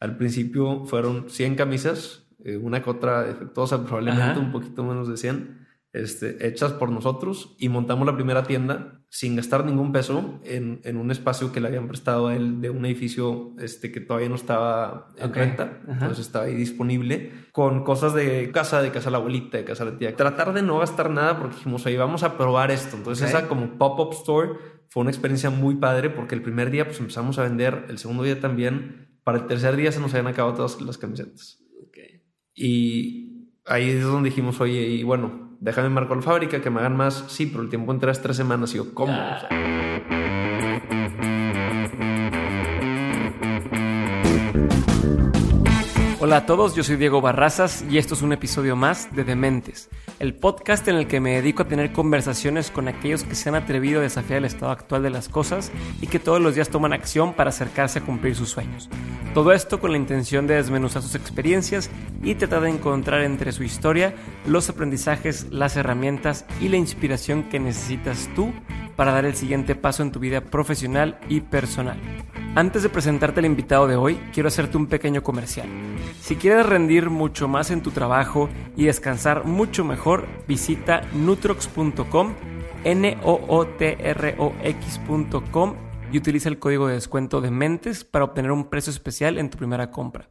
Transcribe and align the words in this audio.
Al 0.00 0.16
principio 0.16 0.84
fueron 0.86 1.30
100 1.30 1.54
camisas, 1.54 2.26
eh, 2.44 2.56
una 2.56 2.82
que 2.82 2.90
otra 2.90 3.22
defectuosa, 3.22 3.84
probablemente 3.86 4.40
un 4.40 4.50
poquito 4.50 4.82
menos 4.82 5.08
de 5.08 5.16
100 5.16 5.60
este, 5.92 6.46
hechas 6.46 6.72
por 6.72 6.90
nosotros 6.90 7.56
y 7.58 7.68
montamos 7.68 8.06
la 8.06 8.14
primera 8.14 8.44
tienda 8.44 9.00
sin 9.08 9.34
gastar 9.34 9.64
ningún 9.64 9.90
peso 9.90 10.38
en, 10.44 10.80
en, 10.84 10.96
un 10.96 11.10
espacio 11.10 11.50
que 11.50 11.60
le 11.60 11.66
habían 11.66 11.88
prestado 11.88 12.28
a 12.28 12.36
él 12.36 12.60
de 12.60 12.70
un 12.70 12.86
edificio 12.86 13.56
este, 13.58 13.90
que 13.90 14.00
todavía 14.00 14.28
no 14.28 14.36
estaba 14.36 15.08
en 15.16 15.34
renta, 15.34 15.80
entonces 15.88 16.20
estaba 16.20 16.44
ahí 16.44 16.54
disponible 16.54 17.32
con 17.50 17.82
cosas 17.82 18.14
de 18.14 18.52
casa, 18.52 18.82
de 18.82 18.92
casa 18.92 19.06
de 19.06 19.10
la 19.10 19.18
abuelita, 19.18 19.58
de 19.58 19.64
casa 19.64 19.84
de 19.84 19.90
la 19.90 19.98
tía. 19.98 20.14
Tratar 20.14 20.52
de 20.52 20.62
no 20.62 20.78
gastar 20.78 21.10
nada 21.10 21.40
porque 21.40 21.56
dijimos, 21.56 21.84
ahí 21.86 21.96
vamos 21.96 22.22
a 22.22 22.38
probar 22.38 22.70
esto. 22.70 22.96
Entonces 22.96 23.28
esa 23.28 23.48
como 23.48 23.76
pop-up 23.76 24.12
store 24.12 24.50
fue 24.90 25.00
una 25.00 25.10
experiencia 25.10 25.50
muy 25.50 25.74
padre 25.74 26.08
porque 26.08 26.36
el 26.36 26.42
primer 26.42 26.70
día 26.70 26.84
pues 26.84 27.00
empezamos 27.00 27.36
a 27.40 27.42
vender, 27.42 27.86
el 27.88 27.98
segundo 27.98 28.22
día 28.22 28.38
también, 28.38 29.09
para 29.30 29.42
el 29.42 29.46
tercer 29.46 29.76
día 29.76 29.92
se 29.92 30.00
nos 30.00 30.12
habían 30.12 30.26
acabado 30.26 30.56
todas 30.56 30.80
las 30.80 30.98
camisetas. 30.98 31.60
Y 32.52 33.46
ahí 33.64 33.90
es 33.90 34.02
donde 34.02 34.30
dijimos, 34.30 34.60
oye, 34.60 34.80
y 34.88 35.04
bueno, 35.04 35.56
déjame 35.60 35.88
marcar 35.88 36.16
la 36.16 36.22
fábrica, 36.24 36.60
que 36.60 36.68
me 36.68 36.80
hagan 36.80 36.96
más. 36.96 37.26
Sí, 37.28 37.46
pero 37.46 37.62
el 37.62 37.68
tiempo 37.68 37.92
entre 37.92 38.08
las 38.08 38.20
tres 38.20 38.36
semanas. 38.36 38.74
Y 38.74 38.78
yo, 38.78 38.92
¿cómo? 38.92 39.16
Hola 46.30 46.36
a 46.36 46.46
todos, 46.46 46.76
yo 46.76 46.84
soy 46.84 46.94
Diego 46.94 47.20
Barrazas 47.20 47.84
y 47.90 47.98
esto 47.98 48.14
es 48.14 48.22
un 48.22 48.32
episodio 48.32 48.76
más 48.76 49.12
de 49.16 49.24
Dementes, 49.24 49.90
el 50.20 50.32
podcast 50.32 50.86
en 50.86 50.94
el 50.94 51.08
que 51.08 51.18
me 51.18 51.32
dedico 51.32 51.64
a 51.64 51.66
tener 51.66 51.90
conversaciones 51.90 52.70
con 52.70 52.86
aquellos 52.86 53.24
que 53.24 53.34
se 53.34 53.48
han 53.48 53.56
atrevido 53.56 53.98
a 53.98 54.04
desafiar 54.04 54.38
el 54.38 54.44
estado 54.44 54.70
actual 54.70 55.02
de 55.02 55.10
las 55.10 55.28
cosas 55.28 55.72
y 56.00 56.06
que 56.06 56.20
todos 56.20 56.40
los 56.40 56.54
días 56.54 56.68
toman 56.68 56.92
acción 56.92 57.34
para 57.34 57.50
acercarse 57.50 57.98
a 57.98 58.02
cumplir 58.02 58.36
sus 58.36 58.48
sueños. 58.48 58.88
Todo 59.34 59.50
esto 59.50 59.80
con 59.80 59.90
la 59.90 59.98
intención 59.98 60.46
de 60.46 60.54
desmenuzar 60.54 61.02
sus 61.02 61.16
experiencias 61.16 61.90
y 62.22 62.36
tratar 62.36 62.60
de 62.60 62.70
encontrar 62.70 63.22
entre 63.22 63.50
su 63.50 63.64
historia 63.64 64.14
los 64.46 64.70
aprendizajes, 64.70 65.48
las 65.50 65.76
herramientas 65.76 66.44
y 66.60 66.68
la 66.68 66.76
inspiración 66.76 67.48
que 67.48 67.58
necesitas 67.58 68.30
tú 68.36 68.52
para 68.94 69.10
dar 69.10 69.24
el 69.24 69.34
siguiente 69.34 69.74
paso 69.74 70.04
en 70.04 70.12
tu 70.12 70.20
vida 70.20 70.42
profesional 70.42 71.18
y 71.28 71.40
personal. 71.40 71.98
Antes 72.56 72.82
de 72.82 72.88
presentarte 72.88 73.38
al 73.38 73.46
invitado 73.46 73.86
de 73.86 73.94
hoy, 73.94 74.16
quiero 74.32 74.48
hacerte 74.48 74.76
un 74.76 74.88
pequeño 74.88 75.22
comercial. 75.22 75.68
Si 76.20 76.34
quieres 76.34 76.66
rendir 76.66 77.08
mucho 77.08 77.46
más 77.46 77.70
en 77.70 77.80
tu 77.80 77.92
trabajo 77.92 78.48
y 78.76 78.86
descansar 78.86 79.44
mucho 79.44 79.84
mejor, 79.84 80.26
visita 80.48 81.02
nutrox.com, 81.12 82.34
n 82.82 83.18
o 83.22 83.40
o 83.46 83.66
t 83.66 83.96
r 84.00 84.34
o 84.38 84.52
x.com 84.64 85.76
y 86.12 86.18
utiliza 86.18 86.48
el 86.48 86.58
código 86.58 86.88
de 86.88 86.94
descuento 86.94 87.40
de 87.40 87.52
Mentes 87.52 88.02
para 88.02 88.24
obtener 88.24 88.50
un 88.50 88.68
precio 88.68 88.90
especial 88.90 89.38
en 89.38 89.48
tu 89.48 89.56
primera 89.56 89.92
compra. 89.92 90.28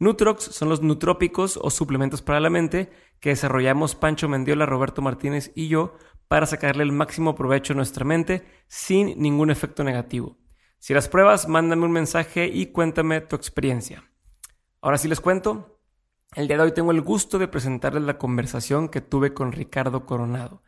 Nutrox 0.00 0.42
son 0.42 0.70
los 0.70 0.82
nutrópicos 0.82 1.56
o 1.62 1.70
suplementos 1.70 2.20
para 2.20 2.40
la 2.40 2.50
mente 2.50 2.90
que 3.20 3.30
desarrollamos 3.30 3.94
Pancho 3.94 4.28
Mendiola, 4.28 4.66
Roberto 4.66 5.02
Martínez 5.02 5.52
y 5.54 5.68
yo 5.68 5.94
para 6.26 6.46
sacarle 6.46 6.82
el 6.82 6.90
máximo 6.90 7.36
provecho 7.36 7.74
a 7.74 7.76
nuestra 7.76 8.04
mente 8.04 8.44
sin 8.66 9.20
ningún 9.22 9.50
efecto 9.50 9.84
negativo. 9.84 10.36
Si 10.80 10.94
las 10.94 11.08
pruebas, 11.08 11.46
mándame 11.46 11.84
un 11.84 11.92
mensaje 11.92 12.46
y 12.46 12.68
cuéntame 12.68 13.20
tu 13.20 13.36
experiencia. 13.36 14.10
Ahora 14.80 14.96
sí 14.96 15.08
les 15.08 15.20
cuento. 15.20 15.78
El 16.34 16.48
día 16.48 16.56
de 16.56 16.62
hoy 16.62 16.72
tengo 16.72 16.90
el 16.90 17.02
gusto 17.02 17.38
de 17.38 17.48
presentarles 17.48 18.02
la 18.04 18.16
conversación 18.16 18.88
que 18.88 19.02
tuve 19.02 19.34
con 19.34 19.52
Ricardo 19.52 20.06
Coronado, 20.06 20.62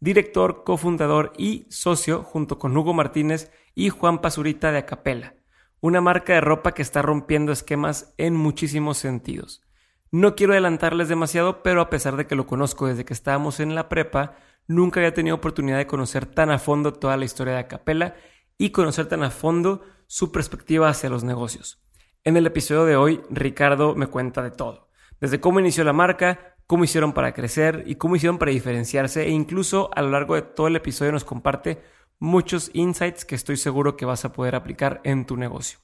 director, 0.00 0.64
cofundador 0.64 1.32
y 1.38 1.64
socio 1.70 2.22
junto 2.22 2.58
con 2.58 2.76
Hugo 2.76 2.92
Martínez 2.92 3.50
y 3.74 3.88
Juan 3.88 4.20
Pazurita 4.20 4.70
de 4.70 4.78
Acapela, 4.78 5.34
una 5.80 6.02
marca 6.02 6.34
de 6.34 6.42
ropa 6.42 6.72
que 6.72 6.82
está 6.82 7.00
rompiendo 7.00 7.50
esquemas 7.50 8.12
en 8.18 8.34
muchísimos 8.34 8.98
sentidos. 8.98 9.62
No 10.10 10.34
quiero 10.34 10.52
adelantarles 10.52 11.08
demasiado, 11.08 11.62
pero 11.62 11.80
a 11.80 11.88
pesar 11.88 12.16
de 12.16 12.26
que 12.26 12.36
lo 12.36 12.46
conozco 12.46 12.86
desde 12.86 13.06
que 13.06 13.14
estábamos 13.14 13.60
en 13.60 13.74
la 13.74 13.88
prepa, 13.88 14.36
nunca 14.66 15.00
había 15.00 15.14
tenido 15.14 15.36
oportunidad 15.36 15.78
de 15.78 15.86
conocer 15.86 16.26
tan 16.26 16.50
a 16.50 16.58
fondo 16.58 16.92
toda 16.92 17.16
la 17.16 17.24
historia 17.24 17.54
de 17.54 17.60
Acapela 17.60 18.14
y 18.58 18.70
conocer 18.70 19.06
tan 19.06 19.22
a 19.22 19.30
fondo 19.30 19.82
su 20.06 20.32
perspectiva 20.32 20.88
hacia 20.88 21.10
los 21.10 21.24
negocios. 21.24 21.82
En 22.24 22.36
el 22.36 22.46
episodio 22.46 22.84
de 22.84 22.96
hoy, 22.96 23.20
Ricardo 23.30 23.94
me 23.94 24.06
cuenta 24.06 24.42
de 24.42 24.50
todo, 24.50 24.88
desde 25.20 25.40
cómo 25.40 25.60
inició 25.60 25.84
la 25.84 25.92
marca, 25.92 26.56
cómo 26.66 26.84
hicieron 26.84 27.12
para 27.12 27.34
crecer 27.34 27.84
y 27.86 27.96
cómo 27.96 28.16
hicieron 28.16 28.38
para 28.38 28.52
diferenciarse 28.52 29.24
e 29.24 29.30
incluso 29.30 29.90
a 29.94 30.02
lo 30.02 30.10
largo 30.10 30.34
de 30.34 30.42
todo 30.42 30.68
el 30.68 30.76
episodio 30.76 31.12
nos 31.12 31.24
comparte 31.24 31.82
muchos 32.18 32.70
insights 32.72 33.24
que 33.24 33.34
estoy 33.34 33.56
seguro 33.56 33.96
que 33.96 34.06
vas 34.06 34.24
a 34.24 34.32
poder 34.32 34.54
aplicar 34.54 35.00
en 35.04 35.26
tu 35.26 35.36
negocio. 35.36 35.80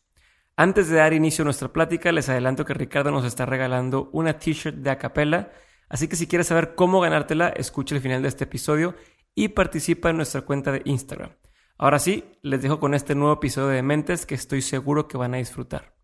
Antes 0.57 0.89
de 0.89 0.97
dar 0.97 1.13
inicio 1.13 1.43
a 1.43 1.47
nuestra 1.47 1.73
plática, 1.73 2.13
les 2.13 2.29
adelanto 2.29 2.65
que 2.65 2.75
Ricardo 2.75 3.11
nos 3.11 3.25
está 3.25 3.47
regalando 3.47 4.11
una 4.13 4.39
t-shirt 4.39 4.77
de 4.77 4.91
acapella, 4.91 5.53
así 5.89 6.09
que 6.09 6.17
si 6.17 6.27
quieres 6.27 6.47
saber 6.49 6.75
cómo 6.75 7.01
ganártela, 7.01 7.49
escucha 7.49 7.95
el 7.95 8.01
final 8.01 8.23
de 8.23 8.29
este 8.29 8.45
episodio 8.45 8.95
y 9.35 9.49
participa 9.49 10.11
en 10.11 10.17
nuestra 10.17 10.43
cuenta 10.43 10.73
de 10.73 10.83
Instagram. 10.85 11.31
Ahora 11.83 11.99
sí, 11.99 12.25
les 12.43 12.61
dejo 12.61 12.79
con 12.79 12.93
este 12.93 13.15
nuevo 13.15 13.33
episodio 13.33 13.69
de 13.69 13.83
Mentes 13.83 14.27
que 14.27 14.35
estoy 14.35 14.61
seguro 14.61 15.09
que 15.09 15.17
van 15.17 15.33
a 15.33 15.39
disfrutar. 15.39 15.95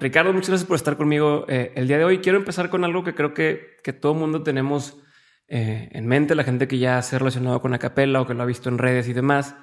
Ricardo, 0.00 0.32
muchas 0.32 0.48
gracias 0.48 0.66
por 0.66 0.74
estar 0.74 0.96
conmigo 0.96 1.44
eh, 1.46 1.70
el 1.76 1.86
día 1.86 1.98
de 1.98 2.04
hoy. 2.04 2.18
Quiero 2.18 2.38
empezar 2.38 2.68
con 2.68 2.82
algo 2.82 3.04
que 3.04 3.14
creo 3.14 3.32
que, 3.32 3.76
que 3.84 3.92
todo 3.92 4.14
mundo 4.14 4.42
tenemos 4.42 5.00
eh, 5.46 5.88
en 5.92 6.08
mente, 6.08 6.34
la 6.34 6.42
gente 6.42 6.66
que 6.66 6.78
ya 6.78 7.00
se 7.02 7.14
ha 7.14 7.20
relacionado 7.20 7.62
con 7.62 7.72
Acapella 7.72 8.20
o 8.20 8.26
que 8.26 8.34
lo 8.34 8.42
ha 8.42 8.46
visto 8.46 8.68
en 8.68 8.78
redes 8.78 9.06
y 9.06 9.12
demás, 9.12 9.54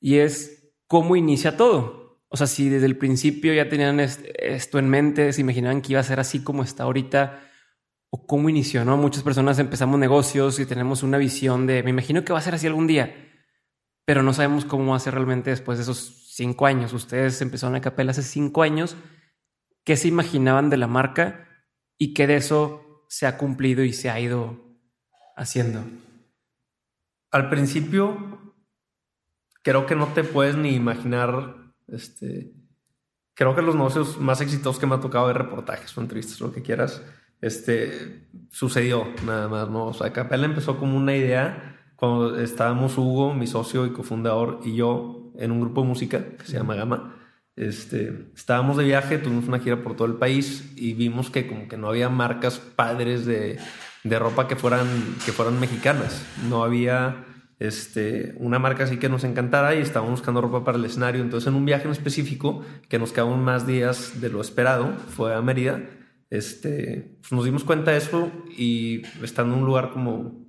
y 0.00 0.20
es 0.20 0.72
cómo 0.86 1.16
inicia 1.16 1.58
todo. 1.58 2.22
O 2.28 2.38
sea, 2.38 2.46
si 2.46 2.70
desde 2.70 2.86
el 2.86 2.96
principio 2.96 3.52
ya 3.52 3.68
tenían 3.68 4.00
esto 4.00 4.78
en 4.78 4.88
mente, 4.88 5.34
se 5.34 5.42
imaginaban 5.42 5.82
que 5.82 5.92
iba 5.92 6.00
a 6.00 6.04
ser 6.04 6.18
así 6.18 6.42
como 6.42 6.62
está 6.62 6.84
ahorita, 6.84 7.42
o 8.10 8.26
cómo 8.26 8.48
inició, 8.48 8.84
¿no? 8.84 8.96
Muchas 8.96 9.22
personas 9.22 9.58
empezamos 9.58 9.98
negocios 9.98 10.58
y 10.58 10.66
tenemos 10.66 11.02
una 11.02 11.18
visión 11.18 11.66
de, 11.66 11.82
me 11.82 11.90
imagino 11.90 12.24
que 12.24 12.32
va 12.32 12.38
a 12.38 12.42
ser 12.42 12.54
así 12.54 12.66
algún 12.66 12.86
día, 12.86 13.14
pero 14.04 14.22
no 14.22 14.32
sabemos 14.32 14.64
cómo 14.64 14.92
va 14.92 14.96
a 14.96 15.00
ser 15.00 15.14
realmente 15.14 15.50
después 15.50 15.78
de 15.78 15.82
esos 15.82 16.32
cinco 16.34 16.66
años. 16.66 16.92
Ustedes 16.92 17.40
empezaron 17.42 17.74
a 17.74 17.80
capela 17.80 18.12
hace 18.12 18.22
cinco 18.22 18.62
años. 18.62 18.96
¿Qué 19.84 19.96
se 19.96 20.08
imaginaban 20.08 20.70
de 20.70 20.76
la 20.76 20.86
marca 20.86 21.48
y 21.98 22.14
qué 22.14 22.26
de 22.26 22.36
eso 22.36 23.04
se 23.08 23.26
ha 23.26 23.36
cumplido 23.38 23.82
y 23.82 23.92
se 23.92 24.10
ha 24.10 24.20
ido 24.20 24.78
haciendo? 25.36 25.84
Al 27.30 27.48
principio, 27.50 28.54
creo 29.62 29.86
que 29.86 29.96
no 29.96 30.06
te 30.08 30.22
puedes 30.22 30.56
ni 30.56 30.70
imaginar, 30.74 31.72
este, 31.88 32.54
creo 33.34 33.54
que 33.54 33.62
los 33.62 33.74
negocios 33.74 34.18
más 34.20 34.40
exitosos 34.40 34.78
que 34.78 34.86
me 34.86 34.94
ha 34.94 35.00
tocado 35.00 35.26
de 35.28 35.34
reportajes 35.34 35.96
o 35.96 36.00
entrevistas, 36.00 36.40
lo 36.40 36.52
que 36.52 36.62
quieras, 36.62 37.02
este, 37.40 38.26
sucedió 38.50 39.06
nada 39.24 39.48
más, 39.48 39.70
¿no? 39.70 39.86
O 39.86 39.94
sea, 39.94 40.12
empezó 40.30 40.78
como 40.78 40.96
una 40.96 41.14
idea 41.14 41.76
cuando 41.96 42.38
estábamos 42.38 42.98
Hugo, 42.98 43.34
mi 43.34 43.46
socio 43.46 43.86
y 43.86 43.92
cofundador, 43.92 44.60
y 44.64 44.74
yo 44.74 45.32
en 45.38 45.50
un 45.50 45.60
grupo 45.60 45.82
de 45.82 45.88
música 45.88 46.24
que 46.38 46.44
se 46.44 46.52
llama 46.52 46.74
Gama. 46.74 47.14
Este, 47.56 48.28
estábamos 48.34 48.76
de 48.76 48.84
viaje, 48.84 49.18
tuvimos 49.18 49.48
una 49.48 49.58
gira 49.60 49.82
por 49.82 49.96
todo 49.96 50.06
el 50.06 50.14
país 50.14 50.72
y 50.76 50.92
vimos 50.92 51.30
que 51.30 51.46
como 51.46 51.68
que 51.68 51.78
no 51.78 51.88
había 51.88 52.10
marcas 52.10 52.58
padres 52.58 53.24
de, 53.24 53.58
de 54.04 54.18
ropa 54.18 54.46
que 54.46 54.56
fueran, 54.56 54.86
que 55.24 55.32
fueran 55.32 55.58
mexicanas. 55.58 56.24
No 56.48 56.64
había 56.64 57.24
este, 57.58 58.34
una 58.38 58.58
marca 58.58 58.84
así 58.84 58.98
que 58.98 59.08
nos 59.08 59.24
encantara 59.24 59.74
y 59.74 59.78
estábamos 59.78 60.20
buscando 60.20 60.42
ropa 60.42 60.64
para 60.64 60.76
el 60.76 60.84
escenario. 60.84 61.22
Entonces 61.22 61.48
en 61.48 61.54
un 61.54 61.64
viaje 61.64 61.84
en 61.84 61.92
específico, 61.92 62.62
que 62.88 62.98
nos 62.98 63.12
quedaban 63.12 63.42
más 63.42 63.66
días 63.66 64.20
de 64.20 64.28
lo 64.28 64.40
esperado, 64.42 64.92
fue 65.08 65.34
a 65.34 65.40
Mérida, 65.40 65.80
este, 66.30 67.18
pues 67.20 67.32
nos 67.32 67.44
dimos 67.44 67.64
cuenta 67.64 67.92
de 67.92 67.98
eso 67.98 68.30
y 68.56 69.02
estando 69.22 69.54
en 69.54 69.60
un 69.60 69.66
lugar 69.66 69.90
como 69.90 70.46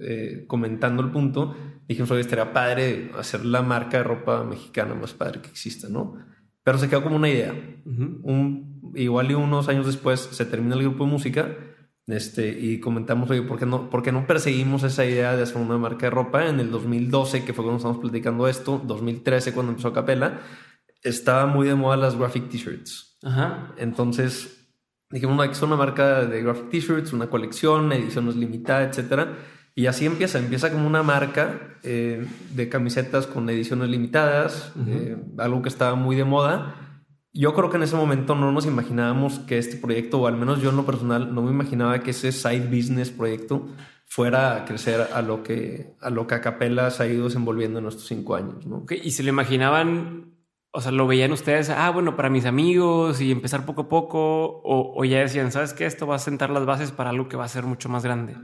eh, 0.00 0.44
comentando 0.46 1.02
el 1.02 1.10
punto, 1.10 1.54
dijimos, 1.88 2.10
oye, 2.10 2.20
estaría 2.20 2.52
padre 2.52 3.10
hacer 3.18 3.44
la 3.44 3.62
marca 3.62 3.98
de 3.98 4.04
ropa 4.04 4.44
mexicana 4.44 4.94
más 4.94 5.14
padre 5.14 5.40
que 5.40 5.48
exista, 5.48 5.88
¿no? 5.88 6.16
Pero 6.62 6.78
se 6.78 6.88
quedó 6.88 7.02
como 7.02 7.16
una 7.16 7.28
idea. 7.28 7.52
un, 7.84 8.92
igual 8.94 9.30
y 9.30 9.34
unos 9.34 9.68
años 9.68 9.86
después 9.86 10.20
se 10.20 10.44
termina 10.46 10.74
el 10.76 10.82
grupo 10.82 11.04
de 11.04 11.10
música 11.10 11.56
este, 12.06 12.48
y 12.48 12.80
comentamos, 12.80 13.30
oye, 13.30 13.42
¿por 13.42 13.58
qué, 13.58 13.66
no, 13.66 13.88
¿por 13.88 14.02
qué 14.02 14.12
no 14.12 14.26
perseguimos 14.26 14.82
esa 14.82 15.04
idea 15.06 15.36
de 15.36 15.42
hacer 15.42 15.56
una 15.56 15.78
marca 15.78 16.06
de 16.06 16.10
ropa? 16.10 16.48
En 16.48 16.60
el 16.60 16.70
2012, 16.70 17.44
que 17.44 17.52
fue 17.52 17.64
cuando 17.64 17.78
estamos 17.78 17.98
platicando 17.98 18.46
esto, 18.46 18.82
2013 18.84 19.52
cuando 19.52 19.72
empezó 19.72 19.92
Capela, 19.92 20.40
estaba 21.02 21.46
muy 21.46 21.66
de 21.66 21.74
moda 21.74 21.96
las 21.96 22.16
graphic 22.16 22.48
t-shirts. 22.48 23.18
Entonces 23.78 24.63
dijimos, 25.14 25.36
no, 25.36 25.50
que 25.50 25.64
una 25.64 25.76
marca 25.76 26.24
de 26.24 26.42
graphic 26.42 26.70
t-shirts, 26.70 27.12
una 27.12 27.28
colección, 27.28 27.92
ediciones 27.92 28.34
limitadas, 28.34 28.88
etcétera. 28.88 29.38
Y 29.76 29.86
así 29.86 30.06
empieza, 30.06 30.38
empieza 30.38 30.70
como 30.70 30.86
una 30.86 31.02
marca 31.02 31.78
eh, 31.82 32.26
de 32.50 32.68
camisetas 32.68 33.26
con 33.26 33.48
ediciones 33.48 33.88
limitadas, 33.88 34.72
eh, 34.86 35.16
algo 35.38 35.62
que 35.62 35.68
estaba 35.68 35.94
muy 35.94 36.16
de 36.16 36.24
moda. 36.24 36.74
yo 37.32 37.54
creo 37.54 37.70
que 37.70 37.76
en 37.76 37.84
ese 37.84 37.96
momento 37.96 38.34
no 38.34 38.52
nos 38.52 38.66
imaginábamos 38.66 39.38
que 39.40 39.58
este 39.58 39.76
proyecto, 39.76 40.20
o 40.20 40.26
al 40.26 40.36
menos 40.36 40.60
yo 40.60 40.70
en 40.70 40.76
lo 40.76 40.86
personal, 40.86 41.34
no 41.34 41.42
me 41.42 41.50
imaginaba 41.50 42.00
que 42.00 42.10
ese 42.10 42.30
side 42.30 42.68
business 42.68 43.10
proyecto 43.10 43.68
fuera 44.06 44.56
a 44.56 44.64
crecer 44.64 45.08
a 45.12 45.22
lo 45.22 45.42
que 45.42 45.94
a 46.00 46.10
lo 46.10 46.26
que 46.26 46.40
se 46.90 47.02
ha 47.02 47.06
ido 47.06 47.24
desenvolviendo 47.24 47.78
en 47.78 47.86
estos 47.86 48.06
cinco 48.06 48.36
años. 48.36 48.66
¿no? 48.66 48.84
y 48.90 49.10
se 49.10 49.22
lo 49.22 49.30
imaginaban, 49.30 50.33
o 50.76 50.80
sea, 50.80 50.90
lo 50.90 51.06
veían 51.06 51.30
ustedes, 51.30 51.70
ah, 51.70 51.88
bueno, 51.90 52.16
para 52.16 52.30
mis 52.30 52.46
amigos 52.46 53.20
y 53.20 53.30
empezar 53.30 53.64
poco 53.64 53.82
a 53.82 53.88
poco, 53.88 54.60
o, 54.64 55.04
ya 55.04 55.20
decían, 55.20 55.52
¿sabes 55.52 55.72
qué? 55.72 55.86
Esto 55.86 56.04
va 56.04 56.16
a 56.16 56.18
sentar 56.18 56.50
las 56.50 56.66
bases 56.66 56.90
para 56.90 57.10
algo 57.10 57.28
que 57.28 57.36
va 57.36 57.44
a 57.44 57.48
ser 57.48 57.62
mucho 57.62 57.88
más 57.88 58.02
grande. 58.02 58.34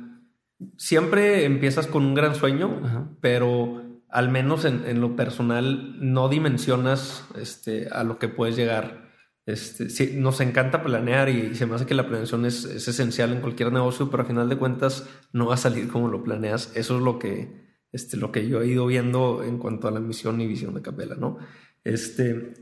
Siempre 0.77 1.45
empiezas 1.45 1.89
con 1.89 2.05
un 2.05 2.15
gran 2.15 2.37
sueño, 2.37 3.19
pero 3.21 3.83
al 4.09 4.31
menos 4.31 4.65
en, 4.65 5.01
lo 5.01 5.17
personal 5.17 5.97
no 5.99 6.29
dimensionas 6.29 7.27
este, 7.37 7.89
a 7.89 8.05
lo 8.05 8.21
que 8.21 8.29
puedes 8.29 8.55
llegar. 8.55 9.11
Este, 9.45 10.15
nos 10.15 10.41
encanta 10.41 10.85
planear 10.85 11.31
y 11.31 11.57
se 11.57 11.67
me 11.67 11.75
hace 11.75 11.87
que 11.87 11.97
la 11.97 12.07
planeación 12.07 12.47
es, 12.47 12.65
esencial 12.65 13.33
en 13.33 13.41
cualquier 13.41 13.73
negocio, 13.73 14.09
pero 14.09 14.23
al 14.23 14.29
final 14.29 14.49
de 14.49 14.57
cuentas 14.57 15.09
no 15.33 15.47
va 15.47 15.55
a 15.55 15.57
salir 15.57 15.89
como 15.89 16.07
lo 16.07 16.23
planeas. 16.23 16.71
Eso 16.77 16.97
es 16.97 17.03
lo 17.03 17.19
que, 17.19 17.81
este, 17.91 18.17
lo 18.17 18.31
que 18.31 18.47
yo 18.47 18.63
he 18.63 18.69
ido 18.69 18.87
viendo 18.87 19.43
en 19.43 19.59
cuanto 19.59 19.89
a 19.89 19.91
la 19.91 19.99
misión 19.99 20.41
y 20.41 20.47
visión 20.47 20.75
de 20.75 20.83
Capela, 20.83 21.17
¿no? 21.17 21.39
Este, 21.85 22.55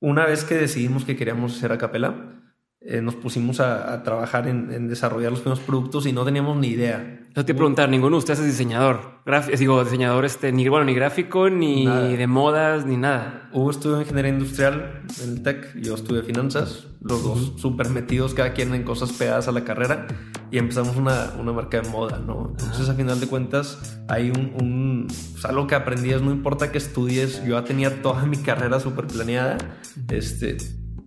una 0.00 0.26
vez 0.26 0.44
que 0.44 0.54
decidimos 0.54 1.04
que 1.04 1.16
queríamos 1.16 1.56
hacer 1.56 1.72
a 1.72 1.78
Capela, 1.78 2.39
eh, 2.82 3.02
nos 3.02 3.14
pusimos 3.14 3.60
a, 3.60 4.02
trabajar 4.02 4.48
en, 4.48 4.88
desarrollar 4.88 5.30
los 5.30 5.40
primeros 5.40 5.62
productos 5.64 6.06
y 6.06 6.12
no 6.12 6.24
teníamos 6.24 6.56
ni 6.56 6.68
idea. 6.68 7.20
Yo 7.36 7.44
te 7.44 7.54
preguntar, 7.54 7.88
ninguno 7.88 8.16
de 8.16 8.18
ustedes 8.18 8.40
es 8.40 8.46
diseñador, 8.46 9.20
digo, 9.58 9.84
diseñador 9.84 10.24
este, 10.24 10.50
ni, 10.50 10.66
bueno, 10.68 10.86
ni 10.86 10.94
gráfico, 10.94 11.48
ni 11.50 11.86
de 11.86 12.26
modas, 12.26 12.86
ni 12.86 12.96
nada. 12.96 13.50
Hugo 13.52 13.70
estudió 13.70 14.00
ingeniería 14.00 14.32
industrial 14.32 15.02
en 15.22 15.30
el 15.30 15.42
TEC, 15.42 15.76
yo 15.80 15.94
estudié 15.94 16.22
finanzas, 16.22 16.88
los 17.02 17.22
dos 17.22 17.52
súper 17.56 17.90
metidos 17.90 18.34
cada 18.34 18.52
quien 18.52 18.74
en 18.74 18.82
cosas 18.82 19.12
pegadas 19.12 19.46
a 19.46 19.52
la 19.52 19.62
carrera 19.62 20.06
y 20.50 20.58
empezamos 20.58 20.96
una, 20.96 21.32
una 21.38 21.52
marca 21.52 21.80
de 21.80 21.88
moda, 21.88 22.18
¿no? 22.18 22.48
Entonces, 22.58 22.88
a 22.88 22.94
final 22.94 23.20
de 23.20 23.26
cuentas, 23.26 24.00
hay 24.08 24.30
un, 24.30 24.52
un 24.60 25.06
pues, 25.06 25.44
algo 25.44 25.66
que 25.66 25.74
aprendí 25.74 26.10
es 26.10 26.22
no 26.22 26.32
importa 26.32 26.72
que 26.72 26.78
estudies, 26.78 27.44
yo 27.44 27.60
ya 27.60 27.64
tenía 27.64 28.02
toda 28.02 28.24
mi 28.24 28.38
carrera 28.38 28.80
súper 28.80 29.06
planeada, 29.06 29.58
este, 30.08 30.56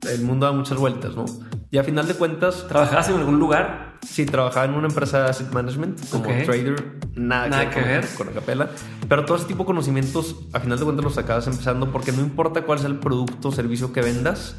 el 0.09 0.21
mundo 0.21 0.45
da 0.45 0.51
muchas 0.51 0.77
vueltas, 0.77 1.15
¿no? 1.15 1.25
Y 1.71 1.77
a 1.77 1.83
final 1.83 2.07
de 2.07 2.13
cuentas... 2.13 2.65
¿Trabajabas 2.67 3.09
en 3.09 3.15
algún 3.15 3.39
lugar? 3.39 3.97
Sí, 4.05 4.25
trabajaba 4.25 4.65
en 4.65 4.73
una 4.73 4.87
empresa 4.87 5.23
de 5.23 5.29
asset 5.29 5.51
management 5.51 6.09
como 6.09 6.25
trader, 6.25 6.99
nada, 7.15 7.69
que, 7.69 7.79
ver 7.79 8.05
con, 8.17 8.29
Acapela. 8.29 8.69
Pero 9.07 9.25
todo 9.25 9.37
ese 9.37 9.47
tipo 9.47 9.63
de 9.63 9.67
conocimientos, 9.67 10.35
a 10.53 10.59
final 10.59 10.77
de 10.77 10.83
cuentas 10.83 11.03
los 11.03 11.17
acabas 11.17 11.47
empezando 11.47 11.91
porque 11.91 12.11
no 12.11 12.21
importa 12.21 12.63
cuál 12.63 12.79
sea 12.79 12.89
el 12.89 12.99
producto 12.99 13.49
o 13.49 13.51
servicio 13.51 13.93
que 13.93 14.01
vendas, 14.01 14.55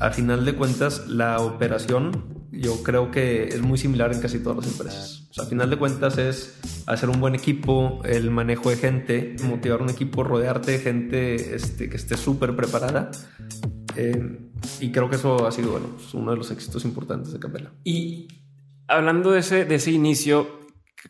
a 0.00 0.10
final 0.10 0.44
de 0.44 0.54
cuentas 0.54 1.06
la 1.08 1.40
operación 1.40 2.44
yo 2.50 2.82
creo 2.82 3.10
que 3.10 3.48
es 3.48 3.60
muy 3.62 3.78
similar 3.78 4.12
en 4.12 4.20
casi 4.20 4.38
todas 4.38 4.58
las 4.58 4.66
empresas. 4.66 5.26
O 5.30 5.34
sea, 5.34 5.44
a 5.44 5.46
final 5.46 5.70
de 5.70 5.76
cuentas 5.76 6.18
es 6.18 6.58
hacer 6.86 7.08
un 7.08 7.20
buen 7.20 7.34
equipo, 7.34 8.00
el 8.04 8.30
manejo 8.30 8.70
de 8.70 8.76
gente, 8.76 9.36
motivar 9.42 9.82
un 9.82 9.90
equipo, 9.90 10.22
rodearte 10.22 10.72
de 10.72 10.78
gente 10.78 11.54
este, 11.54 11.88
que 11.88 11.96
esté 11.96 12.16
súper 12.16 12.54
preparada. 12.54 13.10
Eh, 13.96 14.38
y 14.80 14.92
creo 14.92 15.08
que 15.08 15.16
eso 15.16 15.46
ha 15.46 15.52
sido 15.52 15.72
bueno, 15.72 15.88
pues, 15.94 16.14
uno 16.14 16.30
de 16.30 16.36
los 16.36 16.50
éxitos 16.50 16.84
importantes 16.84 17.32
de 17.32 17.38
Capella. 17.38 17.72
Y 17.84 18.28
hablando 18.88 19.30
de 19.30 19.40
ese, 19.40 19.64
de 19.64 19.74
ese 19.74 19.90
inicio, 19.90 20.60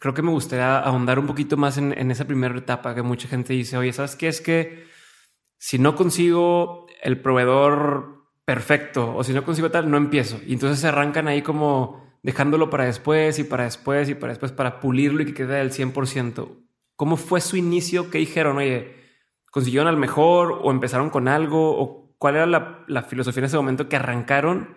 creo 0.00 0.14
que 0.14 0.22
me 0.22 0.30
gustaría 0.30 0.78
ahondar 0.78 1.18
un 1.18 1.26
poquito 1.26 1.56
más 1.56 1.78
en, 1.78 1.96
en 1.96 2.10
esa 2.10 2.26
primera 2.26 2.56
etapa 2.56 2.94
que 2.94 3.02
mucha 3.02 3.28
gente 3.28 3.52
dice, 3.52 3.76
oye, 3.76 3.92
¿sabes 3.92 4.16
qué? 4.16 4.28
Es 4.28 4.40
que 4.40 4.84
si 5.58 5.78
no 5.78 5.94
consigo 5.94 6.86
el 7.02 7.20
proveedor 7.20 8.14
perfecto 8.44 9.14
o 9.16 9.24
si 9.24 9.32
no 9.32 9.44
consigo 9.44 9.70
tal, 9.70 9.90
no 9.90 9.96
empiezo. 9.96 10.38
Y 10.46 10.54
entonces 10.54 10.80
se 10.80 10.88
arrancan 10.88 11.28
ahí 11.28 11.42
como 11.42 12.04
dejándolo 12.22 12.70
para 12.70 12.84
después 12.84 13.38
y 13.38 13.44
para 13.44 13.64
después 13.64 14.08
y 14.08 14.14
para 14.14 14.32
después 14.32 14.52
para 14.52 14.80
pulirlo 14.80 15.22
y 15.22 15.26
que 15.26 15.34
quede 15.34 15.60
al 15.60 15.70
100%. 15.70 16.64
¿Cómo 16.96 17.16
fue 17.16 17.40
su 17.40 17.56
inicio? 17.56 18.10
¿Qué 18.10 18.18
dijeron? 18.18 18.56
Oye, 18.56 18.94
¿consiguieron 19.50 19.88
al 19.88 19.96
mejor 19.96 20.60
o 20.62 20.70
empezaron 20.70 21.10
con 21.10 21.28
algo? 21.28 21.78
¿O 21.78 22.03
cuál 22.18 22.36
era 22.36 22.46
la, 22.46 23.02
filosofía 23.02 23.40
en 23.40 23.46
ese 23.46 23.56
momento 23.56 23.88
que 23.88 23.96
arrancaron 23.96 24.76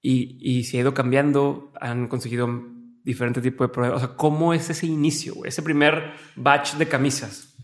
y, 0.00 0.38
y 0.40 0.64
se 0.64 0.78
ha 0.78 0.80
ido 0.80 0.94
cambiando, 0.94 1.72
han 1.80 2.08
conseguido 2.08 2.48
diferentes 3.04 3.42
tipos 3.42 3.68
de 3.68 3.72
problemas. 3.72 4.02
O 4.02 4.06
sea, 4.06 4.16
¿cómo 4.16 4.54
es 4.54 4.70
ese 4.70 4.86
inicio, 4.86 5.44
ese 5.44 5.62
primer 5.62 6.12
batch 6.36 6.74
de 6.74 6.88
camisas? 6.88 7.56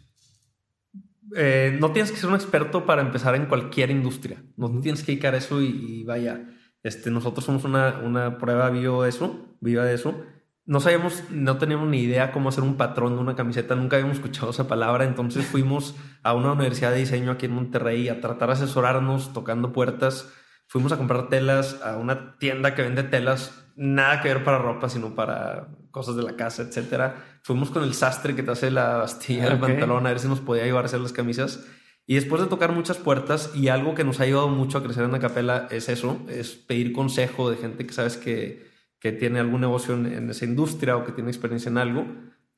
Eh, 1.37 1.77
no 1.81 1.93
tienes 1.93 2.11
que 2.11 2.19
ser 2.19 2.29
un 2.29 2.35
experto 2.35 2.85
para 2.85 3.03
empezar 3.03 3.35
en 3.35 3.47
cualquier 3.47 3.91
industria. 3.91 4.43
No 4.57 4.81
tienes 4.81 5.03
que 5.03 5.13
dedicar 5.13 5.35
eso 5.35 5.63
y, 5.63 6.05
vaya. 6.05 6.49
Este, 6.83 7.11
nosotros 7.11 7.45
somos 7.45 7.65
una, 7.65 7.99
una 7.99 8.39
prueba 8.39 8.71
viva 8.71 9.03
de 9.05 9.11
eso, 9.11 9.57
viva 9.61 9.85
de 9.85 9.95
eso 9.95 10.25
no 10.67 10.81
sabíamos, 10.81 11.25
no 11.31 11.59
teníamos 11.59 11.89
ni 11.89 12.01
idea 12.01 12.33
cómo 12.33 12.49
hacer 12.49 12.63
un 12.63 12.77
patrón 12.77 13.17
de 13.17 13.23
una 13.23 13.37
camiseta, 13.37 13.75
nunca 13.75 13.97
habíamos 13.97 14.19
escuchado 14.19 14.51
esa 14.51 14.69
palabra, 14.69 15.05
entonces 15.05 15.47
fuimos 15.47 15.97
a 16.23 16.35
una 16.35 16.53
universidad 16.53 16.93
de 16.93 16.99
diseño 16.99 17.33
aquí 17.33 17.47
en 17.47 17.53
Monterrey 17.53 18.09
a 18.09 18.21
tratar 18.21 18.49
de 18.49 18.55
asesorarnos, 18.55 19.33
tocando 19.33 19.73
puertas, 19.73 20.33
fuimos 20.67 20.93
a 20.93 20.97
comprar 20.97 21.29
telas 21.29 21.81
a 21.83 21.97
una 21.97 22.39
tienda 22.39 22.75
que 22.75 22.83
vende 22.83 23.03
telas, 23.03 23.67
nada 23.75 24.21
que 24.21 24.29
ver 24.29 24.45
para 24.45 24.59
ropa, 24.59 24.89
sino 24.89 25.15
para 25.15 25.69
cosas 25.91 26.17
de 26.17 26.23
la 26.23 26.37
casa, 26.37 26.63
etcétera. 26.63 27.41
Fuimos 27.43 27.71
con 27.71 27.83
el 27.83 27.95
sastre 27.95 28.37
que 28.37 28.43
te 28.43 28.51
hace 28.51 28.71
la 28.71 28.99
bastilla 28.99 29.59
pantalón 29.59 30.07
a 30.07 30.11
ver 30.11 30.21
si 30.21 30.29
nos 30.29 30.41
podía 30.41 30.65
llevar 30.65 30.85
a 30.85 30.87
hacer 30.87 31.01
las 31.01 31.13
camisas. 31.13 31.67
Y 32.07 32.15
después 32.15 32.43
de 32.43 32.49
tocar 32.49 32.73
muchas 32.73 32.99
puertas 32.99 33.53
y 33.55 33.69
algo 33.69 33.95
que 33.95 34.05
nos 34.05 34.21
ha 34.21 34.25
ayudado 34.25 34.49
mucho 34.49 34.79
a 34.79 34.83
crecer 34.83 35.05
en 35.05 35.13
la 35.13 35.19
capela 35.19 35.69
es 35.71 35.89
eso, 35.89 36.21
es 36.29 36.51
pedir 36.51 36.93
consejo 36.93 37.51
de 37.51 37.57
gente 37.57 37.87
que 37.87 37.93
sabes 37.93 38.17
que 38.17 38.70
que 39.01 39.13
tiene 39.13 39.41
algún 39.41 39.63
negocio 39.63 39.95
en, 39.95 40.31
esa 40.31 40.45
industria 40.45 40.97
o 40.97 41.05
que 41.05 41.13
tiene 41.13 41.31
experiencia 41.31 41.71
en 41.71 41.79
algo. 41.79 42.07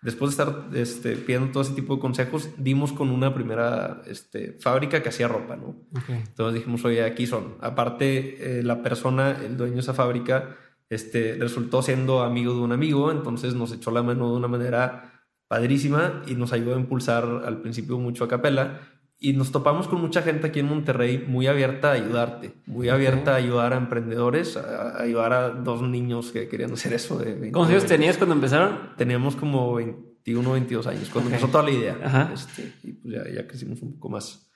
Después 0.02 0.36
de 0.36 0.42
estar 0.42 0.68
este, 0.74 1.16
pidiendo 1.16 1.52
todo 1.52 1.62
ese 1.62 1.74
tipo 1.74 1.94
de 1.94 2.00
consejos, 2.00 2.50
dimos 2.58 2.92
con 2.92 3.10
una 3.10 3.32
primera 3.32 4.02
este, 4.06 4.54
fábrica 4.54 5.00
que 5.00 5.08
hacía 5.08 5.28
ropa, 5.28 5.54
¿no? 5.54 5.76
Entonces 6.08 6.54
dijimos, 6.54 6.84
oye, 6.84 7.04
aquí 7.04 7.28
son. 7.28 7.54
Aparte, 7.60 8.58
eh, 8.58 8.62
la 8.64 8.82
persona, 8.82 9.30
el 9.30 9.56
dueño 9.56 9.74
de 9.74 9.80
esa 9.80 9.94
fábrica, 9.94 10.56
este, 10.90 11.36
resultó 11.38 11.82
siendo 11.82 12.22
amigo 12.22 12.52
de 12.52 12.60
un 12.60 12.72
amigo, 12.72 13.12
entonces 13.12 13.54
nos 13.54 13.72
echó 13.72 13.92
la 13.92 14.02
mano 14.02 14.28
de 14.32 14.36
una 14.36 14.48
manera 14.48 15.24
padrísima 15.46 16.22
y 16.26 16.34
nos 16.34 16.52
ayudó 16.52 16.74
a 16.74 16.80
impulsar 16.80 17.24
al 17.46 17.60
principio 17.60 17.98
mucho 17.98 18.24
a 18.24 18.28
capela 18.28 18.80
y 19.22 19.34
nos 19.34 19.52
topamos 19.52 19.86
con 19.86 20.00
mucha 20.00 20.20
gente 20.20 20.48
aquí 20.48 20.58
en 20.58 20.66
Monterrey 20.66 21.24
muy 21.28 21.46
abierta 21.46 21.90
a 21.90 21.92
ayudarte, 21.92 22.54
muy 22.66 22.88
abierta 22.88 23.34
a 23.34 23.36
ayudar 23.36 23.72
a 23.72 23.76
emprendedores, 23.76 24.56
a, 24.56 25.00
ayudar 25.00 25.32
a 25.32 25.50
dos 25.50 25.80
niños 25.80 26.32
que 26.32 26.48
querían 26.48 26.72
hacer 26.72 26.92
eso. 26.92 27.18
De 27.18 27.52
¿Cuántos 27.52 27.70
años 27.70 27.86
tenías 27.86 28.16
cuando 28.16 28.34
empezaron? 28.34 28.96
Teníamos 28.96 29.36
como 29.36 29.74
21, 29.74 30.52
22 30.52 30.86
años, 30.88 31.08
cuando 31.12 31.30
empezó 31.30 31.46
toda 31.46 31.62
la 31.62 31.70
idea. 31.70 32.30
Este, 32.34 32.72
y 32.82 32.94
pues 32.94 33.14
ya, 33.14 33.32
ya, 33.32 33.46
crecimos 33.46 33.80
un 33.82 33.94
poco 33.94 34.08
más. 34.08 34.50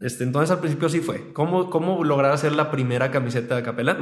Este, 0.00 0.22
entonces 0.22 0.52
al 0.52 0.60
principio 0.60 0.88
sí 0.88 1.00
fue. 1.00 1.32
¿Cómo, 1.32 1.68
cómo 1.68 2.04
lograr 2.04 2.30
hacer 2.30 2.52
la 2.52 2.70
primera 2.70 3.10
camiseta 3.10 3.56
de 3.56 3.64
capela? 3.64 3.98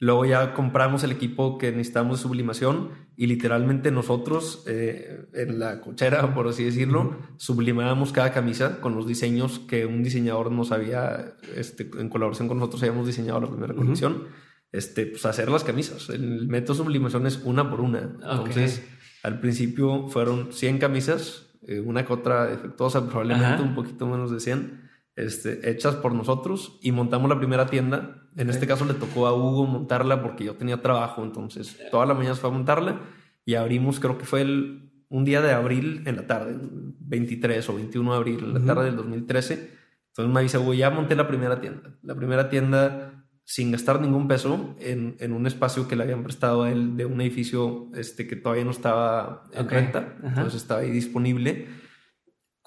Luego 0.00 0.24
ya 0.24 0.54
compramos 0.54 1.02
el 1.02 1.10
equipo 1.10 1.58
que 1.58 1.72
necesitamos 1.72 2.18
de 2.18 2.22
sublimación 2.22 2.90
y 3.16 3.26
literalmente 3.26 3.90
nosotros 3.90 4.62
eh, 4.68 5.26
en 5.34 5.58
la 5.58 5.80
cochera, 5.80 6.34
por 6.34 6.46
así 6.46 6.62
decirlo, 6.62 7.16
sublimábamos 7.36 8.12
cada 8.12 8.32
camisa 8.32 8.80
con 8.80 8.94
los 8.94 9.08
diseños 9.08 9.58
que 9.58 9.86
un 9.86 10.04
diseñador 10.04 10.52
nos 10.52 10.70
había, 10.70 11.34
este, 11.56 11.90
en 11.98 12.08
colaboración 12.08 12.46
con 12.46 12.58
nosotros 12.58 12.82
habíamos 12.82 13.08
diseñado 13.08 13.40
la 13.40 13.48
primera 13.48 13.74
colección. 13.74 14.28
Este, 14.70 15.06
pues 15.06 15.24
hacer 15.24 15.50
las 15.50 15.64
camisas. 15.64 16.10
El 16.10 16.46
método 16.46 16.74
de 16.74 16.84
sublimación 16.84 17.26
es 17.26 17.40
una 17.42 17.68
por 17.70 17.80
una. 17.80 18.00
Entonces, 18.00 18.86
al 19.22 19.40
principio 19.40 20.08
fueron 20.08 20.52
100 20.52 20.78
camisas, 20.78 21.46
eh, 21.66 21.80
una 21.80 22.04
que 22.04 22.12
otra 22.12 22.46
defectuosa, 22.46 23.08
probablemente 23.08 23.62
un 23.62 23.74
poquito 23.74 24.06
menos 24.06 24.30
de 24.30 24.38
100 24.38 24.87
este, 25.18 25.68
hechas 25.70 25.96
por 25.96 26.14
nosotros 26.14 26.78
y 26.80 26.92
montamos 26.92 27.28
la 27.28 27.38
primera 27.38 27.66
tienda. 27.66 28.22
En 28.36 28.50
este 28.50 28.66
caso 28.66 28.84
le 28.84 28.94
tocó 28.94 29.26
a 29.26 29.34
Hugo 29.34 29.66
montarla 29.66 30.22
porque 30.22 30.44
yo 30.44 30.54
tenía 30.54 30.80
trabajo, 30.80 31.24
entonces 31.24 31.76
toda 31.90 32.06
la 32.06 32.14
mañana 32.14 32.36
fue 32.36 32.50
a 32.50 32.52
montarla 32.52 33.00
y 33.44 33.54
abrimos, 33.54 33.98
creo 33.98 34.16
que 34.16 34.24
fue 34.24 34.42
el, 34.42 34.92
un 35.08 35.24
día 35.24 35.42
de 35.42 35.52
abril 35.52 36.02
en 36.06 36.16
la 36.16 36.26
tarde, 36.26 36.56
23 36.60 37.68
o 37.68 37.74
21 37.74 38.12
de 38.12 38.16
abril 38.16 38.38
en 38.44 38.54
la 38.54 38.60
tarde 38.60 38.86
del 38.86 38.96
2013. 38.96 39.78
Entonces 40.08 40.34
me 40.34 40.42
dice, 40.42 40.58
Hugo, 40.58 40.74
ya 40.74 40.90
monté 40.90 41.16
la 41.16 41.26
primera 41.26 41.60
tienda. 41.60 41.96
La 42.02 42.14
primera 42.14 42.48
tienda 42.48 43.26
sin 43.44 43.72
gastar 43.72 44.00
ningún 44.00 44.28
peso 44.28 44.76
en, 44.78 45.16
en, 45.20 45.32
un 45.32 45.46
espacio 45.46 45.88
que 45.88 45.96
le 45.96 46.02
habían 46.02 46.22
prestado 46.22 46.64
a 46.64 46.70
él 46.70 46.98
de 46.98 47.06
un 47.06 47.20
edificio 47.22 47.88
este, 47.94 48.28
que 48.28 48.36
todavía 48.36 48.64
no 48.64 48.70
estaba 48.70 49.44
en 49.54 49.70
renta, 49.70 50.16
entonces 50.22 50.60
estaba 50.60 50.80
ahí 50.80 50.90
disponible 50.90 51.66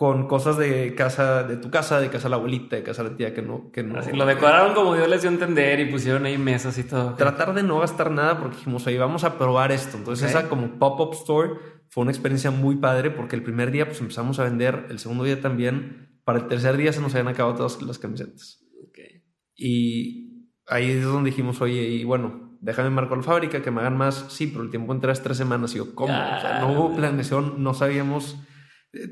con 0.02 0.28
cosas 0.28 0.58
de 0.58 0.96
casa, 0.96 1.44
de 1.44 1.58
tu 1.58 1.70
casa, 1.70 2.02
de 2.02 2.10
casa 2.10 2.24
de 2.24 2.32
la 2.32 2.38
abuelita, 2.38 2.76
de 2.76 2.82
casa 2.82 3.04
de 3.04 3.12
la 3.12 3.18
tía 3.18 3.36
que 3.36 3.44
no... 3.44 3.72
Que 3.72 3.84
no 3.84 4.00
Así, 4.00 4.12
lo 4.12 4.26
decoraron 4.26 4.74
como 4.74 4.96
Dios 4.96 5.08
les 5.08 5.22
dio 5.22 5.30
a 5.30 5.34
entender 5.34 5.80
y 5.80 5.92
pusieron 5.92 6.26
ahí 6.26 6.40
mesas 6.40 6.76
y 6.80 6.84
todo. 6.86 7.14
Tratar 7.14 7.54
de 7.54 7.62
no 7.62 7.82
gastar 7.82 8.10
nada 8.10 8.40
porque 8.40 8.58
dijimos, 8.58 8.88
ahí 8.88 8.98
vamos 8.98 9.24
a 9.26 9.38
probar 9.38 9.72
esto. 9.72 9.98
Entonces 9.98 10.32
esa 10.32 10.50
como 10.50 10.80
pop-up 10.80 11.14
store 11.14 11.52
fue 11.90 12.02
una 12.02 12.10
experiencia 12.10 12.50
muy 12.50 12.78
padre 12.78 13.12
porque 13.12 13.36
el 13.36 13.44
primer 13.44 13.70
día 13.70 13.86
pues 13.86 14.02
empezamos 14.02 14.40
a 14.40 14.46
vender, 14.46 14.88
el 14.90 14.98
segundo 14.98 15.24
día 15.24 15.40
también, 15.40 16.20
para 16.24 16.40
el 16.40 16.48
tercer 16.48 16.78
día 16.78 16.92
se 16.94 17.00
nos 17.00 17.14
habían 17.14 17.28
acabado 17.28 17.58
todas 17.58 17.80
las 17.84 18.00
camisetas. 18.00 18.66
Y 19.56 20.48
ahí 20.66 20.90
es 20.90 21.04
donde 21.04 21.30
dijimos, 21.30 21.62
oye, 21.62 21.80
y 21.80 22.06
bueno, 22.06 22.58
déjame 22.60 22.90
marcar 22.90 23.18
la 23.18 23.24
fábrica, 23.24 23.62
que 23.62 23.70
me 23.70 23.82
hagan 23.82 23.98
más. 23.98 24.26
Sí, 24.30 24.48
pero 24.48 24.64
el 24.64 24.72
tiempo 24.72 24.94
entre 24.94 25.10
las 25.10 25.22
tres 25.22 25.38
semanas. 25.38 25.76
Y 25.76 25.78
yo, 25.78 25.94
¿cómo? 25.94 26.12
o 26.12 26.42
sea, 26.42 26.58
no 26.60 26.72
hubo 26.72 26.96
planeación, 26.96 27.62
no 27.62 27.76
sabíamos. 27.76 28.40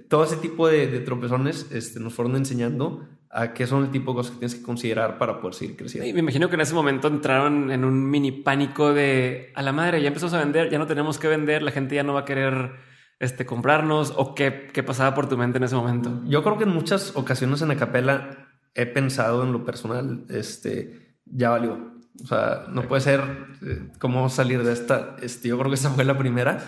Todo 0.09 0.25
ese 0.25 0.37
tipo 0.37 0.67
de, 0.67 0.87
de 0.87 0.99
tropezones 0.99 1.67
este, 1.71 1.99
nos 1.99 2.13
fueron 2.13 2.35
enseñando 2.35 3.07
a 3.31 3.53
qué 3.53 3.67
son 3.67 3.85
el 3.85 3.91
tipo 3.91 4.11
de 4.11 4.17
cosas 4.17 4.31
que 4.33 4.39
tienes 4.39 4.55
que 4.55 4.63
considerar 4.63 5.17
para 5.17 5.39
poder 5.39 5.53
seguir 5.53 5.77
creciendo. 5.77 6.09
Y 6.09 6.13
me 6.13 6.19
imagino 6.19 6.49
que 6.49 6.55
en 6.55 6.61
ese 6.61 6.73
momento 6.73 7.07
entraron 7.07 7.71
en 7.71 7.85
un 7.85 8.09
mini 8.09 8.31
pánico 8.31 8.93
de 8.93 9.51
a 9.55 9.61
la 9.61 9.71
madre, 9.71 10.01
ya 10.01 10.07
empezamos 10.07 10.33
a 10.33 10.39
vender, 10.39 10.69
ya 10.69 10.79
no 10.79 10.87
tenemos 10.87 11.19
que 11.19 11.27
vender, 11.27 11.61
la 11.61 11.71
gente 11.71 11.95
ya 11.95 12.03
no 12.03 12.13
va 12.13 12.21
a 12.21 12.25
querer 12.25 12.71
este, 13.19 13.45
comprarnos 13.45 14.13
o 14.17 14.33
qué, 14.33 14.69
qué 14.73 14.81
pasaba 14.81 15.13
por 15.13 15.29
tu 15.29 15.37
mente 15.37 15.57
en 15.57 15.63
ese 15.63 15.75
momento. 15.75 16.23
Yo 16.25 16.43
creo 16.43 16.57
que 16.57 16.63
en 16.63 16.71
muchas 16.71 17.15
ocasiones 17.15 17.61
en 17.61 17.71
Acapela 17.71 18.47
he 18.73 18.85
pensado 18.85 19.43
en 19.43 19.51
lo 19.51 19.63
personal, 19.63 20.25
este, 20.29 21.17
ya 21.25 21.51
valió. 21.51 21.99
O 22.23 22.27
sea, 22.27 22.65
no 22.69 22.81
puede 22.81 23.01
ser 23.01 23.21
eh, 23.65 23.91
cómo 23.99 24.27
salir 24.29 24.63
de 24.63 24.73
esta. 24.73 25.15
Este, 25.21 25.49
yo 25.49 25.57
creo 25.57 25.69
que 25.69 25.75
esa 25.75 25.91
fue 25.91 26.03
la 26.03 26.17
primera. 26.17 26.59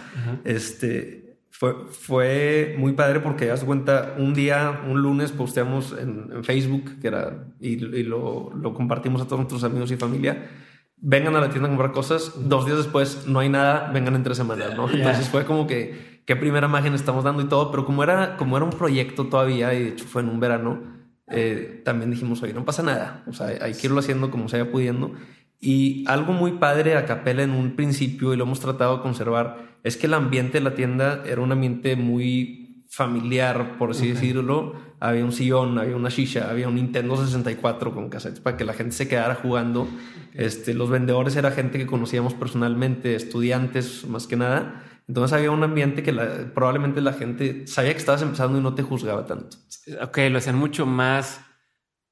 Este 0.43 1.30
fue, 1.51 1.75
fue 1.89 2.75
muy 2.77 2.93
padre 2.93 3.19
porque 3.19 3.45
das 3.45 3.63
cuenta, 3.63 4.15
un 4.17 4.33
día, 4.33 4.81
un 4.87 5.01
lunes, 5.01 5.31
posteamos 5.31 5.93
en, 5.97 6.29
en 6.33 6.43
Facebook 6.43 6.99
que 6.99 7.07
era, 7.07 7.45
y, 7.59 7.73
y 7.73 8.03
lo, 8.03 8.51
lo, 8.55 8.73
compartimos 8.73 9.21
a 9.21 9.25
todos 9.25 9.39
nuestros 9.39 9.63
amigos 9.63 9.91
y 9.91 9.97
familia. 9.97 10.49
Vengan 10.97 11.35
a 11.35 11.41
la 11.41 11.49
tienda 11.49 11.67
a 11.67 11.71
comprar 11.71 11.91
cosas. 11.91 12.47
Dos 12.47 12.65
días 12.65 12.77
después 12.77 13.27
no 13.27 13.39
hay 13.39 13.49
nada, 13.49 13.91
vengan 13.93 14.15
en 14.15 14.23
tres 14.23 14.37
semanas, 14.37 14.75
¿no? 14.75 14.89
Entonces 14.89 15.27
fue 15.29 15.45
como 15.45 15.67
que 15.67 16.21
qué 16.25 16.35
primera 16.35 16.67
imagen 16.67 16.93
estamos 16.93 17.23
dando 17.23 17.41
y 17.41 17.47
todo, 17.47 17.69
pero 17.69 17.85
como 17.85 18.03
era, 18.03 18.37
como 18.37 18.55
era 18.55 18.65
un 18.65 18.71
proyecto 18.71 19.27
todavía, 19.27 19.73
y 19.73 19.83
de 19.83 19.89
hecho 19.89 20.05
fue 20.05 20.21
en 20.21 20.29
un 20.29 20.39
verano, 20.39 20.81
eh, 21.27 21.81
también 21.83 22.11
dijimos, 22.11 22.41
oye, 22.43 22.53
no 22.53 22.65
pasa 22.65 22.81
nada. 22.81 23.23
O 23.27 23.33
sea, 23.33 23.47
hay 23.47 23.73
que 23.73 23.87
irlo 23.87 23.99
haciendo 23.99 24.31
como 24.31 24.47
se 24.47 24.59
vaya 24.59 24.71
pudiendo. 24.71 25.13
Y 25.59 26.05
algo 26.07 26.33
muy 26.33 26.53
padre 26.53 26.95
a 26.95 27.05
Capela 27.05 27.43
en 27.43 27.51
un 27.51 27.75
principio, 27.75 28.33
y 28.33 28.37
lo 28.37 28.45
hemos 28.45 28.59
tratado 28.59 28.97
de 28.97 29.03
conservar, 29.03 29.70
es 29.83 29.97
que 29.97 30.07
el 30.07 30.13
ambiente 30.13 30.59
de 30.59 30.63
la 30.63 30.75
tienda 30.75 31.23
era 31.25 31.41
un 31.41 31.51
ambiente 31.51 31.95
muy 31.95 32.85
familiar, 32.91 33.77
por 33.77 33.91
así 33.91 34.01
okay. 34.01 34.13
decirlo. 34.13 34.75
Había 34.99 35.23
un 35.23 35.31
sillón, 35.31 35.79
había 35.79 35.95
una 35.95 36.09
shisha, 36.09 36.49
había 36.49 36.67
un 36.67 36.75
Nintendo 36.75 37.15
64 37.15 37.93
con 37.93 38.09
cassettes 38.09 38.41
para 38.41 38.57
que 38.57 38.65
la 38.65 38.73
gente 38.73 38.91
se 38.91 39.07
quedara 39.07 39.35
jugando. 39.35 39.87
Este, 40.33 40.73
los 40.73 40.89
vendedores 40.89 41.35
era 41.37 41.51
gente 41.51 41.79
que 41.79 41.87
conocíamos 41.87 42.33
personalmente, 42.33 43.15
estudiantes 43.15 44.05
más 44.07 44.27
que 44.27 44.35
nada. 44.35 44.83
Entonces 45.07 45.33
había 45.33 45.51
un 45.51 45.63
ambiente 45.63 46.03
que 46.03 46.11
la, 46.11 46.53
probablemente 46.53 47.01
la 47.01 47.13
gente 47.13 47.65
sabía 47.65 47.93
que 47.93 47.97
estabas 47.97 48.21
empezando 48.21 48.59
y 48.59 48.61
no 48.61 48.75
te 48.75 48.83
juzgaba 48.83 49.25
tanto. 49.25 49.57
Ok, 50.01 50.19
lo 50.29 50.37
hacían 50.37 50.57
mucho 50.57 50.85
más, 50.85 51.41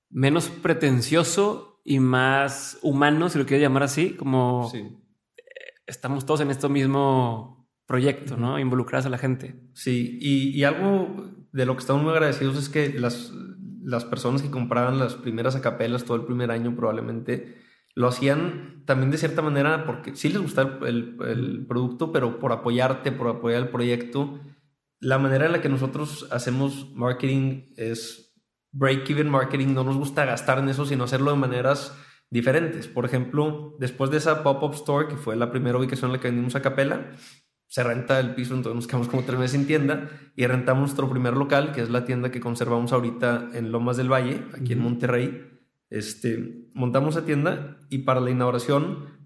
menos 0.09 0.49
pretencioso 0.49 1.81
y 1.83 1.99
más 1.99 2.79
humano, 2.81 3.29
si 3.29 3.38
lo 3.38 3.45
quieres 3.45 3.63
llamar 3.63 3.83
así, 3.83 4.11
como 4.11 4.69
sí. 4.71 4.97
estamos 5.85 6.25
todos 6.25 6.41
en 6.41 6.51
esto 6.51 6.69
mismo 6.69 7.58
proyecto, 7.89 8.38
¿no? 8.38 8.60
Involucradas 8.60 9.08
a 9.08 9.10
la 9.10 9.17
gente. 9.17 9.55
Sí, 9.74 10.19
y, 10.22 10.50
y, 10.50 10.63
algo 10.63 11.25
de 11.51 11.65
lo 11.65 11.74
que 11.74 11.79
estamos 11.79 12.03
muy 12.03 12.12
agradecidos 12.12 12.55
es 12.55 12.69
que 12.69 12.93
las, 12.93 13.34
las 13.81 14.05
personas 14.05 14.43
que 14.43 14.51
compraban 14.51 15.00
las 15.00 15.15
primeras 15.15 15.55
acapelas 15.55 16.05
todo 16.05 16.15
el 16.15 16.25
primer 16.25 16.51
año 16.51 16.75
probablemente 16.75 17.58
lo 17.96 18.08
hacían 18.08 18.84
también 18.86 19.10
de 19.10 19.17
cierta 19.17 19.41
manera 19.41 19.88
porque 19.88 20.15
sí 20.15 20.29
les 20.29 20.39
gustaba 20.39 20.88
el, 20.88 21.17
el, 21.19 21.27
el 21.29 21.65
producto, 21.65 22.12
pero 22.12 22.39
por 22.39 22.51
apoyarte, 22.51 23.12
por 23.12 23.27
apoyar 23.27 23.63
el 23.63 23.69
proyecto. 23.69 24.39
La 25.00 25.17
manera 25.17 25.48
en 25.48 25.53
la 25.53 25.62
que 25.62 25.69
nosotros 25.69 26.27
hacemos 26.29 26.93
marketing 26.93 27.74
es 27.75 28.36
break-even 28.72 29.29
marketing 29.29 29.74
no 29.74 29.84
nos 29.84 29.98
gusta 29.98 30.25
gastar 30.25 30.60
en 30.60 30.69
eso, 30.69 30.86
sino 30.86 31.05
hacerlo 31.05 31.31
de 31.31 31.38
maneras 31.38 31.98
diferentes. 32.29 32.88
Por 32.88 33.05
ejemplo, 33.05 33.75
después 33.79 34.12
de 34.12 34.17
esa 34.17 34.43
pop-up 34.43 34.75
store, 34.75 35.08
que 35.08 35.17
fue 35.17 35.36
la 35.36 35.50
primera 35.50 35.79
ubicación 35.79 36.12
en 36.12 36.17
la 36.17 36.22
que 36.22 36.27
vendimos 36.27 36.55
a 36.55 36.62
Capela, 36.62 37.15
se 37.69 37.83
renta 37.83 38.19
el 38.19 38.33
piso, 38.33 38.55
entonces 38.55 38.75
nos 38.75 38.88
quedamos 38.88 39.07
como 39.07 39.23
tres 39.23 39.38
meses 39.38 39.51
sin 39.51 39.67
tienda 39.67 40.09
y 40.35 40.47
rentamos 40.47 40.81
nuestro 40.81 41.07
primer 41.07 41.35
local, 41.38 41.71
que 41.71 41.81
es 41.81 41.89
la 41.91 42.03
tienda 42.03 42.31
que 42.31 42.39
conservamos 42.39 42.91
ahorita 42.91 43.51
en 43.53 43.71
Lomas 43.71 43.95
del 43.95 44.11
Valle, 44.11 44.41
aquí 44.59 44.73
en 44.73 44.79
Monterrey. 44.79 45.47
Este, 45.91 46.67
montamos 46.73 47.15
esa 47.15 47.25
tienda 47.27 47.77
y 47.89 47.99
para 47.99 48.21
la 48.21 48.31
inauguración 48.31 49.19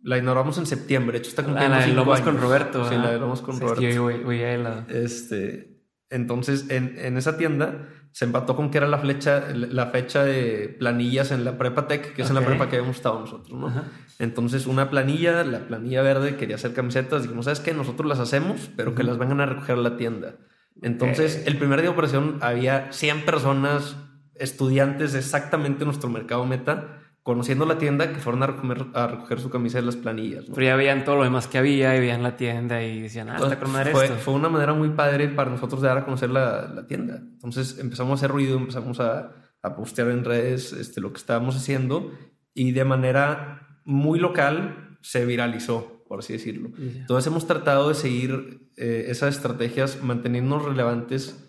la 0.00 0.16
inauguramos 0.16 0.58
en 0.58 0.66
septiembre. 0.66 1.14
De 1.14 1.18
hecho, 1.18 1.30
está 1.30 1.42
cumpliendo 1.42 1.74
ah, 1.74 1.80
la 1.80 1.86
de 1.86 1.92
Lomas 1.92 2.20
con 2.20 2.40
Roberto. 2.40 2.88
Sí, 2.88 2.94
la 2.94 3.10
de 3.10 3.18
Lomas 3.18 3.40
con 3.40 3.56
sí, 3.56 3.62
Roberto. 3.62 3.82
Yo, 3.82 4.10
la... 4.10 4.86
Este, 4.88 5.82
entonces, 6.08 6.70
en, 6.70 6.96
en 6.98 7.16
esa 7.16 7.36
tienda 7.36 7.88
se 8.12 8.24
empató 8.24 8.56
con 8.56 8.70
que 8.70 8.78
era 8.78 8.88
la, 8.88 8.98
flecha, 8.98 9.44
la 9.52 9.86
fecha 9.86 10.24
de 10.24 10.74
planillas 10.78 11.30
en 11.30 11.44
la 11.44 11.58
Prepa 11.58 11.86
Tech, 11.86 12.14
que 12.14 12.22
es 12.22 12.28
en 12.28 12.34
la 12.34 12.44
prepa 12.44 12.68
que 12.68 12.76
habíamos 12.76 12.96
estado 12.96 13.20
nosotros, 13.20 13.58
¿no? 13.58 13.68
Ajá. 13.68 13.84
Entonces, 14.18 14.66
una 14.66 14.90
planilla, 14.90 15.44
la 15.44 15.68
planilla 15.68 16.02
verde, 16.02 16.36
quería 16.36 16.56
hacer 16.56 16.74
camisetas. 16.74 17.22
Dijimos, 17.22 17.44
¿sabes 17.44 17.60
qué? 17.60 17.72
Nosotros 17.72 18.08
las 18.08 18.18
hacemos, 18.18 18.70
pero 18.76 18.94
que 18.94 19.04
las 19.04 19.18
vengan 19.18 19.40
a 19.40 19.46
recoger 19.46 19.76
a 19.76 19.80
la 19.80 19.96
tienda. 19.96 20.34
Entonces, 20.82 21.38
okay. 21.40 21.52
el 21.52 21.58
primer 21.58 21.80
día 21.80 21.90
de 21.90 21.94
operación 21.94 22.38
había 22.40 22.92
100 22.92 23.24
personas, 23.24 23.96
estudiantes 24.34 25.14
exactamente 25.14 25.84
nuestro 25.84 26.08
mercado 26.08 26.44
meta, 26.46 26.97
conociendo 27.28 27.66
la 27.66 27.76
tienda, 27.76 28.10
que 28.10 28.20
fueron 28.20 28.42
a 28.42 28.46
recoger, 28.46 28.86
a 28.94 29.06
recoger 29.06 29.38
su 29.38 29.50
camisa 29.50 29.76
de 29.76 29.84
las 29.84 29.96
planillas. 29.96 30.48
¿no? 30.48 30.54
Pero 30.54 30.66
ya 30.66 30.76
veían 30.76 31.04
todo 31.04 31.16
lo 31.16 31.24
demás 31.24 31.46
que 31.46 31.58
había 31.58 31.94
y 31.94 32.00
veían 32.00 32.22
la 32.22 32.38
tienda 32.38 32.82
y 32.82 33.02
decían, 33.02 33.28
ah, 33.28 33.36
está 33.36 33.58
con 33.58 33.68
fue, 33.68 34.06
esto. 34.06 34.16
fue 34.16 34.32
una 34.32 34.48
manera 34.48 34.72
muy 34.72 34.88
padre 34.88 35.28
para 35.28 35.50
nosotros 35.50 35.82
de 35.82 35.88
dar 35.88 35.98
a 35.98 36.04
conocer 36.06 36.30
la, 36.30 36.68
la 36.74 36.86
tienda. 36.86 37.16
Entonces 37.16 37.78
empezamos 37.80 38.12
a 38.12 38.14
hacer 38.14 38.30
ruido, 38.30 38.56
empezamos 38.56 38.98
a, 39.00 39.34
a 39.60 39.76
postear 39.76 40.08
en 40.08 40.24
redes 40.24 40.72
este, 40.72 41.02
lo 41.02 41.12
que 41.12 41.18
estábamos 41.18 41.54
haciendo 41.54 42.10
y 42.54 42.72
de 42.72 42.86
manera 42.86 43.82
muy 43.84 44.18
local 44.18 44.96
se 45.02 45.26
viralizó, 45.26 46.04
por 46.08 46.20
así 46.20 46.32
decirlo. 46.32 46.70
Yeah. 46.78 47.00
Entonces 47.02 47.30
hemos 47.30 47.46
tratado 47.46 47.90
de 47.90 47.94
seguir 47.94 48.70
eh, 48.78 49.04
esas 49.08 49.36
estrategias, 49.36 50.02
manteniéndonos 50.02 50.64
relevantes 50.64 51.46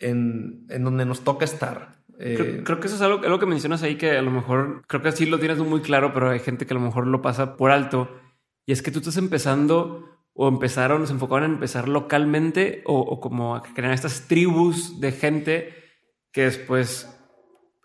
en, 0.00 0.66
en 0.70 0.82
donde 0.82 1.04
nos 1.04 1.20
toca 1.20 1.44
estar. 1.44 1.99
Creo, 2.20 2.44
eh, 2.44 2.62
creo, 2.62 2.80
que 2.80 2.86
eso 2.86 2.96
es 2.96 3.02
algo, 3.02 3.24
algo, 3.24 3.38
que 3.38 3.46
mencionas 3.46 3.82
ahí 3.82 3.96
que 3.96 4.10
a 4.10 4.20
lo 4.20 4.30
mejor, 4.30 4.82
creo 4.86 5.00
que 5.00 5.10
sí 5.12 5.24
lo 5.24 5.38
tienes 5.38 5.56
muy 5.58 5.80
claro, 5.80 6.12
pero 6.12 6.28
hay 6.28 6.40
gente 6.40 6.66
que 6.66 6.74
a 6.74 6.76
lo 6.76 6.82
mejor 6.82 7.06
lo 7.06 7.22
pasa 7.22 7.56
por 7.56 7.70
alto. 7.70 8.10
Y 8.66 8.72
es 8.72 8.82
que 8.82 8.90
tú 8.90 8.98
estás 8.98 9.16
empezando 9.16 10.06
o 10.34 10.46
empezaron, 10.46 11.06
se 11.06 11.14
enfocaron 11.14 11.44
en 11.46 11.52
empezar 11.52 11.88
localmente 11.88 12.82
o, 12.84 12.98
o 12.98 13.20
como 13.20 13.56
a 13.56 13.62
crear 13.62 13.94
estas 13.94 14.28
tribus 14.28 15.00
de 15.00 15.12
gente 15.12 15.74
que 16.30 16.42
después 16.42 17.08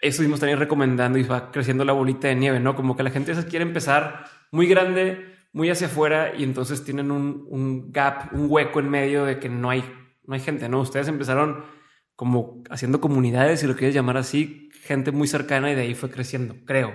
eso 0.02 0.22
mismo 0.22 0.36
están 0.36 0.58
recomendando 0.60 1.18
y 1.18 1.24
va 1.24 1.52
creciendo 1.52 1.86
la 1.86 1.94
bolita 1.94 2.28
de 2.28 2.36
nieve, 2.36 2.60
¿no? 2.60 2.76
Como 2.76 2.98
que 2.98 3.04
la 3.04 3.12
gente 3.12 3.34
quiere 3.46 3.64
empezar 3.64 4.26
muy 4.52 4.68
grande, 4.68 5.34
muy 5.54 5.70
hacia 5.70 5.88
afuera 5.88 6.34
y 6.38 6.44
entonces 6.44 6.84
tienen 6.84 7.10
un, 7.10 7.48
un 7.50 7.92
gap, 7.92 8.34
un 8.34 8.48
hueco 8.50 8.82
en 8.82 8.90
medio 8.90 9.24
de 9.24 9.40
que 9.40 9.48
no 9.48 9.70
hay, 9.70 9.84
no 10.26 10.34
hay 10.34 10.42
gente, 10.42 10.68
¿no? 10.68 10.82
Ustedes 10.82 11.08
empezaron 11.08 11.64
como 12.16 12.64
haciendo 12.70 13.02
comunidades, 13.02 13.60
si 13.60 13.68
lo 13.68 13.76
quieres 13.76 13.96
llamar 13.96 14.18
así, 14.18 14.70
gente 14.84 15.12
muy 15.12 15.28
cercana 15.28 15.72
y 15.72 15.76
de 15.76 15.82
ahí 15.82 15.96
fue 15.96 16.10
creciendo, 16.10 16.56
creo. 16.66 16.94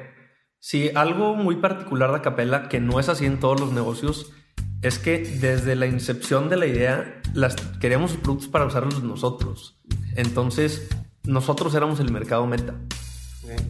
Sí, 0.59 0.91
algo 0.95 1.35
muy 1.35 1.57
particular 1.57 2.13
de 2.13 2.21
Capella, 2.21 2.69
que 2.69 2.81
no 2.81 3.01
es 3.01 3.09
así 3.09 3.27
en 3.27 3.41
todos 3.41 3.61
los 3.61 3.73
negocios, 3.73 4.33
es 4.83 4.99
que 4.99 5.19
desde 5.19 5.77
la 5.77 5.87
incepción 5.87 6.49
de 6.49 6.57
la 6.57 6.67
idea, 6.67 7.21
las, 7.35 7.57
queríamos 7.81 8.13
productos 8.15 8.49
para 8.49 8.67
usarlos 8.67 9.03
nosotros. 9.03 9.81
Entonces, 10.17 10.89
nosotros 11.25 11.75
éramos 11.75 12.01
el 12.01 12.13
mercado 12.13 12.47
meta. 12.47 12.75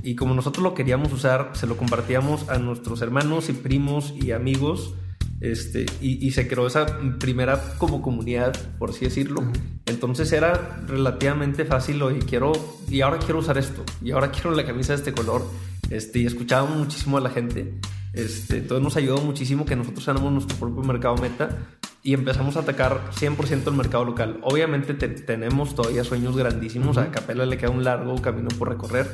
Y 0.02 0.14
como 0.14 0.34
nosotros 0.34 0.62
lo 0.62 0.74
queríamos 0.74 1.12
usar, 1.12 1.52
se 1.54 1.66
lo 1.66 1.76
compartíamos 1.76 2.48
a 2.48 2.58
nuestros 2.58 3.00
hermanos 3.02 3.48
y 3.48 3.54
primos 3.54 4.12
y 4.14 4.32
amigos 4.32 4.94
este, 5.40 5.86
y, 6.00 6.26
y, 6.26 6.30
se 6.32 6.46
creó 6.46 6.66
esa 6.66 6.86
primera 7.18 7.58
como 7.78 8.02
comunidad, 8.02 8.54
por 8.78 8.90
así 8.90 9.06
decirlo. 9.06 9.40
Uh 9.40 9.44
-huh. 9.44 9.80
Entonces 9.86 10.30
era 10.32 10.82
relativamente 10.86 11.64
fácil, 11.64 12.02
oye, 12.02 12.18
quiero, 12.20 12.52
y 12.88 13.00
ahora 13.00 13.18
quiero 13.18 13.38
usar 13.38 13.56
esto, 13.56 13.84
y 14.02 14.10
ahora 14.10 14.30
quiero 14.32 14.52
la 14.52 14.64
camisa 14.64 14.92
de 14.92 14.98
este 14.98 15.12
color. 15.12 15.42
Este, 15.88 16.20
y 16.20 16.26
escuchábamos 16.26 16.76
muchísimo 16.76 17.18
a 17.18 17.20
la 17.20 17.30
gente. 17.30 17.74
Este, 18.12 18.58
entonces 18.58 18.82
nos 18.82 18.96
ayudó 18.96 19.18
muchísimo 19.18 19.64
que 19.64 19.76
nosotros 19.76 20.06
éramos 20.08 20.32
nuestro 20.32 20.56
propio 20.56 20.82
mercado 20.82 21.16
meta 21.16 21.58
y 22.02 22.14
empezamos 22.14 22.56
a 22.56 22.60
atacar 22.60 23.10
100% 23.12 23.68
el 23.68 23.74
mercado 23.74 24.04
local. 24.04 24.40
Obviamente 24.42 24.94
te, 24.94 25.08
tenemos 25.08 25.74
todavía 25.74 26.04
sueños 26.04 26.36
grandísimos, 26.36 26.96
uh 26.96 27.00
-huh. 27.00 27.08
a 27.08 27.10
Capela 27.10 27.46
le 27.46 27.56
queda 27.56 27.70
un 27.70 27.84
largo 27.84 28.20
camino 28.20 28.48
por 28.58 28.68
recorrer, 28.68 29.08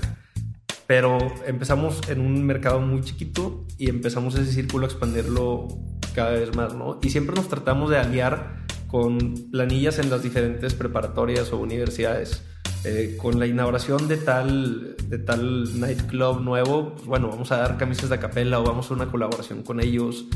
pero 0.87 1.19
empezamos 1.47 2.01
en 2.09 2.21
un 2.21 2.45
mercado 2.45 2.81
muy 2.81 3.03
chiquito 3.03 3.65
y 3.79 3.89
empezamos 3.91 4.35
ese 4.37 4.53
círculo 4.53 4.87
a 4.87 4.89
expandirlo 4.89 5.69
cada 6.15 6.31
vez 6.31 6.55
más, 6.55 6.75
¿no? 6.75 6.99
Y 7.03 7.11
siempre 7.11 7.35
nos 7.35 7.49
tratamos 7.49 7.91
de 7.91 7.99
aliar 7.99 8.65
con 8.87 9.35
planillas 9.51 9.99
en 9.99 10.11
las 10.11 10.23
diferentes 10.23 10.75
preparatorias 10.75 11.53
o 11.53 11.59
universidades. 11.59 12.43
Eh, 12.85 13.17
con 13.21 13.41
la 13.41 13.47
inauguración 13.47 14.07
de 14.07 14.17
tal, 14.17 14.95
de 15.09 15.19
tal 15.19 15.81
nightclub 15.81 16.41
nuevo, 16.41 16.95
pues 16.95 17.07
bueno, 17.07 17.29
vamos 17.29 17.51
a 17.51 17.57
dar 17.57 17.79
camisas 17.79 18.11
de 18.11 18.21
capela 18.21 18.61
o 18.61 18.63
vamos 18.63 18.91
a 18.91 18.95
una 18.95 19.07
colaboración 19.07 19.63
con 19.63 19.81
ellos. 19.81 20.27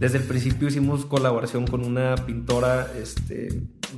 Desde 0.00 0.18
el 0.18 0.24
principio 0.24 0.68
hicimos 0.68 1.06
colaboración 1.06 1.66
con 1.66 1.84
una 1.84 2.16
pintora 2.16 2.88
este, 3.00 3.48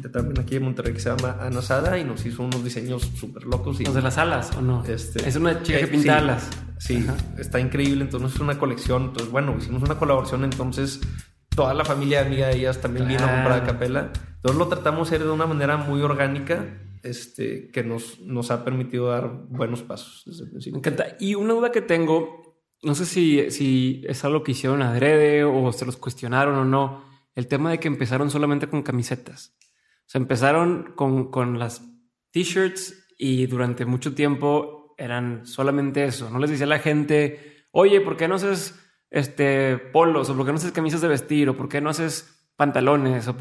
de, 0.00 0.08
también 0.10 0.38
aquí 0.38 0.54
de 0.54 0.60
Monterrey 0.60 0.92
que 0.92 1.00
se 1.00 1.08
llama 1.08 1.38
Ana 1.40 1.62
Sada 1.62 1.98
y 1.98 2.04
nos 2.04 2.24
hizo 2.26 2.42
unos 2.42 2.62
diseños 2.62 3.02
súper 3.18 3.44
locos. 3.44 3.80
Y, 3.80 3.84
¿Los 3.84 3.94
de 3.94 4.02
las 4.02 4.18
alas 4.18 4.50
o 4.56 4.60
no? 4.62 4.84
Este, 4.84 5.26
es 5.26 5.36
una 5.36 5.62
chica 5.62 5.78
que 5.78 5.84
eh, 5.84 5.88
pinta 5.88 6.02
sí, 6.02 6.08
alas. 6.10 6.50
Sí, 6.78 7.06
está 7.38 7.60
increíble. 7.60 8.04
Entonces 8.04 8.34
es 8.34 8.40
una 8.40 8.58
colección. 8.58 9.04
Entonces, 9.04 9.30
bueno, 9.32 9.56
hicimos 9.58 9.82
una 9.82 9.98
colaboración. 9.98 10.44
Entonces, 10.44 11.00
toda 11.48 11.72
la 11.72 11.84
familia 11.84 12.20
amiga 12.20 12.48
de 12.48 12.56
ellas 12.56 12.78
también 12.80 13.08
vino 13.08 13.20
a 13.24 13.32
comprar 13.32 13.52
a 13.52 13.62
Claro. 13.62 13.66
capela. 13.72 14.12
Entonces 14.36 14.58
lo 14.58 14.68
tratamos 14.68 15.08
de 15.10 15.16
hacer 15.16 15.26
de 15.26 15.32
una 15.32 15.46
manera 15.46 15.78
muy 15.78 16.02
orgánica 16.02 16.66
este, 17.02 17.68
que 17.70 17.82
nos, 17.82 18.20
nos 18.20 18.50
ha 18.50 18.64
permitido 18.64 19.08
dar 19.08 19.30
buenos 19.48 19.82
pasos 19.82 20.22
desde 20.26 20.40
el 20.42 20.46
Me 20.48 20.50
principio. 20.52 20.78
encanta. 20.78 21.06
Y 21.18 21.34
una 21.36 21.54
duda 21.54 21.72
que 21.72 21.80
tengo, 21.80 22.45
no 22.86 22.94
sé 22.94 23.04
si, 23.04 23.50
si 23.50 24.04
es 24.06 24.24
algo 24.24 24.44
que 24.44 24.52
hicieron 24.52 24.80
adrede 24.80 25.42
o 25.42 25.72
se 25.72 25.84
los 25.84 25.96
cuestionaron 25.96 26.54
o 26.54 26.64
no, 26.64 27.04
el 27.34 27.48
tema 27.48 27.72
de 27.72 27.80
que 27.80 27.88
empezaron 27.88 28.30
solamente 28.30 28.68
con 28.68 28.84
camisetas. 28.84 29.56
O 29.60 30.04
sea, 30.08 30.20
empezaron 30.20 30.92
con, 30.94 31.32
con 31.32 31.58
las 31.58 31.82
t-shirts 32.30 33.08
y 33.18 33.46
durante 33.46 33.86
mucho 33.86 34.14
tiempo 34.14 34.94
eran 34.98 35.46
solamente 35.46 36.04
eso. 36.04 36.30
No 36.30 36.38
les 36.38 36.50
decía 36.50 36.66
la 36.66 36.78
gente, 36.78 37.64
oye, 37.72 38.00
¿por 38.00 38.16
qué 38.16 38.28
no 38.28 38.36
haces 38.36 38.80
este, 39.10 39.78
polos? 39.78 40.30
¿O 40.30 40.36
por 40.36 40.46
qué 40.46 40.52
no 40.52 40.58
haces 40.58 40.70
camisas 40.70 41.00
de 41.00 41.08
vestir? 41.08 41.48
¿O 41.48 41.56
por 41.56 41.68
qué 41.68 41.80
no 41.80 41.90
haces 41.90 42.48
pantalones? 42.54 43.26
O, 43.26 43.36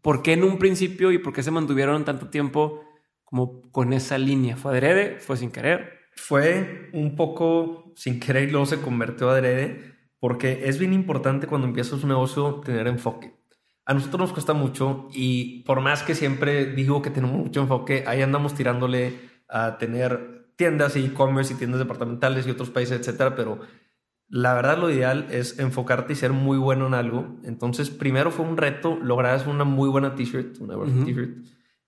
¿por 0.00 0.22
qué 0.22 0.32
en 0.32 0.44
un 0.44 0.58
principio 0.58 1.12
y 1.12 1.18
por 1.18 1.34
qué 1.34 1.42
se 1.42 1.50
mantuvieron 1.50 2.06
tanto 2.06 2.30
tiempo 2.30 2.82
como 3.22 3.60
con 3.70 3.92
esa 3.92 4.16
línea? 4.16 4.56
¿Fue 4.56 4.72
adrede? 4.72 5.18
¿Fue 5.20 5.36
sin 5.36 5.50
querer? 5.50 5.98
Fue 6.16 6.88
un 6.94 7.14
poco 7.16 7.87
sin 7.98 8.20
querer 8.20 8.48
y 8.48 8.52
luego 8.52 8.64
se 8.64 8.80
convirtió 8.80 9.28
a 9.28 9.32
adrede 9.32 9.92
porque 10.20 10.68
es 10.68 10.78
bien 10.78 10.92
importante 10.92 11.48
cuando 11.48 11.66
empiezas 11.66 12.04
un 12.04 12.10
negocio 12.10 12.60
tener 12.64 12.86
enfoque. 12.86 13.34
A 13.86 13.92
nosotros 13.92 14.20
nos 14.20 14.32
cuesta 14.32 14.52
mucho 14.52 15.08
y 15.12 15.64
por 15.64 15.80
más 15.80 16.04
que 16.04 16.14
siempre 16.14 16.66
digo 16.66 17.02
que 17.02 17.10
tenemos 17.10 17.36
mucho 17.36 17.60
enfoque, 17.60 18.04
ahí 18.06 18.22
andamos 18.22 18.54
tirándole 18.54 19.18
a 19.48 19.78
tener 19.78 20.52
tiendas 20.54 20.94
y 20.94 21.06
e-commerce 21.06 21.54
y 21.54 21.56
tiendas 21.56 21.80
departamentales 21.80 22.46
y 22.46 22.50
otros 22.50 22.70
países, 22.70 23.00
etcétera, 23.00 23.34
pero 23.34 23.58
la 24.28 24.54
verdad 24.54 24.78
lo 24.78 24.90
ideal 24.90 25.26
es 25.32 25.58
enfocarte 25.58 26.12
y 26.12 26.16
ser 26.16 26.32
muy 26.32 26.56
bueno 26.56 26.86
en 26.86 26.94
algo. 26.94 27.40
Entonces, 27.42 27.90
primero 27.90 28.30
fue 28.30 28.46
un 28.46 28.56
reto 28.56 28.96
lograr 29.02 29.42
una 29.48 29.64
muy 29.64 29.88
buena 29.88 30.14
t-shirt, 30.14 30.60
una 30.60 30.76
buena 30.76 31.04
t-shirt, 31.04 31.36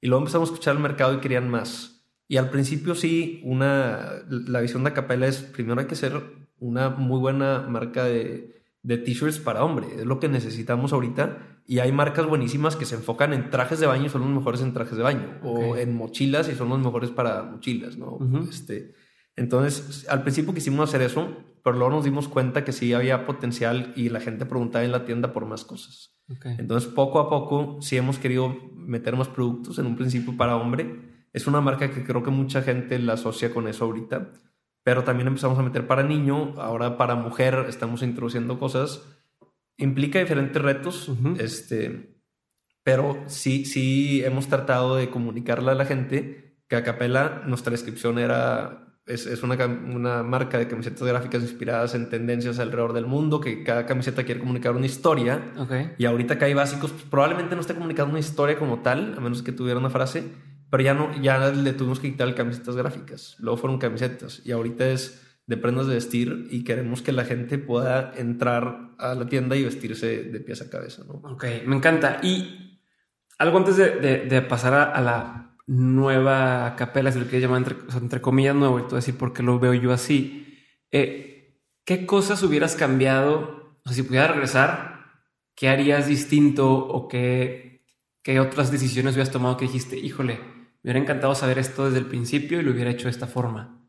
y 0.01 0.09
luego 0.09 0.23
empezamos 0.23 0.49
a 0.49 0.53
escuchar 0.55 0.75
el 0.75 0.83
mercado 0.83 1.15
y 1.15 1.19
querían 1.19 1.49
más. 1.49 2.00
Y 2.31 2.37
al 2.37 2.49
principio 2.49 2.95
sí, 2.95 3.41
una, 3.43 4.23
la 4.29 4.61
visión 4.61 4.85
de 4.85 4.91
Acapella 4.91 5.27
es, 5.27 5.39
primero 5.39 5.81
hay 5.81 5.89
que 5.89 5.97
ser 5.97 6.23
una 6.61 6.89
muy 6.89 7.19
buena 7.19 7.67
marca 7.69 8.05
de, 8.05 8.63
de 8.85 8.99
t-shirts 8.99 9.41
para 9.41 9.65
hombre, 9.65 9.89
es 9.99 10.07
lo 10.07 10.21
que 10.21 10.29
necesitamos 10.29 10.93
ahorita. 10.93 11.59
Y 11.67 11.81
hay 11.81 11.91
marcas 11.91 12.27
buenísimas 12.27 12.77
que 12.77 12.85
se 12.85 12.95
enfocan 12.95 13.33
en 13.33 13.51
trajes 13.51 13.81
de 13.81 13.89
baño, 13.89 14.07
y 14.07 14.11
son 14.11 14.21
los 14.21 14.31
mejores 14.31 14.63
en 14.63 14.73
trajes 14.73 14.97
de 14.97 15.03
baño, 15.03 15.41
o 15.43 15.75
en 15.75 15.93
mochilas 15.93 16.49
y 16.49 16.55
son 16.55 16.69
los 16.69 16.79
mejores 16.79 17.11
para 17.11 17.43
mochilas, 17.43 17.97
¿no? 17.97 18.21
Este, 18.49 18.95
entonces, 19.35 20.07
al 20.09 20.23
principio 20.23 20.55
quisimos 20.55 20.89
hacer 20.89 21.03
eso, 21.03 21.37
pero 21.65 21.79
luego 21.79 21.97
nos 21.97 22.05
dimos 22.05 22.29
cuenta 22.29 22.63
que 22.63 22.71
sí 22.71 22.93
había 22.93 23.27
potencial 23.27 23.93
y 23.97 24.09
la 24.09 24.21
gente 24.21 24.47
preguntaba 24.47 24.85
en 24.85 24.93
la 24.93 25.05
tienda 25.05 25.33
por 25.33 25.47
más 25.47 25.65
cosas. 25.65 26.15
Entonces, 26.59 26.89
poco 26.89 27.19
a 27.19 27.29
poco, 27.29 27.79
sí 27.81 27.97
hemos 27.97 28.21
querido 28.21 28.57
meter 28.77 29.17
más 29.17 29.27
productos 29.27 29.81
en 29.81 29.87
un 29.87 29.97
principio 29.97 30.37
para 30.37 30.55
hombre. 30.55 31.10
Es 31.33 31.47
una 31.47 31.61
marca 31.61 31.91
que 31.91 32.05
creo 32.05 32.23
que 32.23 32.31
mucha 32.31 32.63
gente 32.63 32.99
la 32.99 33.15
asocia 33.15 33.53
con 33.53 33.69
eso 33.69 33.85
ahorita, 33.85 34.33
pero 34.83 35.05
también 35.05 35.29
empezamos 35.29 35.59
a 35.59 35.63
meter 35.63 35.87
para 35.87 36.03
niño, 36.03 36.55
ahora 36.59 36.97
para 36.97 37.15
mujer 37.15 37.67
estamos 37.69 38.03
introduciendo 38.03 38.59
cosas. 38.59 39.03
Implica 39.77 40.19
diferentes 40.19 40.61
retos, 40.61 41.11
este, 41.39 42.23
pero 42.83 43.23
sí, 43.27 43.65
sí 43.65 44.25
hemos 44.25 44.49
tratado 44.49 44.97
de 44.97 45.11
comunicarle 45.11 45.71
a 45.71 45.75
la 45.75 45.87
gente 45.87 46.59
que 46.69 46.77
a 46.77 46.85
Capela 46.85 47.43
nuestra 47.47 47.71
descripción 47.71 48.19
era 48.19 48.91
es, 49.07 49.27
es 49.27 49.43
una, 49.43 49.57
una 49.67 50.23
marca 50.23 50.59
de 50.59 50.69
camisetas 50.69 51.03
gráficas 51.03 51.43
inspiradas 51.43 51.95
en 51.95 52.09
tendencias 52.09 52.59
alrededor 52.59 52.93
del 52.93 53.07
mundo, 53.07 53.41
que 53.41 53.65
cada 53.65 53.87
camiseta 53.87 54.25
quiere 54.25 54.41
comunicar 54.41 54.77
una 54.77 54.87
historia. 54.87 55.53
Ok. 55.59 55.73
Y 55.99 56.05
ahorita 56.05 56.39
que 56.39 56.45
hay 56.45 56.55
básicos, 56.55 56.93
pues, 56.93 57.05
probablemente 57.05 57.55
no 57.55 57.61
esté 57.61 57.75
comunicando 57.75 58.11
una 58.11 58.21
historia 58.21 58.59
como 58.59 58.81
tal, 58.81 59.15
a 59.17 59.21
menos 59.21 59.43
que 59.43 59.53
tuviera 59.53 59.81
una 59.81 59.91
frase, 59.91 60.25
pero 60.71 60.83
ya 60.83 60.95
no, 60.95 61.21
ya 61.21 61.51
le 61.51 61.73
tuvimos 61.73 62.01
que 62.01 62.13
quitar 62.13 62.35
camisetas 62.35 62.77
gráficas. 62.77 63.37
Luego 63.41 63.57
fueron 63.57 63.79
camisetas 63.79 64.41
y 64.45 64.53
ahorita 64.53 64.89
es 64.89 65.27
de 65.47 65.57
prendas 65.57 65.89
de 65.89 65.95
vestir 65.95 66.47
y 66.51 66.63
queremos 66.63 67.03
que 67.03 67.11
la 67.11 67.25
gente 67.25 67.59
pueda 67.59 68.13
entrar 68.17 68.93
a 68.99 69.15
la 69.17 69.27
tienda 69.27 69.57
y 69.57 69.65
vestirse 69.65 70.23
de 70.23 70.41
pies 70.41 70.63
a 70.63 70.71
cabeza, 70.71 71.03
¿no? 71.05 71.15
Ok, 71.29 71.45
me 71.67 71.75
encanta. 71.75 72.21
Y 72.23 72.79
algo 73.37 73.59
antes 73.59 73.77
de, 73.77 74.47
pasar 74.49 74.75
a, 74.75 75.01
la 75.01 75.57
nueva 75.67 76.77
capela, 76.77 77.11
si 77.11 77.19
lo 77.19 77.25
quieres 77.25 77.43
llamar 77.43 77.63
entre, 77.63 77.77
entre 77.99 78.21
comillas 78.21 78.55
nuevo, 78.55 78.79
y 78.79 78.87
tú 78.87 78.95
decir 78.95 79.17
por 79.17 79.33
qué 79.33 79.43
lo 79.43 79.59
veo 79.59 79.75
yo 79.75 79.93
así. 79.93 80.57
Eh, 80.93 81.59
¿Qué 81.85 82.07
cosas 82.07 82.43
hubieras 82.45 82.77
cambiado? 82.77 83.81
O 83.85 83.89
sea, 83.89 83.95
si 83.95 84.03
pudieras 84.05 84.31
regresar, 84.31 85.25
¿qué 85.57 85.69
harías 85.69 86.07
distinto 86.07 86.73
o 86.73 87.09
qué, 87.09 87.85
qué 88.23 88.39
otras 88.39 88.71
decisiones 88.71 89.15
hubieras 89.15 89.33
tomado 89.33 89.57
que 89.57 89.65
dijiste, 89.65 89.99
híjole, 89.99 90.39
me 90.83 90.91
hubiera 90.91 91.01
encantado 91.01 91.35
saber 91.35 91.59
esto 91.59 91.87
desde 91.87 91.99
el 91.99 92.07
principio 92.07 92.61
y 92.61 92.63
lo 92.63 92.73
hubiera 92.73 92.91
hecho 92.91 93.05
de 93.05 93.11
esta 93.11 93.27
forma? 93.27 93.81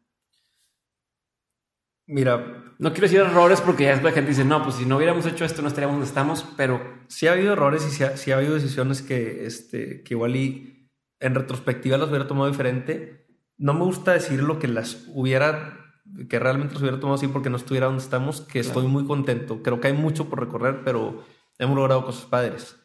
Mira, 2.08 2.76
No 2.78 2.92
quiero 2.92 3.08
decir 3.08 3.22
errores 3.22 3.62
porque 3.62 3.84
ya 3.84 3.94
es 3.94 4.04
la 4.04 4.12
gente 4.12 4.32
dice, 4.32 4.44
no, 4.44 4.64
pues 4.64 4.76
si 4.76 4.86
no 4.86 4.98
hubiéramos 4.98 5.26
hecho 5.26 5.46
esto 5.46 5.62
no 5.62 5.70
estaríamos 5.70 5.96
donde 5.96 6.08
estamos, 6.08 6.46
pero 6.58 6.82
sí 7.08 7.28
ha 7.28 7.34
habido 7.34 7.54
errores 7.54 7.86
y 7.88 7.92
sí 7.92 8.04
ha, 8.04 8.18
sí 8.18 8.32
ha 8.32 8.38
habido 8.38 8.56
decisiones 8.56 9.02
que, 9.02 9.46
este, 9.46 10.04
que 10.04 10.16
igual 10.16 10.36
y 10.36 10.90
en 11.22 11.36
retrospectiva 11.36 11.98
las 11.98 12.10
hubiera 12.10 12.28
tomado 12.28 12.50
diferente. 12.50 13.28
No 13.58 13.74
me 13.74 13.86
gusta 13.86 14.12
decir 14.12 14.44
lo 14.44 14.60
que 14.60 14.68
las 14.68 15.06
hubiera, 15.14 15.96
que 16.28 16.40
realmente 16.40 16.74
las 16.74 16.82
hubiera 16.82 17.00
tomado 17.00 17.16
así 17.16 17.28
porque 17.28 17.50
no 17.50 17.58
estuviera 17.58 17.86
donde 17.86 18.04
estamos, 18.04 18.42
que 18.42 18.60
estoy 18.60 18.88
muy 18.88 19.06
contento. 19.06 19.62
Creo 19.64 19.80
que 19.80 19.88
hay 19.88 19.94
mucho 19.94 20.28
por 20.30 20.40
recorrer, 20.40 20.82
pero 20.84 21.24
hemos 21.60 21.76
logrado 21.76 22.04
cosas 22.04 22.26
padres. 22.26 22.76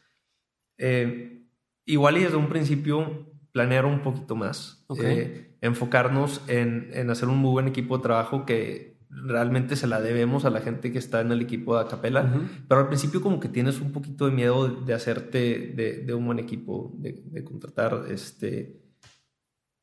Eh, 0.77 1.49
igual 1.85 2.17
y 2.17 2.23
desde 2.23 2.37
un 2.37 2.47
principio 2.47 3.27
planear 3.57 3.85
un 3.85 4.01
poquito 4.01 4.35
más. 4.35 4.85
Eh, 5.03 5.57
enfocarnos 5.61 6.41
en, 6.47 6.91
en 6.93 7.09
hacer 7.09 7.27
un 7.27 7.39
muy 7.39 7.51
buen 7.51 7.67
equipo 7.67 7.97
de 7.97 8.03
trabajo 8.03 8.45
que 8.45 8.97
realmente 9.09 9.75
se 9.75 9.87
la 9.87 9.99
debemos 9.99 10.45
a 10.45 10.51
la 10.51 10.61
gente 10.61 10.91
que 10.91 10.99
está 10.99 11.21
en 11.21 11.31
el 11.31 11.41
equipo 11.41 11.75
de 11.75 11.81
Acapela. 11.81 12.21
Ujú. 12.21 12.45
Pero 12.67 12.81
al 12.81 12.87
principio 12.87 13.19
como 13.21 13.39
que 13.39 13.49
tienes 13.49 13.81
un 13.81 13.91
poquito 13.91 14.27
de 14.27 14.31
miedo 14.31 14.67
de 14.67 14.93
hacerte 14.93 15.73
de, 15.75 16.03
de 16.05 16.13
un 16.13 16.25
buen 16.27 16.37
equipo, 16.37 16.93
de, 16.99 17.23
de 17.25 17.43
contratar, 17.43 18.05
este... 18.11 18.83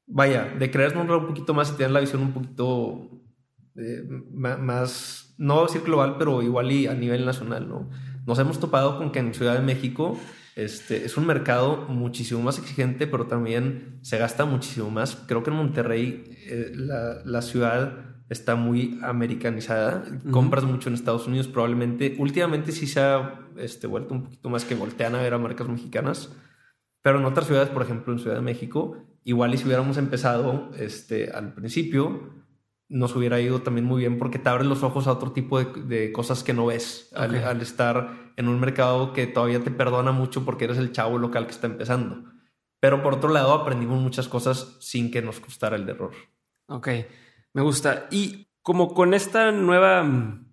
Vaya, 0.07 0.55
de 0.59 0.71
creérnoslo 0.71 1.19
un 1.19 1.27
poquito 1.27 1.55
más 1.55 1.71
y 1.71 1.77
tener 1.77 1.91
la 1.91 2.01
visión 2.01 2.21
un 2.23 2.33
poquito 2.33 3.11
eh, 3.75 4.05
más, 4.31 5.35
no 5.39 5.63
decir 5.63 5.81
global, 5.83 6.17
pero 6.19 6.43
igual 6.43 6.71
y 6.71 6.87
a 6.87 6.95
nivel 6.95 7.25
nacional, 7.25 7.67
¿no? 7.67 7.89
Nos 8.27 8.39
hemos 8.39 8.61
topado 8.61 8.99
con 8.99 9.11
que 9.11 9.21
en 9.21 9.33
Ciudad 9.33 9.55
de 9.55 9.63
México 9.63 10.19
este, 10.57 11.05
es 11.05 11.17
un 11.17 11.27
mercado 11.27 11.87
muchísimo 11.89 12.41
más 12.43 12.59
exigente, 12.59 13.07
pero 13.07 13.27
también 13.27 13.99
se 14.03 14.19
gasta 14.19 14.45
muchísimo 14.45 14.91
más. 14.91 15.17
Creo 15.27 15.43
que 15.43 15.51
en 15.51 15.57
Monterrey 15.57 16.25
eh, 16.47 16.73
la, 16.75 17.23
la 17.25 17.43
ciudad 17.43 18.15
está 18.29 18.55
muy 18.55 18.99
americanizada. 19.03 20.05
Compras 20.31 20.65
mucho 20.65 20.89
en 20.89 20.95
Estados 20.95 21.27
Unidos 21.27 21.49
probablemente. 21.49 22.15
Últimamente 22.19 22.73
sí 22.73 22.87
se 22.87 23.01
ha 23.01 23.41
este, 23.57 23.87
vuelto 23.87 24.15
un 24.15 24.25
poquito 24.25 24.49
más 24.49 24.65
que 24.65 24.75
voltean 24.75 25.15
a 25.15 25.23
ver 25.23 25.35
a 25.35 25.39
marcas 25.39 25.69
mexicanas. 25.69 26.31
Pero 27.03 27.19
en 27.19 27.27
otras 27.27 27.47
ciudades, 27.47 27.69
por 27.69 27.83
ejemplo 27.83 28.13
en 28.13 28.19
Ciudad 28.19 28.37
de 28.37 28.43
México, 28.43 28.97
igual 29.25 29.55
y 29.55 29.59
si 29.59 29.67
hubiéramos 29.67 29.99
empezado 29.99 30.71
este, 30.79 31.31
al 31.31 31.53
principio, 31.53 32.44
nos 32.95 33.17
hubiera 33.17 33.41
ido 33.41 33.61
también 33.63 33.85
muy 33.87 34.01
bien 34.01 34.19
porque 34.19 34.39
te 34.39 34.49
abre 34.49 34.65
los 34.65 34.85
ojos 34.85 35.07
a 35.09 35.13
otro 35.13 35.33
tipo 35.33 35.59
de, 35.59 35.83
de 35.83 36.13
cosas 36.13 36.45
que 36.45 36.53
no 36.55 36.67
ves 36.67 37.11
al, 37.17 37.61
estar 37.61 38.33
en 38.37 38.49
un 38.49 38.61
mercado 38.61 39.13
que 39.13 39.27
todavía 39.27 39.63
te 39.65 39.73
perdona 39.73 40.13
mucho 40.13 40.45
porque 40.45 40.65
eres 40.67 40.79
el 40.79 40.93
chavo 40.93 41.19
local 41.19 41.47
que 41.47 41.53
está 41.53 41.67
empezando. 41.67 42.25
Pero 42.81 43.03
por 43.03 43.15
otro 43.15 43.31
lado, 43.31 43.53
aprendimos 43.53 44.01
muchas 44.01 44.29
cosas 44.29 44.77
sin 44.81 45.11
que 45.11 45.23
nos 45.23 45.41
costara 45.41 45.75
el 45.75 45.89
error. 45.89 46.13
Ok, 46.69 46.89
me 47.53 47.63
gusta. 47.63 48.07
Y 48.13 48.47
como 48.63 48.95
con 48.95 49.13
esta 49.13 49.51
nueva 49.51 50.05
mm, 50.05 50.47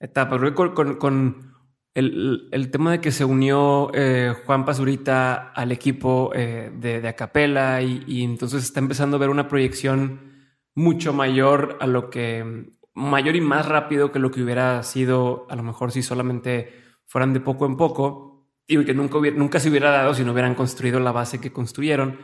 etapa, 0.00 0.38
con- 0.54 0.96
con 0.96 1.54
el, 1.94 2.48
el 2.52 2.70
tema 2.70 2.92
de 2.92 3.00
que 3.00 3.12
se 3.12 3.24
unió 3.24 3.90
eh, 3.94 4.34
Juan 4.44 4.64
Pazurita 4.66 5.52
al 5.52 5.72
equipo 5.72 6.32
eh, 6.34 6.70
de, 6.78 7.00
de 7.00 7.08
Acapela 7.08 7.80
y, 7.80 8.02
y 8.06 8.24
entonces 8.24 8.62
está 8.64 8.80
empezando 8.80 9.16
a 9.16 9.20
ver 9.20 9.30
una 9.30 9.48
proyección 9.48 10.31
mucho 10.74 11.12
mayor 11.12 11.78
a 11.80 11.86
lo 11.86 12.10
que, 12.10 12.72
mayor 12.94 13.36
y 13.36 13.40
más 13.40 13.66
rápido 13.66 14.12
que 14.12 14.18
lo 14.18 14.30
que 14.30 14.42
hubiera 14.42 14.82
sido 14.82 15.46
a 15.50 15.56
lo 15.56 15.62
mejor 15.62 15.92
si 15.92 16.02
solamente 16.02 16.72
fueran 17.06 17.32
de 17.32 17.40
poco 17.40 17.66
en 17.66 17.76
poco 17.76 18.48
y 18.66 18.84
que 18.84 18.94
nunca, 18.94 19.18
nunca 19.34 19.60
se 19.60 19.68
hubiera 19.68 19.90
dado 19.90 20.14
si 20.14 20.24
no 20.24 20.32
hubieran 20.32 20.54
construido 20.54 21.00
la 21.00 21.12
base 21.12 21.40
que 21.40 21.52
construyeron. 21.52 22.18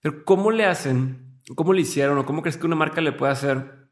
Pero 0.00 0.24
¿cómo 0.24 0.50
le 0.50 0.64
hacen? 0.66 1.38
¿Cómo 1.54 1.72
le 1.72 1.82
hicieron? 1.82 2.18
¿O 2.18 2.26
cómo 2.26 2.42
crees 2.42 2.56
que 2.56 2.66
una 2.66 2.76
marca 2.76 3.00
le 3.00 3.12
puede 3.12 3.32
hacer 3.32 3.88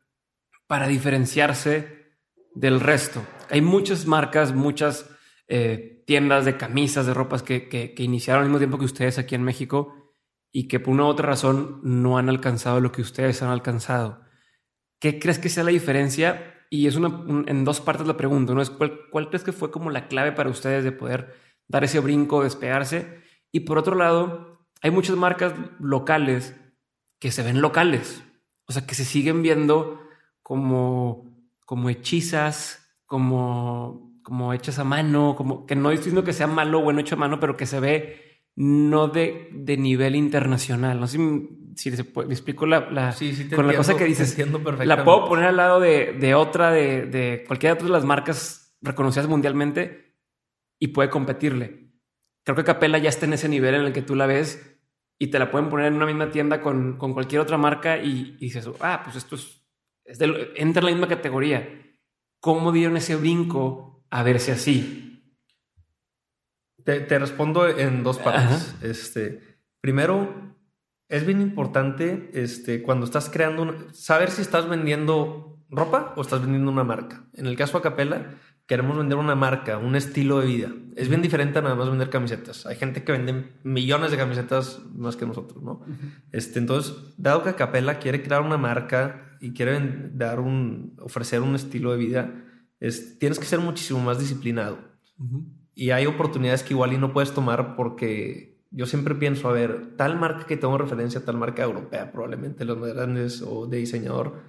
para 0.66 0.88
diferenciarse 0.88 2.16
del 2.54 2.80
resto? 2.80 3.22
Hay 3.50 3.60
muchas 3.60 4.06
marcas, 4.06 4.54
muchas 4.54 5.08
eh, 5.46 6.02
tiendas 6.06 6.44
de 6.44 6.56
camisas, 6.56 7.06
de 7.06 7.14
ropas 7.14 7.42
que, 7.42 7.68
que, 7.68 8.02
iniciaron 8.02 8.42
al 8.42 8.48
mismo 8.48 8.58
tiempo 8.58 8.78
que 8.78 8.84
ustedes 8.84 9.18
aquí 9.18 9.34
en 9.34 9.42
México 9.42 10.09
y 10.52 10.68
que 10.68 10.80
por 10.80 10.94
una 10.94 11.04
u 11.04 11.06
otra 11.06 11.26
razón 11.26 11.80
no 11.82 12.18
han 12.18 12.28
alcanzado 12.28 12.80
lo 12.80 12.92
que 12.92 13.02
ustedes 13.02 13.42
han 13.42 13.50
alcanzado. 13.50 14.22
¿Qué 14.98 15.18
crees 15.18 15.38
que 15.38 15.48
sea 15.48 15.64
la 15.64 15.70
diferencia? 15.70 16.66
Y 16.70 16.86
es 16.86 16.96
una, 16.96 17.24
en 17.46 17.64
dos 17.64 17.80
partes 17.80 18.06
la 18.06 18.16
pregunta. 18.16 18.54
¿no? 18.54 18.60
Es 18.60 18.70
cuál, 18.70 19.08
¿Cuál 19.10 19.28
crees 19.28 19.44
que 19.44 19.52
fue 19.52 19.70
como 19.70 19.90
la 19.90 20.08
clave 20.08 20.32
para 20.32 20.50
ustedes 20.50 20.84
de 20.84 20.92
poder 20.92 21.34
dar 21.68 21.84
ese 21.84 22.00
brinco, 22.00 22.42
despegarse? 22.42 23.20
Y 23.52 23.60
por 23.60 23.78
otro 23.78 23.94
lado, 23.96 24.66
hay 24.82 24.90
muchas 24.90 25.16
marcas 25.16 25.54
locales 25.78 26.54
que 27.18 27.30
se 27.30 27.42
ven 27.42 27.60
locales. 27.60 28.22
O 28.66 28.72
sea, 28.72 28.86
que 28.86 28.94
se 28.94 29.04
siguen 29.04 29.42
viendo 29.42 30.00
como, 30.42 31.24
como 31.64 31.88
hechizas, 31.90 32.88
como, 33.06 34.20
como 34.22 34.52
hechas 34.52 34.78
a 34.78 34.84
mano, 34.84 35.34
como 35.36 35.66
que 35.66 35.76
no 35.76 35.90
estoy 35.90 35.98
diciendo 35.98 36.24
que 36.24 36.32
sea 36.32 36.46
malo 36.46 36.80
o 36.80 36.82
bueno 36.82 37.00
hecho 37.00 37.16
a 37.16 37.18
mano, 37.18 37.40
pero 37.40 37.56
que 37.56 37.66
se 37.66 37.80
ve 37.80 38.29
no 38.56 39.08
de, 39.08 39.48
de 39.52 39.76
nivel 39.76 40.16
internacional. 40.16 41.00
No 41.00 41.06
sé 41.06 41.18
si, 41.76 41.90
si 41.90 41.90
me 41.90 42.32
explico 42.32 42.66
la, 42.66 42.90
la 42.90 43.14
con 43.54 43.66
la 43.66 43.74
cosa 43.74 43.96
que 43.96 44.04
dices. 44.04 44.36
La 44.84 45.04
puedo 45.04 45.26
poner 45.26 45.46
al 45.46 45.56
lado 45.56 45.80
de, 45.80 46.12
de 46.12 46.34
otra, 46.34 46.70
de, 46.70 47.06
de 47.06 47.44
cualquiera 47.46 47.74
de 47.74 47.88
las 47.88 48.04
marcas 48.04 48.76
reconocidas 48.82 49.28
mundialmente 49.28 50.16
y 50.78 50.88
puede 50.88 51.10
competirle. 51.10 51.90
Creo 52.44 52.56
que 52.56 52.64
Capella 52.64 52.98
ya 52.98 53.10
está 53.10 53.26
en 53.26 53.34
ese 53.34 53.48
nivel 53.48 53.74
en 53.74 53.82
el 53.82 53.92
que 53.92 54.02
tú 54.02 54.14
la 54.14 54.26
ves 54.26 54.78
y 55.18 55.28
te 55.28 55.38
la 55.38 55.50
pueden 55.50 55.68
poner 55.68 55.86
en 55.86 55.94
una 55.94 56.06
misma 56.06 56.30
tienda 56.30 56.62
con, 56.62 56.96
con 56.96 57.12
cualquier 57.12 57.42
otra 57.42 57.58
marca 57.58 57.98
y, 57.98 58.36
y, 58.38 58.46
dices, 58.46 58.68
ah, 58.80 59.02
pues 59.04 59.16
esto 59.16 59.34
es, 59.34 59.62
es 60.04 60.18
de, 60.18 60.52
entra 60.56 60.80
en 60.80 60.86
la 60.86 60.92
misma 60.92 61.08
categoría. 61.08 61.68
¿Cómo 62.40 62.72
dieron 62.72 62.96
ese 62.96 63.16
brinco 63.16 64.06
a 64.10 64.22
verse 64.22 64.52
así? 64.52 65.09
Te, 66.84 67.18
respondo 67.18 67.68
en 67.68 68.02
dos 68.02 68.18
partes. 68.18 68.76
Este, 68.82 69.40
primero, 69.80 70.56
es 71.08 71.26
bien 71.26 71.40
importante 71.40 72.30
este, 72.34 72.82
cuando 72.82 73.04
estás 73.04 73.28
creando, 73.28 73.92
saber 73.92 74.30
si 74.30 74.42
estás 74.42 74.68
vendiendo 74.68 75.58
ropa 75.68 76.14
o 76.16 76.22
estás 76.22 76.40
vendiendo 76.40 76.70
una 76.70 76.84
marca. 76.84 77.24
En 77.34 77.46
el 77.46 77.56
caso 77.56 77.72
de 77.74 77.78
Acapella, 77.80 78.38
queremos 78.66 78.96
vender 78.96 79.18
una 79.18 79.34
marca, 79.34 79.78
un 79.78 79.96
estilo 79.96 80.38
de 80.38 80.46
vida. 80.46 80.72
Es 80.94 81.08
bien 81.08 81.22
diferente 81.22 81.58
a 81.58 81.62
nada 81.62 81.74
más 81.74 81.88
vender 81.90 82.10
camisetas. 82.10 82.66
Hay 82.66 82.76
gente 82.76 83.02
que 83.02 83.10
vende 83.10 83.52
millones 83.64 84.12
de 84.12 84.16
camisetas 84.16 84.80
más 84.94 85.16
que 85.16 85.26
nosotros, 85.26 85.62
¿no? 85.62 85.84
este, 86.30 86.60
entonces, 86.60 86.94
dado 87.16 87.42
que 87.42 87.50
Acapella 87.50 87.98
quiere 87.98 88.22
crear 88.22 88.42
una 88.42 88.58
marca 88.58 89.36
y 89.40 89.52
quiere 89.52 90.10
dar 90.12 90.38
un, 90.38 90.96
ofrecer 91.00 91.40
un 91.40 91.56
estilo 91.56 91.90
de 91.90 91.98
vida, 91.98 92.44
es, 92.78 93.18
tienes 93.18 93.40
que 93.40 93.46
ser 93.46 93.58
muchísimo 93.58 93.98
más 93.98 94.20
disciplinado. 94.20 94.78
Y 95.80 95.92
hay 95.92 96.04
oportunidades 96.04 96.62
que 96.62 96.74
igual 96.74 96.92
y 96.92 96.98
no 96.98 97.14
puedes 97.14 97.32
tomar 97.32 97.74
porque 97.74 98.60
yo 98.70 98.84
siempre 98.84 99.14
pienso, 99.14 99.48
a 99.48 99.52
ver, 99.52 99.96
tal 99.96 100.18
marca 100.18 100.44
que 100.44 100.58
tengo 100.58 100.76
referencia, 100.76 101.24
tal 101.24 101.38
marca 101.38 101.62
europea, 101.62 102.12
probablemente 102.12 102.66
los 102.66 102.76
más 102.76 102.92
grandes 102.92 103.40
o 103.40 103.66
de 103.66 103.78
diseñador, 103.78 104.42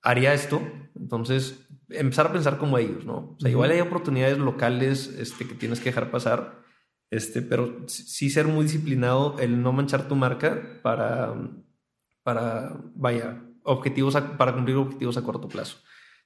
haría 0.00 0.32
esto. 0.32 0.62
Entonces, 0.98 1.68
empezar 1.90 2.28
a 2.28 2.32
pensar 2.32 2.56
como 2.56 2.78
ellos, 2.78 3.04
¿no? 3.04 3.34
O 3.36 3.36
sea, 3.38 3.50
igual 3.50 3.70
hay 3.70 3.80
oportunidades 3.80 4.38
locales 4.38 5.08
este, 5.18 5.46
que 5.46 5.54
tienes 5.54 5.80
que 5.80 5.90
dejar 5.90 6.10
pasar, 6.10 6.62
este, 7.10 7.42
pero 7.42 7.86
sí 7.86 8.30
ser 8.30 8.46
muy 8.46 8.62
disciplinado, 8.62 9.36
el 9.40 9.60
no 9.62 9.74
manchar 9.74 10.08
tu 10.08 10.16
marca 10.16 10.80
para, 10.82 11.34
para 12.22 12.80
vaya, 12.94 13.44
objetivos, 13.62 14.16
para 14.38 14.54
cumplir 14.54 14.78
objetivos 14.78 15.18
a 15.18 15.22
corto 15.22 15.48
plazo. 15.48 15.80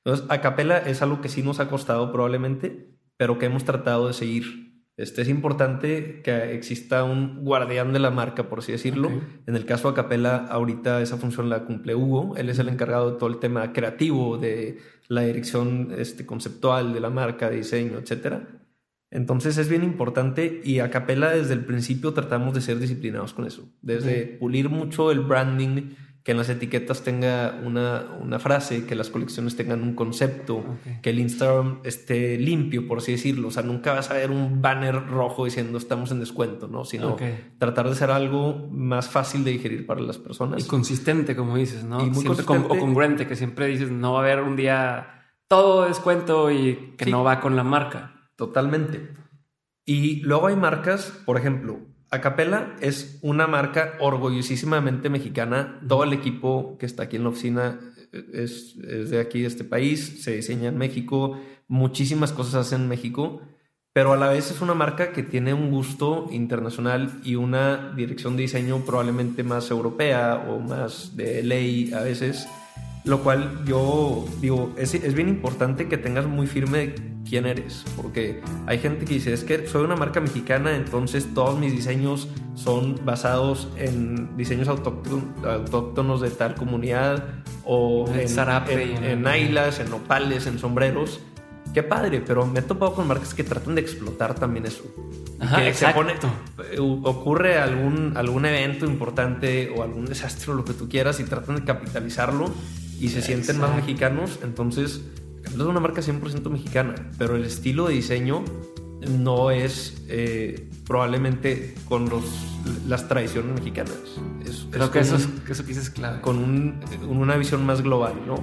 Entonces, 0.05 0.25
a 0.31 0.41
capela 0.41 0.79
es 0.79 1.03
algo 1.03 1.21
que 1.21 1.29
sí 1.29 1.43
nos 1.43 1.59
ha 1.59 1.69
costado 1.69 2.13
probablemente, 2.13 2.92
pero 3.23 3.39
que 3.39 3.47
hemos 3.47 3.63
tratado 3.63 4.09
de 4.09 4.15
seguir. 4.15 4.83
Este, 4.97 5.23
es 5.23 5.29
importante 5.29 6.23
que 6.25 6.57
exista 6.57 7.05
un 7.05 7.45
guardián 7.45 7.93
de 7.93 8.01
la 8.01 8.11
marca, 8.11 8.49
por 8.49 8.59
así 8.59 8.73
decirlo. 8.73 9.13
En 9.47 9.55
el 9.55 9.65
caso 9.65 9.87
de 9.87 9.93
Acapella, 9.93 10.39
ahorita 10.39 11.01
esa 11.01 11.19
función 11.19 11.49
la 11.49 11.65
cumple 11.65 11.95
Hugo. 11.95 12.37
Él 12.37 12.49
es 12.49 12.59
el 12.59 12.69
encargado 12.69 13.13
de 13.13 13.19
todo 13.21 13.29
el 13.29 13.39
tema 13.39 13.73
creativo, 13.73 14.39
de 14.39 14.81
la 15.07 15.21
dirección 15.21 15.95
este, 15.97 16.27
conceptual 16.27 16.93
de 16.93 16.99
la 16.99 17.11
marca, 17.11 17.49
de 17.49 17.59
diseño, 17.59 18.01
etc. 18.01 18.39
Entonces 19.13 19.57
es 19.57 19.69
bien 19.69 19.85
importante 19.85 20.61
y 20.65 20.81
a 20.81 20.91
Capella 20.91 21.31
desde 21.31 21.55
el 21.55 21.65
principio 21.65 22.13
tratamos 22.15 22.55
de 22.55 22.61
ser 22.61 22.81
disciplinados 22.81 23.35
con 23.35 23.47
eso. 23.47 23.69
Desde 23.83 24.25
pulir 24.25 24.69
mucho 24.69 25.13
el 25.13 25.21
branding, 25.21 25.91
que 26.25 26.33
en 26.33 26.39
las 26.39 26.49
etiquetas 26.49 27.03
tenga 27.03 27.61
una, 27.65 28.05
una, 28.21 28.39
frase, 28.39 28.87
que 28.87 28.95
las 28.95 29.11
colecciones 29.11 29.57
tengan 29.57 29.83
un 29.83 29.95
concepto, 29.95 30.65
que 31.03 31.11
el 31.11 31.19
Instagram 31.19 31.81
esté 31.83 32.39
limpio, 32.39 32.87
por 32.87 32.99
así 32.99 33.13
decirlo. 33.13 33.49
O 33.49 33.51
sea, 33.51 33.65
nunca 33.65 33.93
vas 33.93 34.11
a 34.11 34.15
ver 34.15 34.31
un 34.31 34.63
banner 34.63 35.09
rojo 35.09 35.45
diciendo 35.45 35.79
estamos 35.79 36.13
en 36.13 36.21
descuento, 36.21 36.69
¿no? 36.69 36.85
Sino 36.85 37.17
tratar 37.59 37.89
de 37.89 37.97
ser 37.97 38.11
algo 38.11 38.69
más 38.71 39.09
fácil 39.09 39.43
de 39.43 39.51
digerir 39.51 39.85
para 39.85 40.01
las 40.01 40.19
personas. 40.19 40.65
Y 40.65 40.69
consistente, 40.69 41.35
como 41.35 41.57
dices, 41.57 41.83
¿no? 41.83 42.07
Y 42.07 42.11
muy 42.11 42.25
o 42.27 42.79
congruente, 42.79 43.27
que 43.27 43.35
siempre 43.35 43.67
dices, 43.67 43.91
no 43.91 44.13
va 44.13 44.21
a 44.21 44.23
haber 44.23 44.41
un 44.41 44.55
día 44.55 45.25
todo 45.49 45.89
descuento 45.89 46.51
y 46.53 46.95
que 46.97 47.11
no 47.11 47.25
va 47.25 47.41
con 47.41 47.57
la 47.57 47.65
marca. 47.65 48.31
Totalmente. 48.37 49.13
Y 49.85 50.21
luego 50.21 50.47
hay 50.47 50.57
marcas, 50.57 51.13
por 51.27 51.37
ejemplo, 51.37 51.81
Acapella 52.13 52.77
es 52.83 53.19
una 53.23 53.47
marca 53.47 53.95
orgullosísimamente 53.99 55.09
mexicana. 55.09 55.81
Todo 55.89 56.05
el 56.05 56.13
equipo 56.13 56.77
que 56.79 56.85
está 56.85 57.05
aquí 57.05 57.17
en 57.17 57.23
la 57.23 57.31
oficina 57.31 57.81
eh, 58.13 58.25
es, 58.35 58.77
de 58.77 59.19
aquí, 59.19 59.41
de 59.41 59.49
este 59.49 59.65
país. 59.65 60.23
Se 60.23 60.37
diseña 60.37 60.69
en 60.69 60.77
México. 60.77 61.41
Muchísimas 61.69 62.33
cosas 62.33 62.67
hacen 62.67 62.83
en 62.83 62.89
México. 62.89 63.41
Pero 63.95 64.13
a 64.13 64.19
la 64.19 64.29
vez 64.29 64.51
es 64.51 64.61
una 64.61 64.75
marca 64.75 65.13
que 65.13 65.23
tiene 65.23 65.55
un 65.55 65.71
gusto 65.71 66.29
internacional 66.31 67.19
y 67.25 67.37
una 67.37 67.95
dirección 67.97 68.37
de 68.37 68.43
diseño 68.43 68.85
probablemente 68.85 69.43
más 69.43 69.71
europea 69.71 70.47
o 70.51 70.61
más 70.61 71.17
de 71.17 71.43
ley 71.43 71.93
a 71.95 72.01
veces. 72.01 72.47
Lo 73.05 73.23
cual 73.23 73.65
yo 73.65 74.25
digo, 74.41 74.73
es, 74.77 74.95
es 74.95 75.15
bien 75.15 75.29
importante 75.29 75.89
que 75.89 75.99
tengas 75.99 76.27
muy 76.27 76.47
firme 76.47 76.95
quién 77.29 77.47
eres, 77.47 77.85
porque 77.97 78.43
hay 78.67 78.79
gente 78.79 79.05
que 79.05 79.15
dice, 79.15 79.33
es 79.33 79.43
que 79.43 79.67
soy 79.67 79.85
una 79.85 79.97
marca 79.97 80.21
mexicana, 80.21 80.77
entonces 80.77 81.35
todos 81.35 81.59
mis 81.59 81.73
diseños 81.73 82.29
son 82.55 83.01
basados 83.05 83.69
en 83.77 84.37
diseños 84.37 84.69
autóctonos 84.69 86.21
de 86.21 86.31
tal 86.31 86.55
comunidad 86.55 87.25
o 87.65 88.07
en, 88.09 88.29
en, 88.69 89.05
en, 89.05 89.27
ailas, 89.27 89.81
en 89.81 89.93
opales, 89.93 90.47
en 90.47 90.59
sombreros. 90.59 91.21
Qué 91.73 91.83
padre, 91.83 92.23
pero 92.25 92.47
me 92.47 92.61
he 92.61 92.63
topado 92.63 92.95
con 92.95 93.09
marcas 93.09 93.33
que 93.33 93.45
tratan 93.45 93.75
de 93.75 93.81
explotar 93.81 94.35
también 94.35 94.67
eso. 94.67 94.85
Ajá, 95.41 95.65
que 95.65 95.73
se 95.73 95.89
pone, 95.89 96.13
ocurre 96.79 97.59
algún, 97.59 98.13
algún 98.17 98.45
evento 98.45 98.85
importante 98.85 99.73
o 99.75 99.83
algún 99.83 100.05
desastre 100.05 100.53
o 100.53 100.55
lo 100.55 100.65
que 100.65 100.75
tú 100.75 100.89
quieras 100.89 101.19
y 101.19 101.25
tratan 101.25 101.57
de 101.57 101.65
capitalizarlo 101.65 102.53
y 103.03 103.09
se 103.09 103.21
sienten 103.21 103.59
más 103.59 103.75
mexicanos, 103.75 104.39
entonces 104.45 105.01
es 105.45 105.57
una 105.57 105.81
marca 105.81 106.03
100% 106.03 106.49
mexicana, 106.51 106.95
pero 107.19 107.35
el 107.35 107.45
estilo 107.45 107.89
de 107.89 107.95
diseño 107.95 108.45
no 109.19 109.51
es 109.51 110.05
eh, 110.09 110.71
probablemente 110.87 111.75
con 111.89 112.09
los, 112.09 112.25
las 112.87 113.09
tradiciones 113.09 113.57
mexicanas. 113.57 113.99
Es, 114.47 114.69
Creo 114.71 114.93
que 114.93 115.01
eso, 115.01 115.17
es, 115.17 115.29
eso 115.51 115.67
que 115.67 115.73
es 115.73 115.91
clave. 115.91 116.21
Con 116.21 116.79
una 117.09 117.37
visión 117.37 117.67
más 117.67 117.83
global, 117.83 118.15
¿no? 118.25 118.37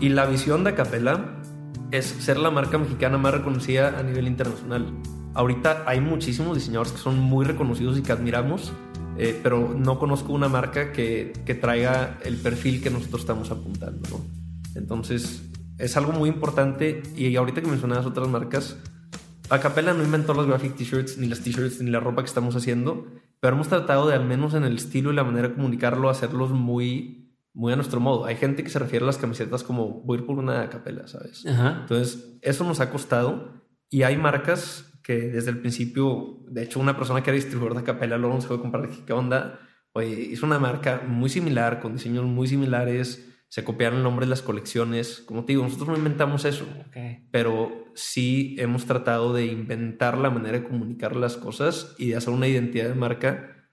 Y 0.00 0.08
la 0.08 0.24
visión 0.24 0.64
de 0.64 0.70
Acapella 0.70 1.36
es 1.90 2.06
ser 2.06 2.38
la 2.38 2.50
marca 2.50 2.78
mexicana 2.78 3.18
más 3.18 3.34
reconocida 3.34 3.98
a 3.98 4.02
nivel 4.02 4.26
internacional. 4.26 4.94
Ahorita 5.34 5.84
hay 5.86 6.00
muchísimos 6.00 6.56
diseñadores 6.56 6.92
que 6.92 6.98
son 6.98 7.18
muy 7.18 7.44
reconocidos 7.44 7.98
y 7.98 8.02
que 8.02 8.12
admiramos, 8.12 8.72
eh, 9.22 9.38
pero 9.42 9.74
no 9.76 9.98
conozco 9.98 10.32
una 10.32 10.48
marca 10.48 10.92
que, 10.92 11.34
que, 11.44 11.54
traiga 11.54 12.18
el 12.24 12.38
perfil 12.38 12.82
que 12.82 12.88
nosotros 12.88 13.20
estamos 13.20 13.50
apuntando. 13.50 14.08
¿no? 14.08 14.24
Entonces, 14.74 15.42
es 15.76 15.94
algo 15.98 16.12
muy 16.12 16.30
importante. 16.30 17.02
Y 17.14 17.36
ahorita 17.36 17.60
que 17.60 17.68
mencionabas 17.68 18.06
otras 18.06 18.28
marcas, 18.28 18.78
Acapella 19.50 19.92
no 19.92 20.02
inventó 20.02 20.32
los 20.32 20.46
graphic 20.46 20.74
t-shirts, 20.74 21.18
ni 21.18 21.26
las 21.26 21.40
t-shirts, 21.40 21.82
ni 21.82 21.90
la 21.90 22.00
ropa 22.00 22.22
que 22.22 22.28
estamos 22.28 22.56
haciendo, 22.56 23.08
pero 23.40 23.56
hemos 23.56 23.68
tratado 23.68 24.08
de, 24.08 24.14
al 24.14 24.24
menos 24.24 24.54
en 24.54 24.64
el 24.64 24.76
estilo 24.76 25.12
y 25.12 25.16
la 25.16 25.24
manera 25.24 25.48
de 25.48 25.54
comunicarlo, 25.54 26.08
hacerlos 26.08 26.50
muy, 26.52 27.36
muy 27.52 27.74
a 27.74 27.76
nuestro 27.76 28.00
modo. 28.00 28.24
Hay 28.24 28.36
gente 28.36 28.64
que 28.64 28.70
se 28.70 28.78
refiere 28.78 29.04
a 29.04 29.06
las 29.06 29.18
camisetas 29.18 29.64
como 29.64 30.00
voy 30.02 30.16
a 30.16 30.20
ir 30.20 30.26
por 30.26 30.38
una 30.38 30.62
Acapella, 30.62 31.06
¿sabes? 31.08 31.44
Entonces, 31.44 32.38
eso 32.40 32.64
nos 32.64 32.80
ha 32.80 32.88
costado. 32.88 33.60
Y 33.90 34.04
hay 34.04 34.16
marcas 34.16 34.89
que 35.02 35.14
desde 35.14 35.50
el 35.50 35.58
principio, 35.58 36.40
de 36.48 36.62
hecho, 36.62 36.80
una 36.80 36.96
persona 36.96 37.22
que 37.22 37.30
era 37.30 37.36
distribuidor 37.36 37.76
de 37.76 37.84
Capella 37.84 38.18
luego 38.18 38.34
nos 38.34 38.46
fue 38.46 38.56
a 38.56 38.60
comprar, 38.60 38.88
¿qué 39.06 39.12
onda? 39.12 39.60
Oye, 39.92 40.32
es 40.32 40.42
una 40.42 40.58
marca 40.58 41.02
muy 41.06 41.28
similar, 41.28 41.80
con 41.80 41.94
diseños 41.94 42.24
muy 42.24 42.46
similares, 42.46 43.26
se 43.48 43.64
copiaron 43.64 43.98
el 43.98 44.04
nombre 44.04 44.26
de 44.26 44.30
las 44.30 44.42
colecciones. 44.42 45.24
Como 45.26 45.44
te 45.44 45.52
digo, 45.52 45.64
nosotros 45.64 45.88
no 45.88 45.96
inventamos 45.96 46.44
eso, 46.44 46.66
pero 47.32 47.86
sí 47.94 48.54
hemos 48.58 48.86
tratado 48.86 49.34
de 49.34 49.46
inventar 49.46 50.16
la 50.16 50.30
manera 50.30 50.58
de 50.58 50.64
comunicar 50.64 51.16
las 51.16 51.36
cosas 51.36 51.96
y 51.98 52.10
de 52.10 52.16
hacer 52.16 52.32
una 52.32 52.46
identidad 52.46 52.88
de 52.88 52.94
marca 52.94 53.68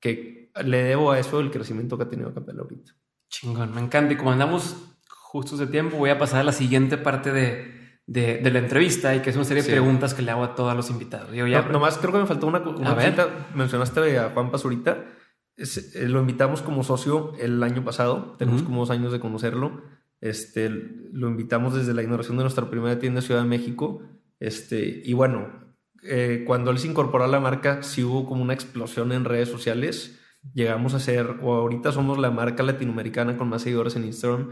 que 0.00 0.52
le 0.62 0.82
debo 0.82 1.12
a 1.12 1.18
eso 1.18 1.40
el 1.40 1.50
crecimiento 1.50 1.96
que 1.96 2.04
ha 2.04 2.08
tenido 2.08 2.34
Capella 2.34 2.60
ahorita. 2.60 2.92
Chingón, 3.30 3.74
me 3.74 3.80
encanta. 3.80 4.12
Y 4.12 4.16
como 4.16 4.32
andamos 4.32 4.76
justos 5.08 5.58
de 5.58 5.66
tiempo, 5.66 5.96
voy 5.96 6.10
a 6.10 6.18
pasar 6.18 6.40
a 6.40 6.44
la 6.44 6.52
siguiente 6.52 6.98
parte 6.98 7.32
de, 7.32 7.75
de, 8.06 8.50
la 8.50 8.58
entrevista 8.60 9.14
y 9.14 9.20
que 9.20 9.30
es 9.30 9.36
una 9.36 9.44
serie 9.44 9.62
de 9.62 9.70
preguntas 9.70 10.14
que 10.14 10.22
le 10.22 10.30
hago 10.30 10.44
a 10.44 10.54
todos 10.54 10.74
los 10.76 10.90
invitados. 10.90 11.32
Yo 11.32 11.46
ya... 11.46 11.62
nomás 11.62 11.98
creo 11.98 12.12
que 12.12 12.18
me 12.18 12.26
faltó 12.26 12.46
una, 12.46 12.60
una 12.60 12.94
cosita. 12.94 13.48
Mencionaste 13.54 14.18
a 14.18 14.30
Juan 14.30 14.50
Pazurita. 14.50 15.04
Eh, 15.56 16.08
lo 16.08 16.20
invitamos 16.20 16.62
como 16.62 16.84
socio 16.84 17.32
el 17.40 17.62
año 17.62 17.84
pasado. 17.84 18.36
Tenemos 18.38 18.62
como 18.62 18.80
dos 18.80 18.90
años 18.90 19.12
de 19.12 19.20
conocerlo. 19.20 19.82
Este, 20.20 20.70
lo 20.70 21.28
invitamos 21.28 21.74
desde 21.74 21.94
la 21.94 22.02
inauguración 22.02 22.36
de 22.36 22.44
nuestra 22.44 22.70
primera 22.70 22.98
tienda 22.98 23.20
en 23.20 23.26
Ciudad 23.26 23.42
de 23.42 23.48
México. 23.48 24.02
Este, 24.38 25.02
y 25.04 25.12
bueno, 25.12 25.48
eh, 26.02 26.44
cuando 26.46 26.70
él 26.70 26.78
se 26.78 26.88
incorporó 26.88 27.24
a 27.24 27.28
la 27.28 27.40
marca, 27.40 27.82
sí 27.82 28.04
hubo 28.04 28.26
como 28.26 28.42
una 28.42 28.54
explosión 28.54 29.12
en 29.12 29.24
redes 29.24 29.48
sociales. 29.48 30.20
Llegamos 30.54 30.94
a 30.94 31.00
ser, 31.00 31.38
o 31.42 31.54
ahorita 31.54 31.90
somos 31.90 32.18
la 32.18 32.30
marca 32.30 32.62
latinoamericana 32.62 33.36
con 33.36 33.48
más 33.48 33.62
seguidores 33.62 33.96
en 33.96 34.04
Instagram. 34.04 34.50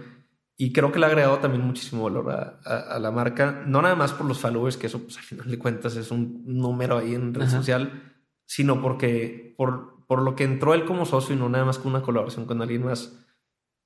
Y 0.56 0.72
creo 0.72 0.92
que 0.92 0.98
le 1.00 1.06
ha 1.06 1.08
agregado 1.08 1.38
también 1.38 1.64
muchísimo 1.64 2.04
valor 2.04 2.30
a, 2.30 2.98
la 3.00 3.10
marca, 3.10 3.64
no 3.66 3.82
nada 3.82 3.96
más 3.96 4.12
por 4.12 4.26
los 4.26 4.38
followers, 4.38 4.76
que 4.76 4.86
eso 4.86 5.00
pues, 5.02 5.16
al 5.16 5.24
final 5.24 5.50
de 5.50 5.58
cuentas 5.58 5.96
es 5.96 6.12
un 6.12 6.44
número 6.46 6.96
ahí 6.96 7.14
en 7.14 7.34
red 7.34 7.48
social, 7.48 8.14
sino 8.46 8.80
porque 8.80 9.54
por, 9.56 10.06
por 10.06 10.22
lo 10.22 10.36
que 10.36 10.44
entró 10.44 10.74
él 10.74 10.84
como 10.84 11.06
socio 11.06 11.34
y 11.34 11.38
no 11.38 11.48
nada 11.48 11.64
más 11.64 11.78
con 11.78 11.90
una 11.90 12.02
colaboración 12.02 12.46
con 12.46 12.62
alguien 12.62 12.84
más, 12.84 13.18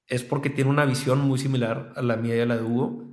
es 0.07 0.24
porque 0.24 0.50
tiene 0.50 0.70
una 0.70 0.85
visión 0.85 1.20
muy 1.20 1.38
similar 1.38 1.92
a 1.96 2.02
la 2.02 2.16
mía 2.16 2.37
y 2.37 2.40
a 2.40 2.46
la 2.46 2.57
de 2.57 2.62
Hugo. 2.62 3.04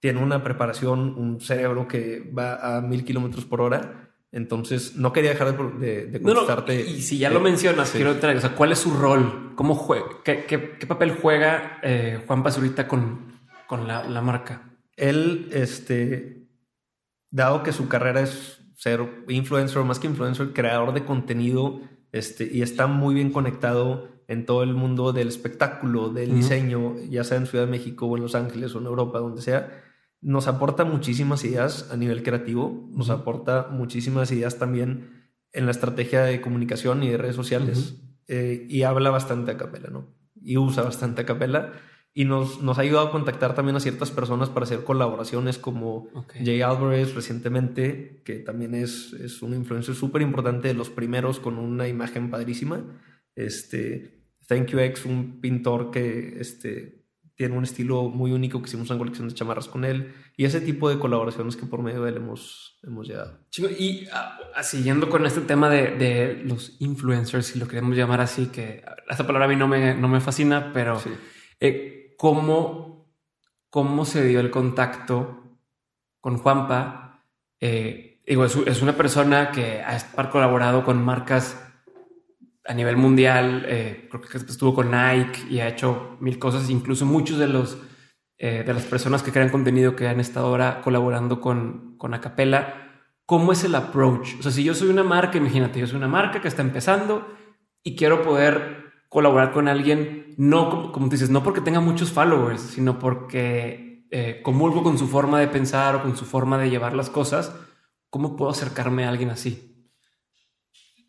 Tiene 0.00 0.22
una 0.22 0.42
preparación, 0.42 1.14
un 1.16 1.40
cerebro 1.40 1.88
que 1.88 2.32
va 2.36 2.76
a 2.76 2.80
mil 2.80 3.04
kilómetros 3.04 3.44
por 3.44 3.60
hora 3.60 4.09
entonces, 4.32 4.96
no 4.96 5.12
quería 5.12 5.30
dejar 5.30 5.56
de, 5.78 6.06
de 6.06 6.22
contestarte. 6.22 6.80
y 6.80 7.02
si 7.02 7.18
ya 7.18 7.30
lo 7.30 7.40
mencionas, 7.40 7.90
quiero 7.90 8.12
entrar, 8.12 8.36
o 8.36 8.40
sea, 8.40 8.54
¿cuál 8.54 8.70
es 8.70 8.78
su 8.78 8.94
rol? 8.94 9.54
¿Cómo 9.56 9.74
juega? 9.74 10.06
¿Qué, 10.24 10.86
papel 10.86 11.16
juega 11.20 11.80
eh, 11.82 12.22
Juan 12.26 12.44
Pazurita 12.44 12.86
con, 12.86 13.40
con 13.66 13.88
la, 13.88 14.20
marca? 14.22 14.70
Él, 14.96 15.48
este, 15.52 16.48
dado 17.30 17.64
que 17.64 17.72
su 17.72 17.88
carrera 17.88 18.20
es 18.20 18.60
ser 18.76 19.24
influencer, 19.28 19.82
más 19.82 19.98
que 19.98 20.06
influencer, 20.06 20.52
creador 20.52 20.94
de 20.94 21.04
contenido, 21.04 21.80
este, 22.12 22.48
y 22.50 22.62
está 22.62 22.86
muy 22.86 23.14
bien 23.14 23.32
conectado 23.32 24.08
en 24.28 24.46
todo 24.46 24.62
el 24.62 24.74
mundo 24.74 25.12
del 25.12 25.26
espectáculo, 25.26 26.10
del 26.10 26.36
diseño, 26.36 26.94
ya 27.08 27.24
sea 27.24 27.36
en 27.36 27.46
Ciudad 27.46 27.64
de 27.64 27.70
México 27.70 28.06
o 28.06 28.16
en 28.16 28.22
Los 28.22 28.36
Ángeles 28.36 28.76
o 28.76 28.78
en 28.78 28.86
Europa, 28.86 29.18
donde 29.18 29.42
sea 29.42 29.82
nos 30.20 30.48
aporta 30.48 30.84
muchísimas 30.84 31.44
ideas 31.44 31.90
a 31.90 31.96
nivel 31.96 32.22
creativo, 32.22 32.88
nos 32.90 33.10
aporta 33.10 33.68
muchísimas 33.70 34.30
ideas 34.32 34.58
también 34.58 35.30
en 35.52 35.64
la 35.64 35.72
estrategia 35.72 36.22
de 36.22 36.40
comunicación 36.40 37.02
y 37.02 37.10
de 37.10 37.16
redes 37.16 37.36
sociales 37.36 38.02
eh, 38.28 38.66
y 38.68 38.82
habla 38.82 39.10
bastante 39.10 39.50
a 39.50 39.56
capela, 39.56 39.88
¿no? 39.90 40.14
Y 40.40 40.56
usa 40.56 40.82
bastante 40.82 41.22
a 41.22 41.26
capela 41.26 41.72
y 42.12 42.24
nos, 42.24 42.60
nos 42.62 42.78
ha 42.78 42.82
ayudado 42.82 43.08
a 43.08 43.12
contactar 43.12 43.54
también 43.54 43.76
a 43.76 43.80
ciertas 43.80 44.10
personas 44.10 44.48
para 44.48 44.64
hacer 44.64 44.84
colaboraciones 44.84 45.58
como 45.58 46.08
Jay 46.34 46.60
Alvarez 46.60 47.14
recientemente, 47.14 48.22
que 48.24 48.36
también 48.36 48.74
es, 48.74 49.12
es 49.12 49.42
un 49.42 49.54
influencer 49.54 49.94
súper 49.94 50.22
importante 50.22 50.68
de 50.68 50.74
los 50.74 50.90
primeros 50.90 51.38
con 51.38 51.58
una 51.58 51.88
imagen 51.88 52.30
padrísima. 52.30 52.84
Este, 53.36 54.24
Thank 54.48 54.68
You 54.68 54.80
X, 54.80 55.06
un 55.06 55.40
pintor 55.40 55.90
que 55.92 56.40
este, 56.40 56.99
tiene 57.40 57.56
un 57.56 57.64
estilo 57.64 58.10
muy 58.10 58.32
único 58.32 58.60
que 58.60 58.68
hicimos 58.68 58.90
una 58.90 58.98
colección 58.98 59.26
de 59.26 59.34
chamarras 59.34 59.66
con 59.66 59.86
él 59.86 60.14
y 60.36 60.44
ese 60.44 60.60
tipo 60.60 60.90
de 60.90 60.98
colaboraciones 60.98 61.56
que 61.56 61.64
por 61.64 61.80
medio 61.80 62.02
de 62.02 62.10
él 62.10 62.18
hemos, 62.18 62.78
hemos 62.82 63.08
llegado. 63.08 63.38
y 63.78 64.06
ah, 64.12 64.62
siguiendo 64.62 65.08
con 65.08 65.24
este 65.24 65.40
tema 65.40 65.70
de, 65.70 65.96
de, 65.96 66.42
los 66.44 66.76
influencers, 66.80 67.46
si 67.46 67.58
lo 67.58 67.66
queremos 67.66 67.96
llamar 67.96 68.20
así, 68.20 68.48
que 68.48 68.84
esta 69.08 69.26
palabra 69.26 69.46
a 69.46 69.48
mí 69.48 69.56
no 69.56 69.68
me, 69.68 69.94
no 69.94 70.06
me 70.06 70.20
fascina, 70.20 70.70
pero 70.74 71.00
eh, 71.60 72.14
¿cómo, 72.18 73.10
¿cómo 73.70 74.04
se 74.04 74.22
dio 74.22 74.40
el 74.40 74.50
contacto 74.50 75.56
con 76.20 76.36
Juanpa? 76.36 77.24
Eh, 77.58 78.20
digo, 78.26 78.44
es, 78.44 78.54
es, 78.54 78.82
una 78.82 78.98
persona 78.98 79.50
que 79.50 79.80
ha 79.80 80.30
colaborado 80.30 80.84
con 80.84 81.02
marcas 81.02 81.69
a 82.64 82.74
nivel 82.74 82.96
mundial, 82.96 83.64
eh, 83.66 84.08
creo 84.10 84.20
que 84.20 84.38
estuvo 84.38 84.74
con 84.74 84.90
Nike 84.90 85.46
y 85.50 85.60
ha 85.60 85.68
hecho 85.68 86.16
mil 86.20 86.38
cosas, 86.38 86.68
incluso 86.70 87.06
muchos 87.06 87.38
de 87.38 87.48
los 87.48 87.78
eh, 88.42 88.64
de 88.64 88.72
las 88.72 88.84
personas 88.84 89.22
que 89.22 89.32
crean 89.32 89.50
contenido 89.50 89.94
que 89.94 90.08
han 90.08 90.18
estado 90.18 90.46
ahora 90.46 90.80
colaborando 90.80 91.42
con, 91.42 91.98
con 91.98 92.14
Acapella, 92.14 93.02
¿cómo 93.26 93.52
es 93.52 93.64
el 93.64 93.74
approach? 93.74 94.38
O 94.38 94.42
sea, 94.42 94.50
si 94.50 94.64
yo 94.64 94.72
soy 94.72 94.88
una 94.88 95.04
marca, 95.04 95.36
imagínate, 95.36 95.78
yo 95.78 95.86
soy 95.86 95.98
una 95.98 96.08
marca 96.08 96.40
que 96.40 96.48
está 96.48 96.62
empezando 96.62 97.28
y 97.82 97.96
quiero 97.96 98.22
poder 98.22 99.04
colaborar 99.10 99.52
con 99.52 99.68
alguien, 99.68 100.34
no 100.38 100.90
como, 100.90 101.06
tú 101.06 101.10
dices, 101.10 101.28
no 101.28 101.42
porque 101.42 101.60
tenga 101.60 101.80
muchos 101.80 102.12
followers, 102.12 102.62
sino 102.62 102.98
porque 102.98 104.06
eh, 104.10 104.40
comulgo 104.42 104.82
con 104.82 104.96
su 104.96 105.06
forma 105.06 105.38
de 105.38 105.48
pensar 105.48 105.96
o 105.96 106.02
con 106.02 106.16
su 106.16 106.24
forma 106.24 106.56
de 106.56 106.70
llevar 106.70 106.94
las 106.94 107.10
cosas, 107.10 107.54
¿cómo 108.08 108.36
puedo 108.36 108.52
acercarme 108.52 109.04
a 109.04 109.10
alguien 109.10 109.28
así? 109.28 109.69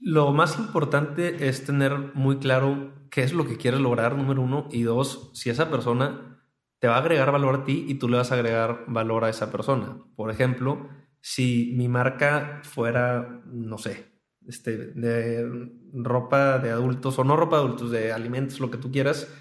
Lo 0.03 0.31
más 0.31 0.57
importante 0.57 1.47
es 1.47 1.63
tener 1.63 2.15
muy 2.15 2.39
claro 2.39 2.91
qué 3.11 3.21
es 3.21 3.33
lo 3.33 3.45
que 3.45 3.57
quieres 3.57 3.79
lograr, 3.79 4.17
número 4.17 4.41
uno, 4.41 4.67
y 4.71 4.81
dos, 4.81 5.29
si 5.35 5.51
esa 5.51 5.69
persona 5.69 6.43
te 6.79 6.87
va 6.87 6.95
a 6.95 6.99
agregar 7.01 7.31
valor 7.31 7.55
a 7.55 7.63
ti 7.65 7.85
y 7.87 7.95
tú 7.95 8.09
le 8.09 8.17
vas 8.17 8.31
a 8.31 8.33
agregar 8.33 8.85
valor 8.87 9.23
a 9.23 9.29
esa 9.29 9.51
persona. 9.51 9.99
Por 10.15 10.31
ejemplo, 10.31 10.89
si 11.19 11.75
mi 11.77 11.87
marca 11.87 12.61
fuera, 12.63 13.43
no 13.45 13.77
sé, 13.77 14.11
este, 14.47 14.77
de 14.77 15.69
ropa 15.93 16.57
de 16.57 16.71
adultos 16.71 17.19
o 17.19 17.23
no 17.23 17.37
ropa 17.37 17.57
de 17.57 17.63
adultos, 17.63 17.91
de 17.91 18.11
alimentos, 18.11 18.59
lo 18.59 18.71
que 18.71 18.79
tú 18.79 18.91
quieras, 18.91 19.31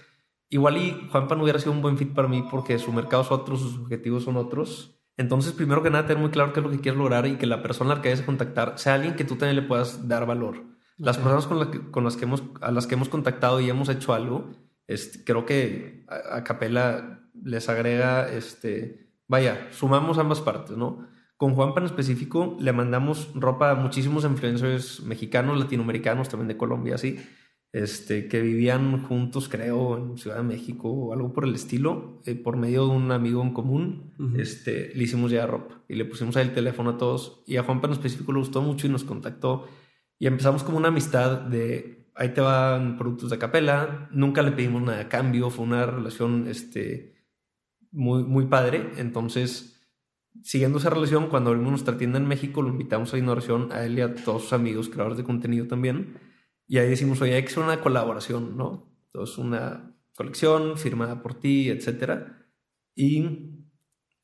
igual 0.50 0.76
y 0.76 1.08
Juanpa 1.10 1.36
no 1.36 1.44
hubiera 1.44 1.58
sido 1.58 1.72
un 1.72 1.80
buen 1.80 1.96
fit 1.96 2.12
para 2.12 2.28
mí 2.28 2.44
porque 2.50 2.78
su 2.78 2.92
mercado 2.92 3.22
es 3.22 3.30
otro, 3.30 3.56
sus 3.56 3.78
objetivos 3.78 4.24
son 4.24 4.36
otros 4.36 4.99
entonces, 5.20 5.52
primero 5.52 5.82
que 5.82 5.90
nada, 5.90 6.06
tener 6.06 6.22
muy 6.22 6.30
claro 6.30 6.54
qué 6.54 6.60
es 6.60 6.64
lo 6.64 6.72
que 6.72 6.80
quieres 6.80 6.98
lograr 6.98 7.26
y 7.26 7.36
que 7.36 7.44
la 7.44 7.62
persona 7.62 7.92
a 7.92 7.96
la 7.96 8.02
que 8.02 8.08
vayas 8.08 8.22
a 8.22 8.26
contactar 8.26 8.78
sea 8.78 8.94
alguien 8.94 9.16
que 9.16 9.24
tú 9.24 9.36
también 9.36 9.56
le 9.56 9.68
puedas 9.68 10.08
dar 10.08 10.24
valor. 10.24 10.64
Las 10.96 11.18
personas 11.18 11.46
con, 11.46 11.70
que, 11.70 11.90
con 11.90 12.04
las 12.04 12.16
que 12.16 12.24
hemos, 12.24 12.42
a 12.62 12.70
las 12.70 12.86
que 12.86 12.94
hemos 12.94 13.10
contactado 13.10 13.60
y 13.60 13.68
hemos 13.68 13.90
hecho 13.90 14.14
algo, 14.14 14.50
este, 14.86 15.22
creo 15.22 15.44
que 15.44 16.06
a, 16.08 16.42
Capela 16.42 17.28
les 17.34 17.68
agrega, 17.68 18.30
este, 18.30 19.12
vaya, 19.28 19.68
sumamos 19.72 20.16
ambas 20.16 20.40
partes, 20.40 20.78
¿no? 20.78 21.06
Con 21.36 21.54
Juanpa 21.54 21.80
en 21.80 21.86
específico 21.86 22.56
le 22.58 22.72
mandamos 22.72 23.30
ropa 23.34 23.72
a 23.72 23.74
muchísimos 23.74 24.24
influencers 24.24 25.02
mexicanos, 25.02 25.58
latinoamericanos, 25.58 26.30
también 26.30 26.48
de 26.48 26.56
Colombia, 26.56 26.94
así 26.94 27.18
este, 27.72 28.26
que 28.26 28.40
vivían 28.40 29.02
juntos, 29.04 29.48
creo, 29.48 29.96
en 29.96 30.18
Ciudad 30.18 30.38
de 30.38 30.42
México 30.42 30.90
o 30.90 31.12
algo 31.12 31.32
por 31.32 31.44
el 31.44 31.54
estilo, 31.54 32.20
eh, 32.26 32.34
por 32.34 32.56
medio 32.56 32.86
de 32.86 32.96
un 32.96 33.12
amigo 33.12 33.42
en 33.42 33.52
común, 33.52 34.12
este, 34.36 34.92
le 34.94 35.04
hicimos 35.04 35.30
ya 35.30 35.46
ropa 35.46 35.80
y 35.88 35.94
le 35.94 36.04
pusimos 36.04 36.36
ahí 36.36 36.46
el 36.48 36.52
teléfono 36.52 36.90
a 36.90 36.98
todos. 36.98 37.42
Y 37.46 37.56
a 37.56 37.62
Juanpa 37.62 37.86
en 37.86 37.92
específico 37.92 38.32
le 38.32 38.40
gustó 38.40 38.60
mucho 38.60 38.86
y 38.86 38.90
nos 38.90 39.04
contactó. 39.04 39.68
Y 40.18 40.26
empezamos 40.26 40.64
como 40.64 40.78
una 40.78 40.88
amistad 40.88 41.42
de 41.42 42.08
ahí 42.16 42.30
te 42.30 42.40
van 42.40 42.98
productos 42.98 43.30
de 43.30 43.38
capela, 43.38 44.08
nunca 44.10 44.42
le 44.42 44.52
pedimos 44.52 44.82
nada 44.82 45.00
a 45.00 45.08
cambio, 45.08 45.48
fue 45.48 45.64
una 45.64 45.86
relación 45.86 46.48
este, 46.48 47.14
muy, 47.92 48.24
muy 48.24 48.46
padre. 48.46 48.90
Entonces, 48.96 49.80
siguiendo 50.42 50.78
esa 50.78 50.90
relación, 50.90 51.28
cuando 51.28 51.50
abrimos 51.50 51.70
nuestra 51.70 51.96
tienda 51.96 52.18
en 52.18 52.26
México, 52.26 52.62
lo 52.62 52.68
invitamos 52.68 53.14
a 53.14 53.18
inauguración 53.18 53.72
a 53.72 53.84
él 53.84 53.96
y 53.96 54.02
a 54.02 54.14
todos 54.14 54.42
sus 54.42 54.52
amigos, 54.52 54.88
creadores 54.88 55.18
de 55.18 55.24
contenido 55.24 55.68
también 55.68 56.29
y 56.70 56.78
ahí 56.78 56.88
decimos, 56.88 57.20
oye, 57.20 57.34
hay 57.34 57.42
que 57.42 57.48
hacer 57.48 57.64
una 57.64 57.80
colaboración, 57.80 58.56
¿no? 58.56 58.94
Entonces, 59.06 59.38
una 59.38 59.92
colección 60.14 60.78
firmada 60.78 61.20
por 61.20 61.34
ti, 61.34 61.68
etcétera. 61.68 62.46
Y 62.94 63.56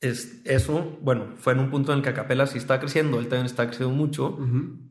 es, 0.01 0.43
eso, 0.45 0.97
bueno, 1.03 1.33
fue 1.39 1.55
en 1.55 1.59
un 1.59 1.71
punto 1.71 1.91
en 1.91 1.99
el 1.99 2.05
que 2.05 2.11
Acapela 2.11 2.47
sí 2.47 2.59
está 2.59 2.79
creciendo, 2.79 3.19
él 3.19 3.27
también 3.27 3.47
está 3.47 3.67
creciendo 3.67 3.93
mucho, 3.93 4.39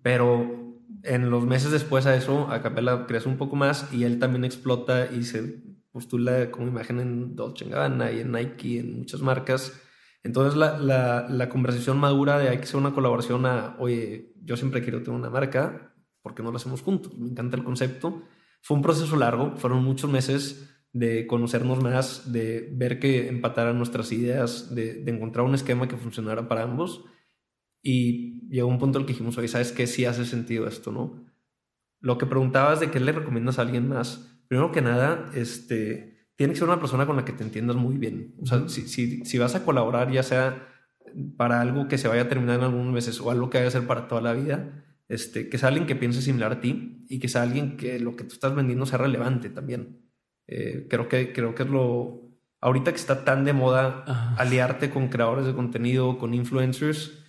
pero 0.01 0.81
en 1.03 1.29
los 1.29 1.45
meses 1.45 1.71
después 1.71 2.05
a 2.07 2.17
eso, 2.17 2.51
Acapela 2.51 3.05
crece 3.07 3.29
un 3.29 3.37
poco 3.37 3.55
más 3.55 3.87
y 3.93 4.03
él 4.03 4.19
también 4.19 4.43
explota 4.43 5.09
y 5.09 5.23
se 5.23 5.63
postula 5.93 6.51
como 6.51 6.67
imagen 6.67 6.99
en 6.99 7.37
Dolce 7.37 7.69
Gabbana 7.69 8.11
y 8.11 8.19
en 8.19 8.33
Nike, 8.33 8.79
en 8.79 8.97
muchas 8.97 9.21
marcas. 9.21 9.81
Entonces 10.23 10.57
la, 10.57 10.77
la, 10.77 11.25
la 11.29 11.47
conversación 11.47 11.99
madura 11.99 12.37
de 12.37 12.49
hay 12.49 12.57
que 12.57 12.63
hacer 12.63 12.81
una 12.81 12.93
colaboración 12.93 13.45
a, 13.45 13.77
oye, 13.79 14.33
yo 14.43 14.57
siempre 14.57 14.81
quiero 14.81 15.03
tener 15.03 15.17
una 15.17 15.29
marca, 15.29 15.94
¿por 16.25 16.33
qué 16.33 16.41
no 16.41 16.49
lo 16.49 16.57
hacemos 16.57 16.81
juntos? 16.81 17.15
Me 17.19 17.29
encanta 17.29 17.55
el 17.55 17.63
concepto. 17.63 18.23
Fue 18.59 18.75
un 18.75 18.81
proceso 18.81 19.15
largo, 19.15 19.55
fueron 19.57 19.83
muchos 19.83 20.09
meses 20.09 20.75
de 20.91 21.27
conocernos 21.27 21.83
más, 21.83 22.31
de 22.31 22.67
ver 22.73 22.99
que 22.99 23.27
empataran 23.27 23.77
nuestras 23.77 24.11
ideas, 24.11 24.73
de, 24.73 25.03
encontrar 25.05 25.45
un 25.45 25.53
esquema 25.53 25.87
que 25.87 25.97
funcionara 25.97 26.47
para 26.47 26.63
ambos. 26.63 27.05
Y 27.83 28.49
llegó 28.49 28.67
un 28.67 28.79
punto 28.79 28.97
en 28.97 29.03
el 29.03 29.05
que 29.05 29.13
dijimos, 29.13 29.37
oye, 29.37 29.47
¿sabes 29.47 29.71
qué? 29.71 29.85
Sí 29.85 30.05
hace 30.05 30.25
sentido 30.25 30.67
esto, 30.67 30.91
¿no? 30.91 31.27
Lo 31.99 32.17
que 32.17 32.25
preguntabas 32.25 32.79
de 32.79 32.89
qué 32.89 32.99
le 32.99 33.11
recomiendas 33.11 33.59
a 33.59 33.61
alguien 33.61 33.87
más, 33.87 34.41
primero 34.47 34.71
que 34.71 34.81
nada, 34.81 35.29
este, 35.35 36.31
tiene 36.35 36.53
que 36.53 36.59
ser 36.59 36.67
una 36.67 36.79
persona 36.79 37.05
con 37.05 37.17
la 37.17 37.23
que 37.23 37.33
te 37.33 37.43
entiendas 37.43 37.75
muy 37.75 37.99
bien. 37.99 38.33
O 38.41 38.47
sea, 38.47 38.67
si, 38.67 38.87
si, 38.87 39.23
si 39.25 39.37
vas 39.37 39.53
a 39.53 39.63
colaborar, 39.63 40.11
ya 40.11 40.23
sea 40.23 40.69
para 41.37 41.61
algo 41.61 41.87
que 41.87 41.99
se 41.99 42.07
vaya 42.07 42.23
a 42.23 42.29
terminar 42.29 42.57
en 42.57 42.65
algunos 42.65 42.91
meses 42.91 43.21
o 43.21 43.29
algo 43.29 43.51
que 43.51 43.59
vaya 43.59 43.67
a 43.67 43.71
ser 43.71 43.85
para 43.85 44.07
toda 44.07 44.21
la 44.21 44.33
vida, 44.33 44.85
este, 45.07 45.49
que 45.49 45.57
sea 45.57 45.69
alguien 45.69 45.85
que 45.85 45.95
piense 45.95 46.21
similar 46.21 46.51
a 46.51 46.61
ti 46.61 47.05
y 47.09 47.19
que 47.19 47.27
sea 47.27 47.43
alguien 47.43 47.77
que 47.77 47.99
lo 47.99 48.15
que 48.15 48.23
tú 48.23 48.33
estás 48.33 48.55
vendiendo 48.55 48.85
sea 48.85 48.97
relevante 48.97 49.49
también. 49.49 50.01
Eh, 50.47 50.87
creo, 50.89 51.07
que, 51.07 51.33
creo 51.33 51.55
que 51.55 51.63
es 51.63 51.69
lo... 51.69 52.29
ahorita 52.61 52.91
que 52.91 52.97
está 52.97 53.23
tan 53.25 53.45
de 53.45 53.53
moda 53.53 54.03
Ajá. 54.07 54.35
aliarte 54.37 54.89
con 54.89 55.07
creadores 55.09 55.45
de 55.45 55.53
contenido, 55.53 56.17
con 56.17 56.33
influencers, 56.33 57.23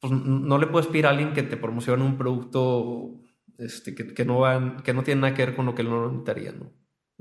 pues 0.00 0.12
no 0.12 0.58
le 0.58 0.66
puedes 0.66 0.86
pedir 0.88 1.06
a 1.06 1.10
alguien 1.10 1.32
que 1.32 1.42
te 1.42 1.56
promocione 1.56 2.04
un 2.04 2.16
producto 2.18 3.20
este, 3.58 3.94
que, 3.94 4.12
que 4.14 4.24
no 4.24 4.40
van, 4.40 4.82
que 4.82 4.92
no 4.92 5.02
tiene 5.02 5.20
nada 5.22 5.34
que 5.34 5.46
ver 5.46 5.54
con 5.56 5.66
lo 5.66 5.74
que 5.74 5.82
él 5.82 5.90
no 5.90 6.06
necesitaría, 6.08 6.52
¿no? 6.52 6.72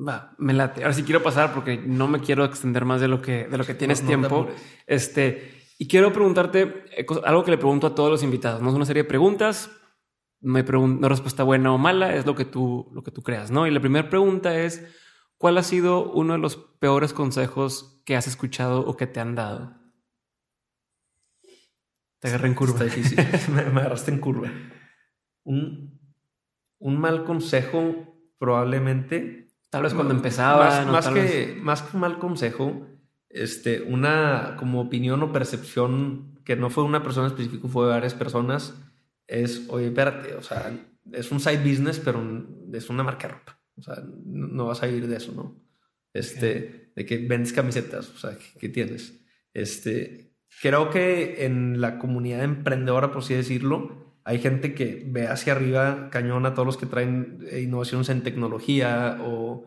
Va, 0.05 0.35
me 0.39 0.53
late. 0.53 0.81
Ahora 0.81 0.93
sí 0.93 1.03
quiero 1.03 1.21
pasar 1.21 1.53
porque 1.53 1.77
no 1.77 2.07
me 2.07 2.19
quiero 2.19 2.43
extender 2.45 2.83
más 2.83 2.99
de 2.99 3.07
lo 3.07 3.21
que, 3.21 3.47
de 3.47 3.57
lo 3.57 3.63
que 3.63 3.75
tienes 3.75 4.01
No- 4.03 4.05
no 4.05 4.07
tiempo. 4.27 4.47
este, 4.87 5.51
y 5.77 5.87
quiero 5.87 6.11
preguntarte 6.11 6.83
eh, 6.97 7.05
algo 7.25 7.43
que 7.43 7.51
le 7.51 7.57
pregunto 7.59 7.87
a 7.87 7.93
todos 7.95 8.09
los 8.09 8.23
invitados. 8.23 8.61
No 8.61 8.69
es 8.69 8.75
una 8.75 8.85
serie 8.85 9.03
de 9.03 9.09
preguntas. 9.09 9.69
Me 10.43 10.61
no 10.63 11.09
respuesta 11.09 11.41
buena 11.43 11.73
o 11.73 11.77
mala, 11.77 12.15
es 12.15 12.25
lo 12.25 12.35
que 12.35 12.45
tú, 12.45 12.89
lo 12.93 13.01
que 13.03 13.11
tú 13.11 13.23
creas, 13.23 13.49
¿no? 13.49 13.65
Y 13.65 13.71
la 13.71 13.79
primera 13.79 14.09
pregunta 14.09 14.55
es: 14.59 14.85
¿cuál 15.37 15.57
ha 15.57 15.63
sido 15.63 16.11
uno 16.11 16.33
de 16.33 16.39
los 16.39 16.57
peores 16.57 17.13
consejos 17.13 18.01
que 18.05 18.15
has 18.15 18.27
escuchado 18.27 18.81
o 18.85 18.95
que 18.97 19.07
te 19.07 19.19
han 19.19 19.35
dado? 19.35 19.75
Te 22.19 22.27
agarré 22.29 22.47
en 22.47 22.53
curva. 22.55 22.73
Está 22.73 22.83
difícil. 22.85 23.17
me, 23.53 23.63
me 23.65 23.79
agarraste 23.81 24.11
en 24.11 24.19
curva. 24.19 24.51
Un, 25.43 25.99
un 26.79 26.99
mal 26.99 27.23
consejo, 27.25 28.17
probablemente. 28.37 29.49
Tal 29.69 29.83
vez 29.83 29.93
cuando 29.93 30.13
empezaba. 30.13 30.65
Más, 30.65 30.85
¿no? 30.85 30.91
más 30.93 31.05
Tal 31.05 31.13
que, 31.15 31.21
vez- 31.21 31.61
más 31.61 31.81
que 31.81 31.97
un 31.97 32.01
mal 32.01 32.19
consejo, 32.19 32.87
este, 33.29 33.81
una 33.81 34.55
como 34.57 34.81
opinión 34.81 35.21
o 35.23 35.31
percepción 35.31 36.39
que 36.45 36.55
no 36.55 36.69
fue 36.69 36.83
una 36.83 37.03
persona 37.03 37.27
específica, 37.27 37.67
fue 37.67 37.85
de 37.85 37.91
varias 37.93 38.13
personas, 38.13 38.77
es, 39.27 39.67
oye, 39.69 39.87
espérate, 39.87 40.33
o 40.35 40.41
sea, 40.41 40.71
es 41.11 41.31
un 41.31 41.39
side 41.39 41.63
business, 41.63 41.99
pero 41.99 42.21
es 42.71 42.89
una 42.89 43.03
marca 43.03 43.27
de 43.27 43.33
ropa. 43.33 43.59
O 43.77 43.81
sea, 43.81 43.95
no, 44.25 44.47
no 44.47 44.65
vas 44.67 44.83
a 44.83 44.87
vivir 44.87 45.07
de 45.07 45.17
eso, 45.17 45.31
¿no? 45.31 45.61
Este, 46.13 46.91
de 46.95 47.05
que 47.05 47.17
vendes 47.17 47.53
camisetas, 47.53 48.09
o 48.09 48.17
sea, 48.17 48.37
¿qué, 48.37 48.59
qué 48.59 48.69
tienes? 48.69 49.19
Este, 49.53 50.35
creo 50.61 50.89
que 50.89 51.45
en 51.45 51.81
la 51.81 51.97
comunidad 51.97 52.43
emprendedora, 52.43 53.09
por 53.11 53.23
así 53.23 53.33
decirlo, 53.33 54.03
hay 54.25 54.39
gente 54.39 54.73
que 54.73 55.03
ve 55.05 55.27
hacia 55.27 55.53
arriba 55.53 56.09
cañón 56.09 56.45
a 56.45 56.53
todos 56.53 56.65
los 56.65 56.77
que 56.77 56.85
traen 56.85 57.39
eh, 57.49 57.61
innovaciones 57.61 58.09
en 58.09 58.23
tecnología 58.23 59.19
o 59.21 59.65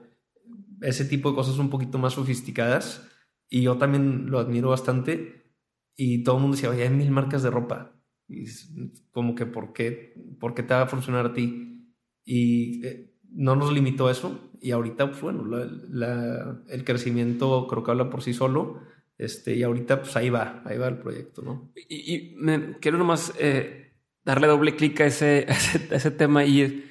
ese 0.80 1.04
tipo 1.04 1.30
de 1.30 1.36
cosas 1.36 1.58
un 1.58 1.70
poquito 1.70 1.98
más 1.98 2.14
sofisticadas. 2.14 3.06
Y 3.48 3.62
yo 3.62 3.76
también 3.76 4.30
lo 4.30 4.38
admiro 4.38 4.70
bastante. 4.70 5.52
Y 5.94 6.24
todo 6.24 6.36
el 6.36 6.42
mundo 6.42 6.56
decía, 6.56 6.70
oye, 6.70 6.82
hay 6.82 6.90
mil 6.90 7.10
marcas 7.10 7.42
de 7.42 7.50
ropa. 7.50 7.95
Y 8.28 8.44
es 8.44 8.70
como 9.12 9.34
que, 9.34 9.46
¿por 9.46 9.72
qué, 9.72 10.14
¿por 10.40 10.54
qué 10.54 10.62
te 10.62 10.74
va 10.74 10.82
a 10.82 10.86
funcionar 10.88 11.26
a 11.26 11.32
ti? 11.34 11.94
Y 12.24 12.84
eh, 12.86 13.14
no 13.30 13.54
nos 13.56 13.72
limitó 13.72 14.10
eso. 14.10 14.50
Y 14.60 14.72
ahorita, 14.72 15.08
pues 15.10 15.20
bueno, 15.22 15.44
la- 15.46 15.66
la- 15.90 16.62
el 16.68 16.84
crecimiento 16.84 17.66
creo 17.68 17.82
que 17.84 17.90
habla 17.92 18.10
por 18.10 18.22
sí 18.22 18.32
solo. 18.34 18.80
Este, 19.18 19.54
y 19.56 19.62
ahorita, 19.62 20.00
pues 20.02 20.14
ahí 20.16 20.28
va, 20.30 20.62
ahí 20.66 20.76
va 20.78 20.88
el 20.88 20.98
proyecto, 20.98 21.42
¿no? 21.42 21.72
Y, 21.88 22.14
y 22.14 22.34
me, 22.36 22.78
quiero 22.80 22.98
nomás 22.98 23.32
eh, 23.38 23.94
darle 24.24 24.46
doble 24.46 24.76
clic 24.76 25.00
a 25.00 25.06
ese, 25.06 25.46
a 25.48 25.52
ese, 25.52 25.88
a 25.94 25.96
ese 25.96 26.10
tema 26.10 26.44
y 26.44 26.84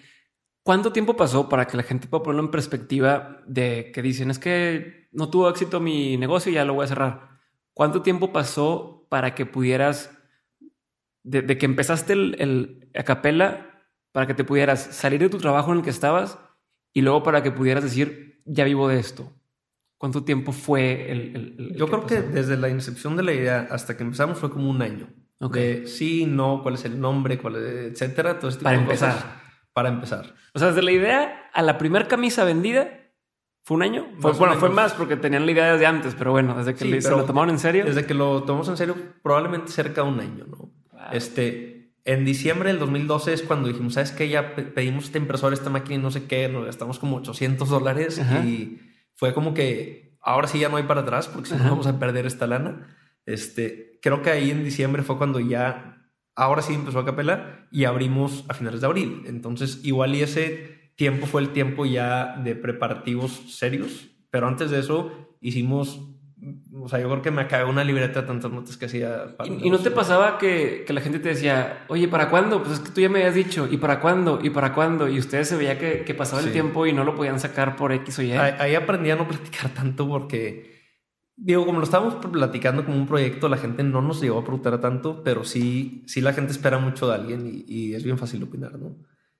¿cuánto 0.63 0.91
tiempo 0.91 1.15
pasó 1.15 1.50
para 1.50 1.67
que 1.67 1.78
la 1.78 1.84
gente 1.84 2.08
pueda 2.08 2.24
ponerlo 2.24 2.45
en 2.45 2.52
perspectiva 2.52 3.41
de 3.48 3.91
que 3.93 4.02
dicen 4.02 4.32
es 4.32 4.39
que 4.39 5.08
no 5.12 5.30
tuvo 5.30 5.50
éxito 5.50 5.80
mi 5.80 6.17
negocio 6.17 6.52
y 6.52 6.56
ya 6.56 6.65
lo 6.65 6.74
voy 6.74 6.86
a 6.86 6.88
cerrar? 6.88 7.30
¿Cuánto 7.74 8.02
tiempo 8.02 8.32
pasó 8.34 9.06
para 9.10 9.36
que 9.36 9.45
pudieras, 9.45 10.14
de, 11.25 11.41
de 11.41 11.57
que 11.57 11.65
empezaste 11.65 12.13
el, 12.13 12.35
el 12.39 12.89
a 12.95 13.03
capela, 13.03 13.83
para 14.11 14.27
que 14.27 14.33
te 14.33 14.43
pudieras 14.45 14.79
salir 14.81 15.19
de 15.19 15.27
tu 15.29 15.38
trabajo 15.39 15.71
en 15.71 15.79
el 15.79 15.83
que 15.83 15.89
estabas 15.89 16.39
y 16.93 17.01
luego 17.01 17.21
para 17.23 17.43
que 17.43 17.51
pudieras 17.51 17.83
decir, 17.83 18.41
ya 18.45 18.63
vivo 18.63 18.88
de 18.88 18.99
esto? 18.99 19.33
¿Cuánto 19.97 20.23
tiempo 20.23 20.51
fue 20.53 21.11
el... 21.11 21.19
el- 21.35 21.55
el 21.59 21.75
Yo 21.75 21.88
creo 21.88 22.05
que 22.05 22.21
desde 22.21 22.55
la 22.57 22.69
incepción 22.69 23.17
de 23.17 23.23
la 23.23 23.33
idea 23.33 23.67
hasta 23.71 23.97
que 23.97 24.03
empezamos 24.03 24.38
fue 24.38 24.49
como 24.49 24.69
un 24.69 24.81
año. 24.81 25.07
Ok. 25.41 25.55
De 25.55 25.88
sí, 25.88 26.25
no, 26.25 26.61
cuál 26.63 26.75
es 26.75 26.85
el 26.85 26.99
nombre, 26.99 27.38
cuál 27.38 27.55
es, 27.57 27.91
etcétera. 27.91 28.39
Todo 28.39 28.49
este 28.49 28.59
tipo 28.59 28.65
Para 28.65 28.77
de 28.77 28.83
empezar. 28.83 29.13
cosas. 29.15 29.25
Para 29.73 29.89
empezar. 29.89 30.33
O 30.53 30.59
sea, 30.59 30.69
desde 30.69 30.81
la 30.83 30.91
idea 30.91 31.49
a 31.53 31.61
la 31.61 31.77
primera 31.77 32.07
camisa 32.07 32.45
vendida, 32.45 32.88
¿fue 33.63 33.75
un 33.75 33.83
año? 33.83 34.05
Fue, 34.19 34.31
bueno, 34.33 34.55
fue 34.55 34.69
más 34.69 34.93
porque 34.93 35.17
tenían 35.17 35.45
la 35.45 35.51
idea 35.51 35.73
desde 35.73 35.85
antes, 35.85 36.15
pero 36.15 36.31
bueno, 36.31 36.55
desde 36.55 36.73
que 36.73 36.85
Sí, 36.85 36.91
le- 36.91 37.01
se 37.01 37.09
lo 37.11 37.25
tomaron 37.25 37.49
en 37.49 37.59
serio. 37.59 37.83
Desde 37.83 38.05
que 38.05 38.13
lo 38.13 38.43
tomamos 38.43 38.69
en 38.69 38.77
serio, 38.77 38.95
probablemente 39.21 39.71
cerca 39.73 40.03
de 40.03 40.07
un 40.09 40.19
año, 40.21 40.45
¿no? 40.45 40.71
Este, 41.13 41.91
en 42.03 42.25
diciembre 42.25 42.69
del 42.69 42.79
2012 42.79 43.33
es 43.33 43.41
cuando 43.41 43.67
dijimos, 43.67 43.93
¿sabes 43.95 44.11
qué? 44.11 44.29
Ya 44.29 44.55
pe- 44.55 44.63
pedimos 44.63 45.05
este 45.05 45.17
impresor, 45.17 45.53
esta 45.53 45.69
máquina 45.69 45.95
y 45.95 45.97
no 45.99 46.11
sé 46.11 46.25
qué, 46.25 46.47
nos 46.49 46.65
gastamos 46.65 46.99
como 46.99 47.17
800 47.17 47.69
dólares 47.69 48.19
Ajá. 48.19 48.45
y 48.45 48.79
fue 49.15 49.33
como 49.33 49.53
que 49.53 50.17
ahora 50.21 50.47
sí 50.47 50.59
ya 50.59 50.69
no 50.69 50.77
hay 50.77 50.83
para 50.83 51.01
atrás 51.01 51.27
porque 51.27 51.49
si 51.49 51.55
no 51.55 51.63
vamos 51.63 51.87
a 51.87 51.99
perder 51.99 52.25
esta 52.25 52.47
lana. 52.47 52.95
Este, 53.25 53.99
creo 54.01 54.21
que 54.21 54.29
ahí 54.29 54.51
en 54.51 54.63
diciembre 54.63 55.01
fue 55.03 55.17
cuando 55.17 55.39
ya, 55.39 56.09
ahora 56.35 56.61
sí 56.61 56.73
empezó 56.73 56.99
a 56.99 57.05
capela 57.05 57.67
y 57.71 57.85
abrimos 57.85 58.45
a 58.49 58.53
finales 58.53 58.81
de 58.81 58.87
abril. 58.87 59.23
Entonces, 59.25 59.79
igual 59.83 60.13
y 60.15 60.21
ese 60.21 60.91
tiempo 60.95 61.25
fue 61.25 61.41
el 61.41 61.49
tiempo 61.49 61.85
ya 61.85 62.37
de 62.43 62.55
preparativos 62.55 63.31
serios, 63.57 64.09
pero 64.29 64.47
antes 64.47 64.69
de 64.71 64.79
eso 64.79 65.35
hicimos, 65.41 65.99
o 66.74 66.89
sea, 66.89 67.00
yo 67.00 67.10
creo 67.10 67.21
que 67.21 67.32
me 67.32 67.41
acabé 67.41 67.63
una 67.63 67.84
libreta 67.84 68.21
de 68.21 68.28
tantas 68.28 68.52
notas 68.52 68.78
que 68.78 68.86
hacía. 68.86 69.36
para 69.38 69.50
el 69.50 69.62
¿Y, 69.63 69.67
y 69.67 69.69
no 69.69 69.80
te 69.80 69.89
pasaba 69.91 70.38
que, 70.38 70.84
que 70.86 70.93
la 70.93 71.02
gente 71.02 71.19
te 71.19 71.30
decía, 71.30 71.86
oye, 71.88 72.08
¿para 72.08 72.30
cuándo? 72.30 72.62
Pues 72.62 72.74
es 72.76 72.80
que 72.82 72.91
tú 72.91 73.02
ya 73.02 73.10
me 73.10 73.19
habías 73.19 73.36
dicho, 73.36 73.67
¿y 73.71 73.78
para 73.78 74.00
cuándo? 74.02 74.39
¿Y 74.43 74.50
para 74.50 74.74
cuándo? 74.74 75.08
Y 75.08 75.17
ustedes 75.17 75.48
se 75.48 75.56
veía 75.56 75.80
que, 75.80 76.04
que 76.04 76.13
pasaba 76.13 76.41
el 76.41 76.48
Sí. 76.48 76.54
tiempo 76.54 76.86
y 76.86 76.93
no 76.93 77.04
lo 77.04 77.15
podían 77.15 77.39
sacar 77.39 77.76
por 77.76 77.91
X 77.93 78.19
o 78.19 78.21
Y. 78.21 78.34
Ahí, 78.34 78.54
ahí 78.60 78.76
aprendí 78.76 79.10
a 79.12 79.15
no 79.15 79.28
platicar 79.28 79.69
tanto 79.74 80.08
porque, 80.08 80.76
digo, 81.38 81.65
como 81.65 81.80
lo 81.80 81.86
estábamos 81.86 82.15
platicando 82.15 82.86
como 82.86 82.98
un 82.98 83.08
proyecto, 83.08 83.48
la 83.50 83.58
gente 83.58 83.84
no 83.84 84.02
nos 84.02 84.21
llegó 84.21 84.39
a 84.39 84.43
preguntar 84.43 84.80
tanto, 84.82 85.24
pero 85.24 85.43
sí, 85.45 86.04
sí 86.08 86.21
la 86.21 86.34
gente 86.34 86.52
espera 86.52 86.78
mucho 86.80 87.08
de 87.08 87.15
alguien 87.15 87.48
y, 87.48 87.63
y 87.67 87.93
es 87.95 88.04
bien 88.04 88.17
fácil 88.17 88.43
opinar, 88.43 88.78
¿no? 88.78 88.98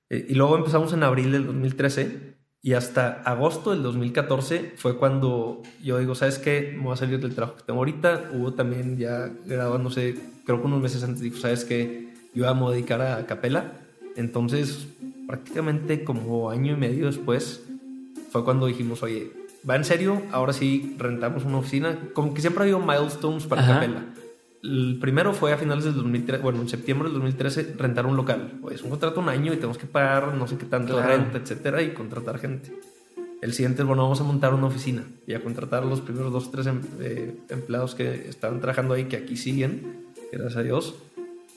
Eh, 0.10 0.28
y 0.30 0.34
luego 0.36 0.58
empezamos 0.58 0.94
en 0.94 1.04
abril 1.04 1.32
del 1.32 1.46
2013 1.48 2.35
y 2.65 2.73
hasta 2.73 3.21
agosto 3.21 3.69
del 3.69 3.84
2014 3.84 4.73
fue 4.75 4.97
cuando 4.97 5.62
yo 5.84 5.99
digo, 5.99 6.15
¿sabes 6.15 6.39
qué? 6.39 6.73
Me 6.75 6.86
voy 6.86 6.93
a 6.93 6.95
salir 6.95 7.19
del 7.19 7.36
trabajo 7.36 7.58
que 7.58 7.62
tengo 7.62 7.78
ahorita. 7.78 8.32
Hubo 8.34 8.54
también 8.54 8.97
ya 8.97 9.30
grabándose, 9.45 10.15
creo 10.47 10.62
que 10.62 10.65
unos 10.65 10.82
meses 10.82 11.04
antes 11.04 11.21
dijo, 11.21 11.38
¿sabes 11.38 11.63
qué? 11.63 12.12
Yo 12.34 12.41
iba 12.41 12.49
a 12.49 12.56
me 12.56 12.71
dedicar 12.71 13.04
a 13.04 13.23
capela. 13.28 13.73
Entonces, 14.15 14.88
prácticamente 15.28 16.04
como 16.04 16.49
año 16.49 16.73
y 16.73 16.75
medio 16.75 17.06
después, 17.06 17.62
fue 18.32 18.43
cuando 18.43 18.65
dijimos, 18.65 19.04
oye, 19.04 19.32
va 19.69 19.75
en 19.75 19.86
serio, 19.86 20.23
ahora 20.32 20.51
sí 20.51 20.95
rentamos 20.97 21.45
una 21.45 21.60
oficina. 21.60 21.99
Como 22.13 22.34
que 22.34 22.41
siempre 22.41 22.62
ha 22.62 22.63
habido 22.63 22.80
milestones 22.80 23.45
para 23.45 23.62
Ajá. 23.62 23.73
Capella. 23.75 24.06
El 24.65 24.97
primero 24.99 25.34
fue 25.34 25.54
a 25.54 25.58
finales 25.58 25.84
del 25.86 25.93
2013, 25.95 26.41
bueno, 26.41 26.62
en 26.62 26.67
septiembre 26.69 27.08
del 27.10 27.13
2013, 27.15 27.75
rentar 27.78 28.06
un 28.08 28.15
local. 28.17 28.54
Oye, 28.63 28.75
es 28.75 28.82
un 28.82 28.89
contrato 28.89 29.19
un 29.19 29.30
año 29.30 29.54
y 29.54 29.58
tenemos 29.58 29.78
que 29.78 29.86
pagar 29.86 30.34
no 30.34 30.47
sé 30.47 30.58
qué 30.58 30.65
tanto 30.65 30.95
de 30.97 31.04
Claro. 31.04 31.17
renta, 31.21 31.38
etcétera, 31.38 31.82
y 31.84 31.93
contratar 31.93 32.39
gente. 32.39 32.73
El 33.41 33.54
siguiente 33.54 33.84
es, 33.84 33.88
bueno, 33.88 34.01
vamos 34.04 34.19
a 34.21 34.23
montar 34.23 34.54
una 34.56 34.65
oficina 34.67 35.04
y 35.28 35.34
a 35.34 35.43
contratar 35.43 35.84
a 35.84 35.86
los 35.86 36.01
primeros 36.01 36.32
dos 36.34 36.47
o 36.47 36.49
tres 36.51 36.65
em- 36.67 36.82
eh, 36.99 37.36
empleados 37.49 37.93
que 37.93 38.28
estaban 38.28 38.60
trabajando 38.60 38.95
ahí, 38.95 39.06
que 39.06 39.17
aquí 39.17 39.38
siguen, 39.38 39.97
gracias 40.32 40.58
a 40.58 40.63
Dios. 40.63 40.95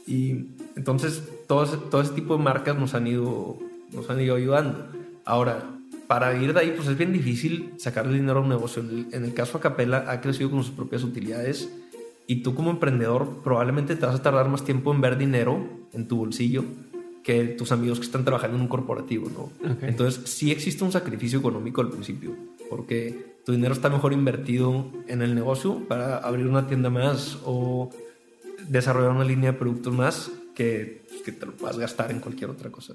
Y 0.07 0.47
entonces 0.77 1.23
todo 1.47 1.65
ese, 1.65 1.77
todo 1.91 2.03
ese 2.03 2.13
tipo 2.13 2.37
de 2.37 2.43
marcas 2.43 2.77
nos 2.77 2.95
han 2.95 3.07
ido, 3.07 3.59
nos 3.93 4.11
han 4.11 4.21
ido 4.21 4.35
ayudando. 4.37 4.87
Ahora, 5.25 5.71
para 6.09 6.37
ir 6.43 6.53
de 6.53 6.61
ahí, 6.61 6.73
pues 6.77 6.89
es 6.89 6.99
bien 6.99 7.13
difícil 7.13 7.73
sacarle 7.79 8.15
dinero 8.15 8.41
a 8.41 8.43
un 8.43 8.49
negocio. 8.49 8.83
En 8.83 8.89
el, 8.91 9.07
en 9.15 9.25
el 9.25 9.35
caso 9.35 9.57
Acapela 9.59 10.05
ha 10.09 10.21
crecido 10.21 10.51
con 10.51 10.63
sus 10.63 10.73
propias 10.75 11.05
utilidades 11.05 11.71
y 12.29 12.43
tú 12.43 12.55
como 12.55 12.71
emprendedor 12.71 13.41
probablemente 13.43 13.97
te 13.97 14.07
vas 14.07 14.15
a 14.15 14.23
tardar 14.23 14.49
más 14.49 14.63
tiempo 14.63 14.95
en 14.95 15.01
ver 15.01 15.17
dinero 15.17 15.67
en 15.93 16.07
tu 16.07 16.19
bolsillo 16.19 16.63
que 17.25 17.45
tus 17.47 17.73
amigos 17.73 17.99
que 17.99 18.05
están 18.05 18.25
trabajando 18.25 18.57
en 18.57 18.63
un 18.63 18.69
corporativo, 18.69 19.31
¿no? 19.31 19.51
Entonces 19.83 20.31
sí 20.31 20.53
existe 20.53 20.85
un 20.85 20.93
sacrificio 20.93 21.39
económico 21.39 21.81
al 21.81 21.89
principio 21.89 22.37
porque 22.69 23.39
tu 23.45 23.53
dinero 23.53 23.73
está 23.73 23.89
mejor 23.89 24.13
invertido 24.13 24.93
en 25.09 25.23
el 25.23 25.35
negocio 25.35 25.89
para 25.89 26.19
abrir 26.19 26.47
una 26.47 26.67
tienda 26.67 26.91
más 26.91 27.39
o 27.45 27.91
desarrollar 28.69 29.13
una 29.13 29.25
línea 29.25 29.53
de 29.53 29.59
productos 29.59 29.95
más 29.95 30.31
que, 30.55 31.05
pues, 31.09 31.23
que 31.23 31.33
te 31.33 31.47
lo 31.47 31.53
puedas 31.53 31.79
gastar 31.79 32.11
en 32.11 32.21
cualquier 32.21 32.51
otra 32.51 32.71
cosa. 32.71 32.95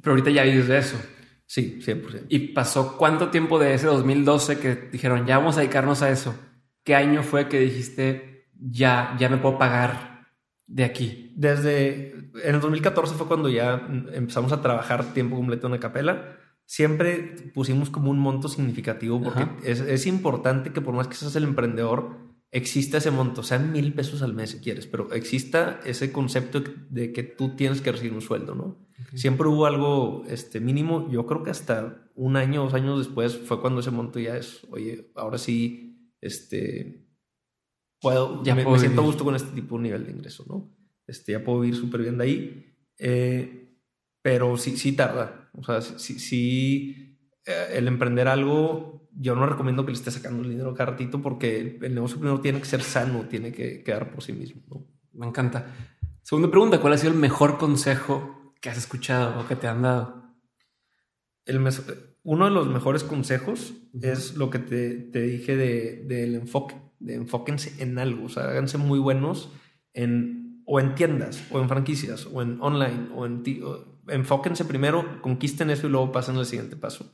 Pero 0.00 0.12
ahorita 0.12 0.30
ya 0.30 0.44
vives 0.44 0.68
de 0.68 0.78
eso. 0.78 0.96
Sí, 1.44 1.80
100%. 1.84 2.26
¿Y 2.30 2.38
pasó 2.54 2.96
cuánto 2.96 3.28
tiempo 3.28 3.58
de 3.58 3.74
ese 3.74 3.88
2012 3.88 4.58
que 4.58 4.74
dijeron, 4.90 5.26
ya 5.26 5.36
vamos 5.36 5.58
a 5.58 5.60
dedicarnos 5.60 6.00
a 6.00 6.10
eso? 6.10 6.34
¿Qué 6.82 6.94
año 6.94 7.22
fue 7.22 7.48
que 7.48 7.60
dijiste, 7.60 8.29
ya, 8.60 9.16
ya 9.18 9.28
me 9.28 9.38
puedo 9.38 9.58
pagar 9.58 10.28
de 10.66 10.84
aquí? 10.84 11.32
Desde 11.36 12.12
en 12.44 12.54
el 12.54 12.60
2014 12.60 13.14
fue 13.14 13.26
cuando 13.26 13.48
ya 13.48 13.86
empezamos 14.12 14.52
a 14.52 14.62
trabajar 14.62 15.12
tiempo 15.12 15.36
completo 15.36 15.66
en 15.66 15.74
Acapela. 15.74 16.36
Siempre 16.64 17.34
pusimos 17.52 17.90
como 17.90 18.10
un 18.10 18.18
monto 18.18 18.48
significativo 18.48 19.20
porque 19.20 19.48
es, 19.64 19.80
es 19.80 20.06
importante 20.06 20.72
que 20.72 20.80
por 20.80 20.94
más 20.94 21.08
que 21.08 21.16
seas 21.16 21.34
el 21.34 21.44
emprendedor, 21.44 22.30
exista 22.52 22.98
ese 22.98 23.10
monto, 23.10 23.42
sean 23.42 23.72
mil 23.72 23.92
pesos 23.94 24.22
al 24.22 24.34
mes 24.34 24.50
si 24.50 24.58
quieres, 24.58 24.86
pero 24.86 25.12
exista 25.12 25.80
ese 25.84 26.12
concepto 26.12 26.62
de 26.88 27.12
que 27.12 27.22
tú 27.22 27.56
tienes 27.56 27.80
que 27.80 27.92
recibir 27.92 28.12
un 28.12 28.20
sueldo, 28.20 28.54
¿no? 28.54 28.88
Siempre 29.14 29.48
hubo 29.48 29.66
algo 29.66 30.24
este, 30.28 30.60
mínimo. 30.60 31.10
Yo 31.10 31.26
creo 31.26 31.42
que 31.42 31.50
hasta 31.50 32.10
un 32.14 32.36
año, 32.36 32.62
dos 32.64 32.74
años 32.74 32.98
después 32.98 33.36
fue 33.36 33.60
cuando 33.60 33.80
ese 33.80 33.90
monto 33.90 34.18
ya 34.18 34.36
es, 34.36 34.66
oye, 34.70 35.10
ahora 35.16 35.38
sí 35.38 36.12
este, 36.20 37.06
puedo, 38.00 38.42
Ya 38.44 38.54
me, 38.54 38.62
puedo 38.64 38.76
me 38.76 38.80
siento 38.80 39.02
a 39.02 39.04
gusto 39.04 39.24
con 39.24 39.34
este 39.34 39.52
tipo 39.52 39.76
de 39.76 39.82
nivel 39.82 40.04
de 40.06 40.12
ingreso, 40.12 40.44
¿no? 40.48 40.70
Este, 41.06 41.32
ya 41.32 41.44
puedo 41.44 41.60
vivir 41.60 41.76
súper 41.78 42.02
bien 42.02 42.18
de 42.18 42.24
ahí. 42.24 42.74
Eh, 42.98 43.74
pero 44.22 44.56
sí, 44.56 44.76
sí 44.76 44.92
tarda. 44.92 45.50
O 45.54 45.62
sea, 45.64 45.80
sí, 45.82 46.18
sí, 46.18 47.18
eh, 47.46 47.66
el 47.74 47.88
emprender 47.88 48.28
algo, 48.28 49.08
yo 49.16 49.34
no 49.34 49.46
recomiendo 49.46 49.84
que 49.84 49.92
le 49.92 49.98
esté 49.98 50.10
sacando 50.10 50.42
el 50.42 50.50
dinero 50.50 50.74
cada 50.74 50.92
ratito 50.92 51.20
porque 51.20 51.78
el 51.82 51.94
negocio 51.94 52.18
primero 52.18 52.40
tiene 52.40 52.58
que 52.60 52.66
ser 52.66 52.82
sano, 52.82 53.26
tiene 53.28 53.52
que 53.52 53.82
quedar 53.82 54.12
por 54.12 54.22
sí 54.22 54.32
mismo, 54.32 54.62
¿no? 54.68 54.86
Me 55.12 55.26
encanta. 55.26 55.66
Segunda 56.22 56.50
pregunta, 56.50 56.80
¿cuál 56.80 56.92
ha 56.92 56.98
sido 56.98 57.12
el 57.12 57.18
mejor 57.18 57.58
consejo 57.58 58.54
que 58.60 58.68
has 58.70 58.78
escuchado 58.78 59.40
o 59.40 59.48
que 59.48 59.56
te 59.56 59.66
han 59.66 59.82
dado? 59.82 60.20
El 61.46 61.58
uno 62.22 62.44
de 62.44 62.50
los 62.50 62.68
mejores 62.68 63.02
consejos 63.02 63.72
es 64.00 64.36
lo 64.36 64.50
que 64.50 64.58
te, 64.58 64.90
te 64.94 65.22
dije 65.22 65.56
de- 65.56 66.04
del 66.06 66.34
enfoque, 66.36 66.76
de 67.00 67.14
enfóquense 67.14 67.82
en 67.82 67.98
algo, 67.98 68.26
o 68.26 68.28
sea, 68.28 68.44
háganse 68.44 68.78
muy 68.78 68.98
buenos 69.00 69.50
en, 69.94 70.62
o 70.66 70.78
en 70.80 70.94
tiendas, 70.94 71.42
o 71.50 71.58
en 71.60 71.68
franquicias, 71.68 72.26
o 72.32 72.40
en 72.42 72.60
online, 72.60 73.08
o 73.14 73.26
en... 73.26 73.42
ti- 73.42 73.60
o- 73.62 73.98
enfóquense 74.08 74.64
primero, 74.64 75.20
conquisten 75.22 75.70
eso 75.70 75.86
y 75.86 75.90
luego 75.90 76.12
pasen 76.12 76.36
al 76.36 76.46
siguiente 76.46 76.76
paso. 76.76 77.12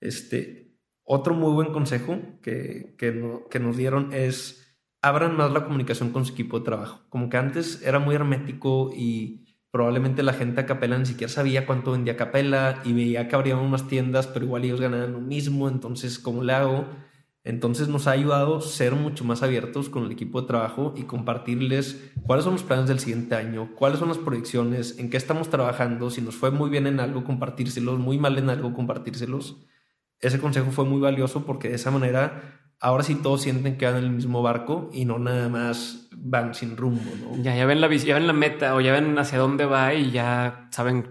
Este, 0.00 0.74
otro 1.02 1.34
muy 1.34 1.52
buen 1.52 1.72
consejo 1.72 2.18
que, 2.42 2.94
que, 2.98 3.12
no- 3.12 3.48
que 3.50 3.60
nos 3.60 3.76
dieron 3.76 4.12
es 4.12 4.60
abran 5.02 5.36
más 5.36 5.52
la 5.52 5.64
comunicación 5.64 6.10
con 6.10 6.24
su 6.24 6.32
equipo 6.32 6.58
de 6.58 6.64
trabajo. 6.64 7.02
Como 7.10 7.28
que 7.28 7.36
antes 7.36 7.82
era 7.82 7.98
muy 7.98 8.14
hermético 8.14 8.90
y 8.96 9.58
probablemente 9.70 10.22
la 10.22 10.32
gente 10.32 10.60
a 10.62 10.66
Capela 10.66 10.96
ni 10.98 11.04
siquiera 11.06 11.30
sabía 11.32 11.66
cuánto 11.66 11.92
vendía 11.92 12.16
Capela 12.16 12.80
y 12.84 12.92
veía 12.94 13.28
que 13.28 13.34
abrían 13.36 13.58
unas 13.58 13.86
tiendas, 13.88 14.26
pero 14.26 14.46
igual 14.46 14.64
ellos 14.64 14.80
ganaban 14.80 15.12
lo 15.12 15.20
mismo, 15.20 15.68
entonces, 15.68 16.18
¿cómo 16.18 16.42
le 16.42 16.52
hago? 16.54 16.86
Entonces 17.44 17.88
nos 17.88 18.06
ha 18.06 18.12
ayudado 18.12 18.62
ser 18.62 18.94
mucho 18.94 19.22
más 19.22 19.42
abiertos 19.42 19.90
con 19.90 20.04
el 20.04 20.12
equipo 20.12 20.40
de 20.40 20.46
trabajo 20.46 20.94
y 20.96 21.02
compartirles 21.02 22.10
cuáles 22.26 22.44
son 22.44 22.54
los 22.54 22.62
planes 22.62 22.88
del 22.88 23.00
siguiente 23.00 23.34
año, 23.34 23.74
cuáles 23.76 23.98
son 23.98 24.08
las 24.08 24.16
proyecciones, 24.16 24.98
en 24.98 25.10
qué 25.10 25.18
estamos 25.18 25.50
trabajando, 25.50 26.08
si 26.08 26.22
nos 26.22 26.36
fue 26.36 26.50
muy 26.50 26.70
bien 26.70 26.86
en 26.86 27.00
algo, 27.00 27.22
compartírselos, 27.22 27.98
muy 27.98 28.18
mal 28.18 28.38
en 28.38 28.48
algo, 28.48 28.72
compartírselos. 28.72 29.58
Ese 30.20 30.40
consejo 30.40 30.70
fue 30.70 30.86
muy 30.86 31.00
valioso 31.00 31.44
porque 31.44 31.68
de 31.68 31.74
esa 31.74 31.90
manera 31.90 32.64
ahora 32.80 33.02
sí 33.02 33.14
todos 33.14 33.42
sienten 33.42 33.76
que 33.76 33.84
van 33.84 33.96
en 33.96 34.04
el 34.04 34.10
mismo 34.10 34.40
barco 34.40 34.88
y 34.94 35.04
no 35.04 35.18
nada 35.18 35.50
más 35.50 36.08
van 36.16 36.54
sin 36.54 36.78
rumbo, 36.78 37.10
¿no? 37.20 37.42
Ya, 37.42 37.54
ya 37.54 37.66
ven 37.66 37.82
la 37.82 37.94
ya 37.94 38.14
ven 38.14 38.26
la 38.26 38.32
meta 38.32 38.74
o 38.74 38.80
ya 38.80 38.92
ven 38.92 39.18
hacia 39.18 39.38
dónde 39.38 39.66
va 39.66 39.92
y 39.92 40.12
ya 40.12 40.68
saben 40.70 41.10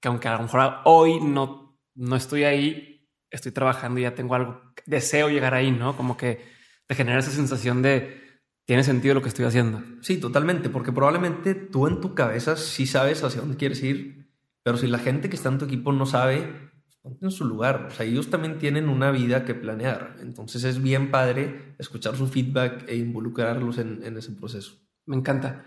que 0.00 0.08
aunque 0.08 0.28
a 0.28 0.36
lo 0.36 0.44
mejor 0.44 0.76
hoy 0.84 1.20
no, 1.20 1.78
no 1.94 2.16
estoy 2.16 2.44
ahí, 2.44 2.93
estoy 3.34 3.52
trabajando 3.52 4.00
y 4.00 4.04
ya 4.04 4.14
tengo 4.14 4.34
algo, 4.34 4.60
deseo 4.86 5.28
llegar 5.28 5.54
ahí, 5.54 5.70
¿no? 5.70 5.96
Como 5.96 6.16
que 6.16 6.40
te 6.86 6.94
genera 6.94 7.18
esa 7.18 7.30
sensación 7.30 7.82
de 7.82 8.22
tiene 8.64 8.82
sentido 8.82 9.14
lo 9.14 9.22
que 9.22 9.28
estoy 9.28 9.44
haciendo. 9.44 9.82
Sí, 10.00 10.18
totalmente, 10.18 10.70
porque 10.70 10.92
probablemente 10.92 11.54
tú 11.54 11.86
en 11.86 12.00
tu 12.00 12.14
cabeza 12.14 12.56
sí 12.56 12.86
sabes 12.86 13.22
hacia 13.22 13.40
dónde 13.40 13.56
quieres 13.56 13.82
ir, 13.82 14.30
pero 14.62 14.78
si 14.78 14.86
la 14.86 14.98
gente 14.98 15.28
que 15.28 15.36
está 15.36 15.50
en 15.50 15.58
tu 15.58 15.66
equipo 15.66 15.92
no 15.92 16.06
sabe, 16.06 16.72
ponte 17.02 17.26
en 17.26 17.30
su 17.30 17.44
lugar. 17.44 17.88
O 17.88 17.90
sea, 17.90 18.06
ellos 18.06 18.30
también 18.30 18.58
tienen 18.58 18.88
una 18.88 19.10
vida 19.10 19.44
que 19.44 19.54
planear. 19.54 20.16
Entonces 20.20 20.64
es 20.64 20.82
bien 20.82 21.10
padre 21.10 21.74
escuchar 21.78 22.16
su 22.16 22.26
feedback 22.26 22.88
e 22.88 22.96
involucrarlos 22.96 23.76
en, 23.76 24.02
en 24.02 24.16
ese 24.16 24.32
proceso. 24.32 24.80
Me 25.04 25.16
encanta. 25.16 25.64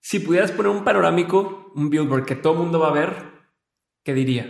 Si 0.00 0.18
pudieras 0.18 0.52
poner 0.52 0.70
un 0.70 0.84
panorámico, 0.84 1.72
un 1.74 1.88
billboard 1.88 2.26
que 2.26 2.36
todo 2.36 2.52
el 2.52 2.58
mundo 2.58 2.78
va 2.78 2.88
a 2.88 2.92
ver, 2.92 3.14
¿qué 4.02 4.12
diría? 4.12 4.46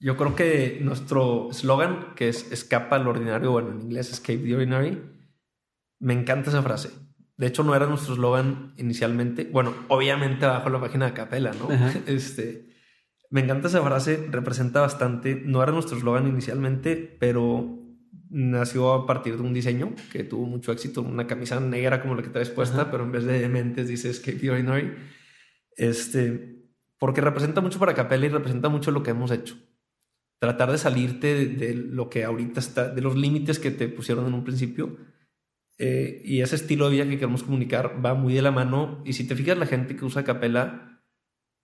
Yo 0.00 0.16
creo 0.16 0.34
que 0.34 0.80
nuestro 0.82 1.48
eslogan, 1.50 2.14
que 2.14 2.28
es 2.28 2.50
escapa 2.52 2.96
al 2.96 3.06
ordinario, 3.06 3.52
bueno, 3.52 3.70
en 3.70 3.80
inglés 3.82 4.10
escape 4.10 4.38
the 4.38 4.54
ordinary, 4.54 5.00
me 5.98 6.14
encanta 6.14 6.50
esa 6.50 6.62
frase. 6.62 6.90
De 7.36 7.46
hecho, 7.46 7.64
no 7.64 7.74
era 7.74 7.86
nuestro 7.86 8.14
eslogan 8.14 8.74
inicialmente. 8.76 9.44
Bueno, 9.44 9.74
obviamente 9.88 10.44
abajo 10.44 10.68
la 10.68 10.80
página 10.80 11.06
de 11.06 11.12
Capela, 11.14 11.52
¿no? 11.52 11.72
Ajá. 11.72 11.92
Este, 12.06 12.68
me 13.30 13.40
encanta 13.40 13.68
esa 13.68 13.82
frase, 13.82 14.28
representa 14.30 14.80
bastante. 14.80 15.40
No 15.44 15.62
era 15.62 15.72
nuestro 15.72 15.96
eslogan 15.96 16.28
inicialmente, 16.28 16.96
pero 17.18 17.78
nació 18.30 18.92
a 18.92 19.06
partir 19.06 19.36
de 19.36 19.42
un 19.42 19.54
diseño 19.54 19.94
que 20.12 20.22
tuvo 20.22 20.46
mucho 20.46 20.70
éxito. 20.70 21.02
Una 21.02 21.26
camisa 21.26 21.58
negra 21.60 22.00
como 22.02 22.14
la 22.14 22.22
que 22.22 22.28
traes 22.28 22.50
puesta, 22.50 22.82
Ajá. 22.82 22.90
pero 22.90 23.04
en 23.04 23.12
vez 23.12 23.24
de 23.24 23.40
dementes 23.40 23.88
dice 23.88 24.10
escape 24.10 24.38
the 24.38 24.50
ordinary. 24.50 24.92
Este, 25.76 26.62
porque 26.98 27.20
representa 27.20 27.60
mucho 27.60 27.78
para 27.78 27.94
Capela 27.94 28.26
y 28.26 28.28
representa 28.28 28.68
mucho 28.68 28.90
lo 28.90 29.02
que 29.02 29.10
hemos 29.10 29.30
hecho 29.30 29.56
tratar 30.38 30.70
de 30.70 30.78
salirte 30.78 31.34
de, 31.34 31.46
de 31.46 31.74
lo 31.74 32.10
que 32.10 32.24
ahorita 32.24 32.60
está, 32.60 32.88
de 32.88 33.02
los 33.02 33.16
límites 33.16 33.58
que 33.58 33.70
te 33.70 33.88
pusieron 33.88 34.26
en 34.26 34.34
un 34.34 34.44
principio. 34.44 34.96
Eh, 35.78 36.22
y 36.24 36.40
ese 36.40 36.56
estilo 36.56 36.86
de 36.86 36.96
vida 36.96 37.04
que 37.04 37.18
queremos 37.18 37.42
comunicar 37.42 38.04
va 38.04 38.14
muy 38.14 38.34
de 38.34 38.42
la 38.42 38.50
mano. 38.50 39.02
Y 39.04 39.14
si 39.14 39.26
te 39.26 39.34
fijas, 39.34 39.58
la 39.58 39.66
gente 39.66 39.96
que 39.96 40.04
usa 40.04 40.24
capela 40.24 41.02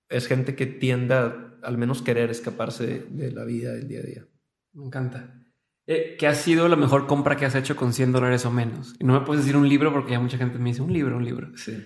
es 0.09 0.27
gente 0.27 0.55
que 0.57 0.67
tiende 0.67 1.15
a 1.15 1.51
al 1.63 1.79
menos 1.79 2.03
querer 2.03 2.31
escaparse 2.31 2.87
de, 2.87 2.99
de 3.11 3.33
la 3.33 3.45
vida 3.45 3.73
del 3.73 3.89
día 3.89 4.01
a 4.01 4.03
día. 4.03 4.27
Me 4.73 4.87
encanta. 4.87 5.41
Eh, 5.87 6.17
¿Qué 6.19 6.27
ha 6.27 6.35
sido 6.35 6.69
la 6.69 6.77
mejor 6.77 7.07
compra 7.07 7.37
que 7.37 7.47
has 7.47 7.55
hecho 7.55 7.77
con 7.77 7.93
100 7.93 8.13
dólares 8.13 8.47
o 8.47 8.51
menos? 8.51 8.95
Y 8.99 9.05
no 9.05 9.13
me 9.19 9.27
puedes 9.27 9.45
decir 9.45 9.57
un 9.57 9.69
libro 9.69 9.93
porque 9.93 10.13
ya 10.13 10.21
mucha 10.21 10.39
gente 10.39 10.59
me 10.59 10.71
dice 10.71 10.83
un 10.83 10.93
libro, 10.93 11.17
un 11.17 11.25
libro. 11.25 11.57
Sí. 11.57 11.83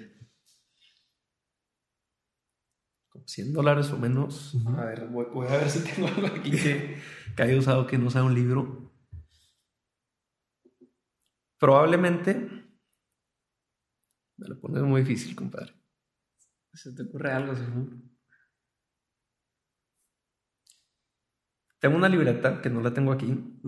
Como 3.08 3.13
100 3.26 3.52
dólares 3.52 3.90
o 3.90 3.98
menos. 3.98 4.56
A 4.66 4.84
ver, 4.84 5.06
voy, 5.08 5.26
voy 5.32 5.46
a 5.48 5.56
ver 5.58 5.70
si 5.70 5.80
tengo 5.80 6.08
algo 6.08 6.26
aquí 6.26 6.50
que, 6.50 6.98
que 7.36 7.42
haya 7.42 7.58
usado 7.58 7.86
que 7.86 7.98
no 7.98 8.10
sea 8.10 8.24
un 8.24 8.34
libro. 8.34 8.92
Probablemente. 11.58 12.34
Me 14.36 14.48
lo 14.48 14.60
pones 14.60 14.82
muy 14.82 15.02
difícil, 15.02 15.34
compadre. 15.34 15.72
¿Se 16.72 16.92
te 16.92 17.02
ocurre 17.02 17.32
algo? 17.32 17.54
seguro? 17.54 17.96
Tengo 21.78 21.96
una 21.96 22.08
libreta 22.08 22.62
que 22.62 22.70
no 22.70 22.80
la 22.80 22.94
tengo 22.94 23.12
aquí, 23.12 23.60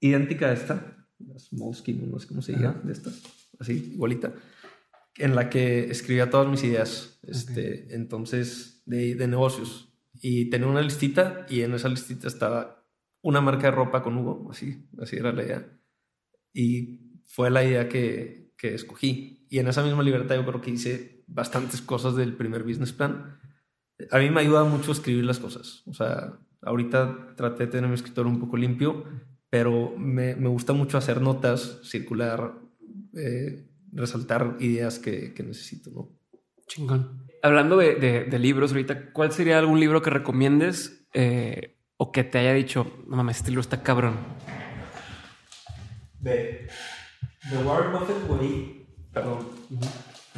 idéntica 0.00 0.46
a 0.46 0.52
esta, 0.54 1.06
la 1.18 1.34
Moleskine, 1.52 2.06
no 2.06 2.18
sé 2.18 2.26
cómo 2.26 2.40
se 2.40 2.52
diga, 2.52 2.72
de 2.72 2.90
estas, 2.90 3.22
así, 3.60 3.92
igualita, 3.92 4.32
en 5.16 5.34
la 5.34 5.50
que 5.50 5.90
escribía 5.90 6.30
todas 6.30 6.48
mis 6.48 6.64
ideas, 6.64 7.20
este, 7.22 7.94
entonces, 7.94 8.82
de, 8.86 9.14
de 9.14 9.28
negocios. 9.28 9.92
Y 10.20 10.50
tenía 10.50 10.66
una 10.66 10.82
listita 10.82 11.46
y 11.48 11.62
en 11.62 11.74
esa 11.74 11.88
listita 11.88 12.28
estaba 12.28 12.84
una 13.22 13.40
marca 13.40 13.68
de 13.68 13.70
ropa 13.70 14.02
con 14.02 14.18
Hugo, 14.18 14.50
así, 14.50 14.86
así 15.00 15.16
era 15.16 15.32
la 15.32 15.44
idea. 15.44 15.80
Y 16.52 17.00
fue 17.26 17.50
la 17.50 17.64
idea 17.64 17.88
que, 17.88 18.52
que 18.56 18.74
escogí. 18.74 19.46
Y 19.48 19.58
en 19.58 19.68
esa 19.68 19.82
misma 19.82 20.02
libreta 20.02 20.34
yo 20.34 20.44
creo 20.44 20.60
que 20.60 20.70
hice 20.70 21.24
bastantes 21.26 21.80
cosas 21.80 22.16
del 22.16 22.36
primer 22.36 22.62
business 22.62 22.92
plan. 22.92 23.38
A 24.10 24.18
mí 24.18 24.30
me 24.30 24.40
ayuda 24.40 24.64
mucho 24.64 24.92
escribir 24.92 25.24
las 25.24 25.38
cosas. 25.38 25.82
O 25.86 25.94
sea, 25.94 26.38
ahorita 26.62 27.34
traté 27.36 27.66
de 27.66 27.72
tener 27.72 27.88
mi 27.88 27.94
escritorio 27.94 28.30
un 28.30 28.40
poco 28.40 28.56
limpio, 28.56 29.04
pero 29.48 29.94
me, 29.96 30.34
me 30.36 30.48
gusta 30.48 30.72
mucho 30.72 30.98
hacer 30.98 31.20
notas, 31.20 31.80
circular, 31.82 32.54
eh, 33.16 33.68
resaltar 33.94 34.56
ideas 34.60 34.98
que, 34.98 35.32
que 35.34 35.42
necesito, 35.42 35.90
¿no? 35.90 36.10
Chingón. 36.66 37.26
Hablando 37.42 37.76
de, 37.76 37.94
de- 37.96 38.24
de 38.24 38.38
libros 38.38 38.72
ahorita, 38.72 39.12
¿cuál 39.12 39.32
sería 39.32 39.58
algún 39.58 39.78
libro 39.80 40.02
que 40.02 40.10
recomiendes 40.10 41.06
eh, 41.14 41.76
o 41.96 42.10
que 42.12 42.24
te 42.24 42.38
haya 42.38 42.52
dicho, 42.52 42.86
no 43.06 43.16
mames, 43.16 43.36
este 43.38 43.50
libro 43.50 43.60
está 43.60 43.82
cabrón? 43.82 44.16
The, 46.22 46.68
The 47.50 47.58
Warren 47.64 47.92
Buffett 47.92 48.28
Way, 48.30 48.86
perdón, 49.12 49.46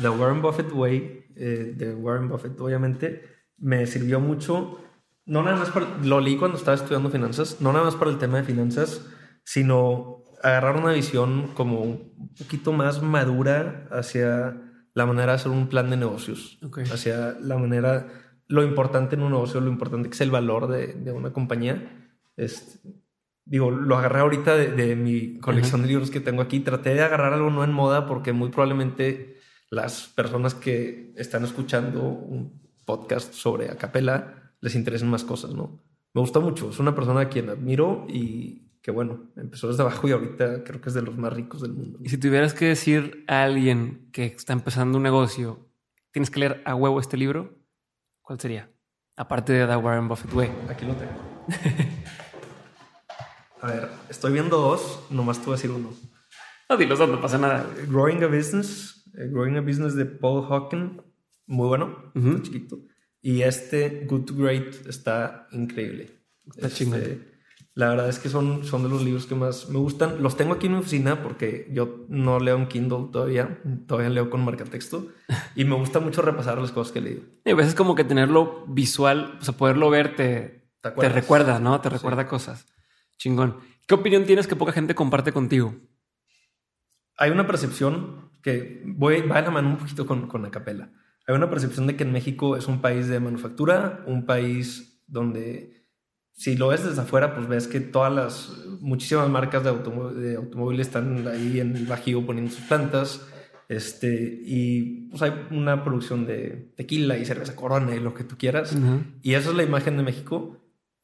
The 0.00 0.08
Warren 0.08 0.42
Buffett 0.42 0.72
Way, 0.72 1.26
eh, 1.36 1.72
de 1.76 1.94
Warren 1.94 2.28
Buffett, 2.28 2.58
obviamente, 2.60 3.22
me 3.58 3.86
sirvió 3.86 4.18
mucho, 4.20 4.80
no 5.26 5.42
nada 5.42 5.56
más 5.56 5.70
para, 5.70 5.86
lo 6.02 6.20
leí 6.20 6.36
cuando 6.36 6.56
estaba 6.58 6.74
estudiando 6.76 7.10
finanzas, 7.10 7.60
no 7.60 7.72
nada 7.72 7.84
más 7.84 7.94
para 7.94 8.10
el 8.10 8.18
tema 8.18 8.38
de 8.38 8.44
finanzas, 8.44 9.06
sino 9.44 10.15
agarrar 10.42 10.76
una 10.76 10.92
visión 10.92 11.48
como 11.54 11.82
un 11.82 12.34
poquito 12.38 12.72
más 12.72 13.02
madura 13.02 13.88
hacia 13.90 14.56
la 14.94 15.06
manera 15.06 15.32
de 15.32 15.36
hacer 15.36 15.52
un 15.52 15.68
plan 15.68 15.90
de 15.90 15.96
negocios, 15.96 16.58
hacia 16.92 17.36
la 17.40 17.58
manera, 17.58 18.06
lo 18.48 18.62
importante 18.62 19.16
en 19.16 19.22
un 19.22 19.32
negocio, 19.32 19.60
lo 19.60 19.70
importante 19.70 20.08
que 20.08 20.14
es 20.14 20.20
el 20.20 20.30
valor 20.30 20.68
de, 20.68 20.94
de 20.94 21.12
una 21.12 21.32
compañía. 21.32 22.12
Este, 22.36 22.78
digo, 23.44 23.70
lo 23.70 23.96
agarré 23.96 24.20
ahorita 24.20 24.56
de, 24.56 24.72
de 24.72 24.96
mi 24.96 25.38
colección 25.38 25.82
de 25.82 25.88
libros 25.88 26.10
que 26.10 26.20
tengo 26.20 26.40
aquí. 26.40 26.60
Traté 26.60 26.94
de 26.94 27.02
agarrar 27.02 27.34
algo 27.34 27.50
no 27.50 27.62
en 27.62 27.72
moda 27.72 28.06
porque 28.06 28.32
muy 28.32 28.48
probablemente 28.50 29.36
las 29.70 30.08
personas 30.08 30.54
que 30.54 31.12
están 31.16 31.44
escuchando 31.44 32.02
un 32.02 32.62
podcast 32.84 33.34
sobre 33.34 33.70
acapela 33.70 34.54
les 34.60 34.74
interesen 34.74 35.08
más 35.08 35.24
cosas, 35.24 35.52
¿no? 35.52 35.82
Me 36.14 36.20
gusta 36.20 36.40
mucho. 36.40 36.70
Es 36.70 36.78
una 36.78 36.94
persona 36.94 37.20
a 37.20 37.28
quien 37.28 37.50
admiro 37.50 38.06
y 38.08 38.65
que, 38.86 38.92
bueno, 38.92 39.32
empezó 39.34 39.66
desde 39.66 39.82
abajo 39.82 40.06
y 40.06 40.12
ahorita 40.12 40.62
creo 40.62 40.80
que 40.80 40.90
es 40.90 40.94
de 40.94 41.02
los 41.02 41.18
más 41.18 41.32
ricos 41.32 41.60
del 41.60 41.72
mundo. 41.72 41.98
Y 42.04 42.08
si 42.08 42.18
tuvieras 42.18 42.54
que 42.54 42.66
decir 42.66 43.24
a 43.26 43.42
alguien 43.42 44.08
que 44.12 44.26
está 44.26 44.52
empezando 44.52 44.98
un 44.98 45.02
negocio, 45.02 45.68
tienes 46.12 46.30
que 46.30 46.38
leer 46.38 46.62
a 46.64 46.76
huevo 46.76 47.00
este 47.00 47.16
libro, 47.16 47.58
¿cuál 48.22 48.38
sería? 48.38 48.70
Aparte 49.16 49.54
de 49.54 49.66
The 49.66 49.74
Warren 49.74 50.06
Buffett 50.06 50.32
Way. 50.32 50.50
Aquí 50.68 50.86
lo 50.86 50.94
tengo. 50.94 51.10
A 53.60 53.66
ver, 53.66 53.88
estoy 54.08 54.32
viendo 54.32 54.56
dos, 54.56 55.00
nomás 55.10 55.40
te 55.40 55.46
voy 55.46 55.54
a 55.54 55.56
decir 55.56 55.72
uno. 55.72 55.92
No, 56.70 56.76
dilos 56.76 57.00
dos, 57.00 57.08
no 57.08 57.20
pasa 57.20 57.38
nada. 57.38 57.68
Growing 57.88 58.22
a 58.22 58.28
Business, 58.28 59.04
eh, 59.18 59.26
Growing 59.28 59.56
a 59.56 59.62
Business 59.62 59.96
de 59.96 60.06
Paul 60.06 60.46
Hawken, 60.48 61.02
muy 61.46 61.66
bueno, 61.66 62.12
está 62.14 62.40
chiquito. 62.40 62.78
Y 63.20 63.42
este 63.42 64.06
Good 64.08 64.26
to 64.26 64.34
Great 64.36 64.86
está 64.86 65.48
increíble. 65.50 66.20
Está 66.54 66.68
Este, 66.68 66.84
chingón. 66.84 67.34
La 67.76 67.90
verdad 67.90 68.08
es 68.08 68.18
que 68.18 68.30
son, 68.30 68.64
son 68.64 68.82
de 68.84 68.88
los 68.88 69.04
libros 69.04 69.26
que 69.26 69.34
más 69.34 69.68
me 69.68 69.78
gustan. 69.78 70.22
Los 70.22 70.34
tengo 70.34 70.54
aquí 70.54 70.64
en 70.64 70.72
mi 70.72 70.78
oficina 70.78 71.22
porque 71.22 71.68
yo 71.70 72.06
no 72.08 72.40
leo 72.40 72.56
en 72.56 72.68
Kindle 72.68 73.08
todavía, 73.12 73.60
todavía 73.86 74.08
leo 74.08 74.30
con 74.30 74.42
marcatexto 74.42 75.08
y 75.54 75.64
me 75.66 75.76
gusta 75.76 76.00
mucho 76.00 76.22
repasar 76.22 76.56
las 76.56 76.72
cosas 76.72 76.90
que 76.90 77.00
he 77.00 77.02
leído. 77.02 77.22
Y 77.44 77.50
a 77.50 77.54
veces 77.54 77.74
como 77.74 77.94
que 77.94 78.02
tenerlo 78.02 78.64
visual, 78.66 79.36
o 79.38 79.44
sea, 79.44 79.54
poderlo 79.54 79.90
ver 79.90 80.16
te, 80.16 80.70
¿Te 80.80 81.08
recuerda, 81.10 81.58
¿no? 81.58 81.78
Te 81.82 81.90
recuerda 81.90 82.26
cosas. 82.26 82.66
Chingón. 83.18 83.58
¿Qué 83.86 83.94
opinión 83.94 84.24
tienes 84.24 84.46
que 84.46 84.56
poca 84.56 84.72
gente 84.72 84.94
comparte 84.94 85.32
contigo? 85.32 85.74
Hay 87.18 87.30
una 87.30 87.46
percepción 87.46 88.30
que 88.42 88.82
voy, 88.86 89.20
va 89.20 89.36
de 89.36 89.42
la 89.42 89.50
mano 89.50 89.68
un 89.68 89.76
poquito 89.76 90.06
con, 90.06 90.28
con 90.28 90.46
Acapela. 90.46 90.90
Hay 91.26 91.34
una 91.34 91.50
percepción 91.50 91.86
de 91.86 91.94
que 91.94 92.04
en 92.04 92.12
México 92.12 92.56
es 92.56 92.68
un 92.68 92.80
país 92.80 93.08
de 93.08 93.20
manufactura, 93.20 94.02
un 94.06 94.24
país 94.24 95.02
donde 95.06 95.75
si 96.36 96.54
lo 96.56 96.68
ves 96.68 96.84
desde 96.84 97.00
afuera, 97.00 97.34
pues 97.34 97.48
ves 97.48 97.66
que 97.66 97.80
todas 97.80 98.12
las, 98.12 98.52
muchísimas 98.80 99.28
marcas 99.28 99.64
de, 99.64 99.70
automó- 99.70 100.12
de 100.12 100.36
automóviles 100.36 100.86
están 100.86 101.26
ahí 101.26 101.58
en 101.60 101.74
el 101.76 101.86
Bajío 101.86 102.24
poniendo 102.24 102.52
sus 102.52 102.64
plantas. 102.66 103.26
Este, 103.68 104.40
y 104.44 105.08
pues 105.10 105.22
hay 105.22 105.32
una 105.50 105.82
producción 105.82 106.24
de 106.26 106.70
tequila 106.76 107.18
y 107.18 107.24
cerveza 107.24 107.56
corona 107.56 107.96
y 107.96 108.00
lo 108.00 108.14
que 108.14 108.22
tú 108.22 108.36
quieras. 108.38 108.76
Y 109.22 109.34
esa 109.34 109.50
es 109.50 109.56
la 109.56 109.64
imagen 109.64 109.96
de 109.96 110.02
México. 110.04 110.58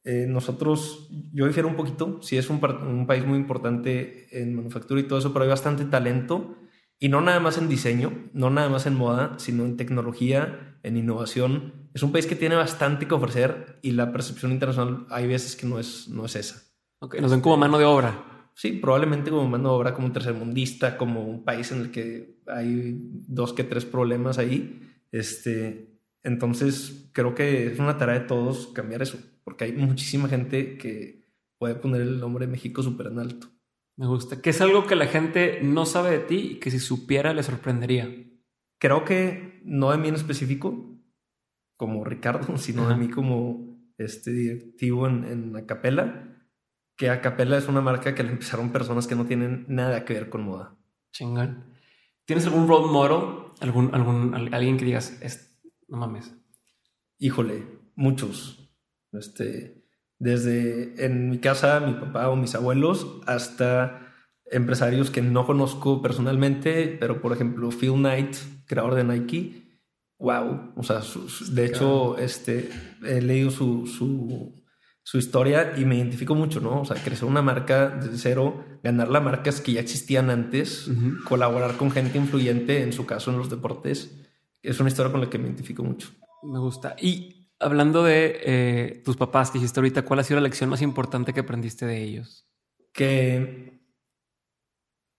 Eh, 0.05 0.27
nosotros, 0.29 1.09
yo 1.33 1.47
difiero 1.47 1.67
un 1.67 1.75
poquito, 1.75 2.19
sí 2.21 2.37
es 2.37 2.49
un, 2.49 2.59
un 2.87 3.07
país 3.07 3.25
muy 3.25 3.37
importante 3.37 4.27
en 4.31 4.55
manufactura 4.55 4.99
y 5.01 5.03
todo 5.03 5.19
eso, 5.19 5.33
pero 5.33 5.43
hay 5.43 5.49
bastante 5.49 5.83
talento. 5.85 6.55
Y 7.03 7.09
no 7.09 7.19
nada 7.19 7.41
más 7.41 7.57
en 7.57 7.67
diseño, 7.67 8.13
no 8.31 8.49
nada 8.49 8.69
más 8.69 8.85
en 8.85 8.95
moda, 8.95 9.35
sino 9.37 9.65
en 9.65 9.75
tecnología, 9.75 10.77
en 10.83 10.95
innovación. 10.95 11.89
Es 11.93 12.01
un 12.01 12.13
país 12.13 12.27
que 12.27 12.37
tiene 12.37 12.55
bastante 12.55 13.09
que 13.09 13.13
ofrecer 13.13 13.77
y 13.81 13.91
la 13.91 14.13
percepción 14.13 14.53
internacional 14.53 15.05
hay 15.09 15.27
veces 15.27 15.57
que 15.57 15.67
no 15.67 15.79
es, 15.79 16.07
no 16.07 16.23
es 16.23 16.37
esa. 16.37 16.63
Ok, 16.99 17.19
nos 17.19 17.31
ven 17.31 17.41
como 17.41 17.57
mano 17.57 17.77
de 17.77 17.83
obra. 17.83 18.47
Sí, 18.53 18.71
probablemente 18.71 19.31
como 19.31 19.49
mano 19.49 19.67
de 19.67 19.75
obra, 19.75 19.93
como 19.93 20.07
un 20.07 20.13
tercermundista, 20.13 20.97
como 20.97 21.27
un 21.27 21.43
país 21.43 21.73
en 21.73 21.81
el 21.81 21.91
que 21.91 22.39
hay 22.47 22.95
dos 23.27 23.51
que 23.51 23.65
tres 23.65 23.83
problemas 23.83 24.37
ahí. 24.37 24.81
Este, 25.11 25.99
entonces, 26.23 27.09
creo 27.11 27.35
que 27.35 27.67
es 27.67 27.79
una 27.79 27.97
tarea 27.97 28.21
de 28.21 28.27
todos 28.27 28.67
cambiar 28.67 29.01
eso, 29.01 29.17
porque 29.43 29.65
hay 29.65 29.73
muchísima 29.73 30.29
gente 30.29 30.77
que 30.77 31.27
puede 31.57 31.75
poner 31.75 31.99
el 31.99 32.21
nombre 32.21 32.45
de 32.45 32.51
México 32.53 32.81
súper 32.81 33.07
en 33.07 33.19
alto. 33.19 33.52
Me 33.97 34.07
gusta. 34.07 34.41
Que 34.41 34.49
es 34.49 34.61
algo 34.61 34.85
que 34.87 34.95
la 34.95 35.07
gente 35.07 35.59
no 35.63 35.85
sabe 35.85 36.11
de 36.11 36.19
ti 36.19 36.35
y 36.53 36.59
que 36.59 36.71
si 36.71 36.79
supiera 36.79 37.33
le 37.33 37.43
sorprendería. 37.43 38.09
Creo 38.79 39.05
que 39.05 39.61
no 39.65 39.91
de 39.91 39.97
mí 39.97 40.07
en 40.07 40.15
específico, 40.15 40.99
como 41.77 42.03
Ricardo, 42.03 42.57
sino 42.57 42.87
de 42.87 42.93
Ajá. 42.93 42.97
mí 42.97 43.09
como 43.09 43.77
este 43.97 44.31
directivo 44.31 45.07
en, 45.07 45.23
en 45.25 45.55
Acapela, 45.55 46.29
que 46.97 47.09
Acapela 47.09 47.57
es 47.57 47.67
una 47.67 47.81
marca 47.81 48.15
que 48.15 48.23
le 48.23 48.31
empezaron 48.31 48.71
personas 48.71 49.07
que 49.07 49.15
no 49.15 49.25
tienen 49.25 49.65
nada 49.67 50.05
que 50.05 50.13
ver 50.13 50.29
con 50.29 50.43
moda. 50.43 50.75
Chingón. 51.11 51.65
¿Tienes 52.25 52.45
algún 52.47 52.67
role 52.67 52.91
model? 52.91 53.51
¿Algún, 53.61 53.93
algún, 53.93 54.33
al- 54.33 54.53
alguien 54.53 54.77
que 54.77 54.85
digas, 54.85 55.19
"Es- 55.21 55.61
no 55.87 55.97
mames? 55.97 56.33
Híjole, 57.19 57.63
muchos. 57.95 58.73
Este, 59.11 59.82
desde 60.23 61.05
en 61.05 61.29
mi 61.29 61.37
casa, 61.39 61.79
mi 61.81 61.93
papá 61.93 62.29
o 62.29 62.35
mis 62.35 62.55
abuelos, 62.55 63.07
hasta 63.25 63.99
empresarios 64.51 65.09
que 65.09 65.21
no 65.21 65.45
conozco 65.45 66.01
personalmente, 66.01 66.95
pero 66.99 67.21
por 67.21 67.33
ejemplo, 67.33 67.69
Phil 67.71 67.93
Knight, 67.93 68.35
creador 68.65 68.95
de 68.95 69.03
Nike. 69.03 69.63
Wow. 70.19 70.73
O 70.77 70.83
sea, 70.83 71.01
su- 71.01 71.27
su- 71.27 71.53
de 71.53 71.65
hecho, 71.65 72.17
este, 72.17 72.69
he 73.05 73.21
leído 73.21 73.51
su, 73.51 73.87
su, 73.87 74.53
su 75.03 75.17
historia 75.17 75.73
y 75.77 75.83
me 75.85 75.95
identifico 75.97 76.35
mucho, 76.35 76.61
¿no? 76.61 76.81
O 76.81 76.85
sea, 76.85 76.95
crecer 77.03 77.25
una 77.25 77.41
marca 77.41 77.89
desde 77.89 78.17
cero, 78.17 78.63
ganar 78.83 79.09
las 79.09 79.23
marcas 79.23 79.59
que 79.59 79.73
ya 79.73 79.81
existían 79.81 80.29
antes, 80.29 80.87
Ujú. 80.87 81.23
colaborar 81.27 81.75
con 81.75 81.91
gente 81.91 82.17
influyente, 82.17 82.81
en 82.83 82.93
su 82.93 83.05
caso 83.05 83.31
en 83.31 83.37
los 83.39 83.49
deportes. 83.49 84.17
Es 84.61 84.79
una 84.79 84.87
historia 84.89 85.11
con 85.11 85.19
la 85.19 85.29
que 85.29 85.37
me 85.39 85.47
identifico 85.47 85.83
mucho. 85.83 86.09
Me 86.43 86.59
gusta. 86.59 86.95
Y 87.01 87.42
hablando 87.63 88.03
de 88.03 88.39
eh, 88.43 89.01
tus 89.03 89.17
papás 89.17 89.51
que 89.51 89.59
dijiste 89.59 89.79
ahorita, 89.79 90.03
¿cuál 90.03 90.19
ha 90.19 90.23
sido 90.23 90.39
la 90.39 90.43
lección 90.47 90.69
más 90.69 90.81
importante 90.81 91.33
que 91.33 91.39
aprendiste 91.39 91.85
de 91.85 92.01
ellos? 92.01 92.47
que 92.93 93.81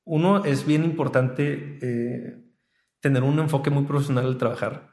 uno 0.04 0.44
es 0.44 0.64
bien 0.64 0.84
importante 0.84 1.78
eh, 1.82 2.44
tener 3.00 3.22
un 3.22 3.38
enfoque 3.38 3.70
muy 3.70 3.84
profesional 3.84 4.26
al 4.26 4.38
trabajar. 4.38 4.92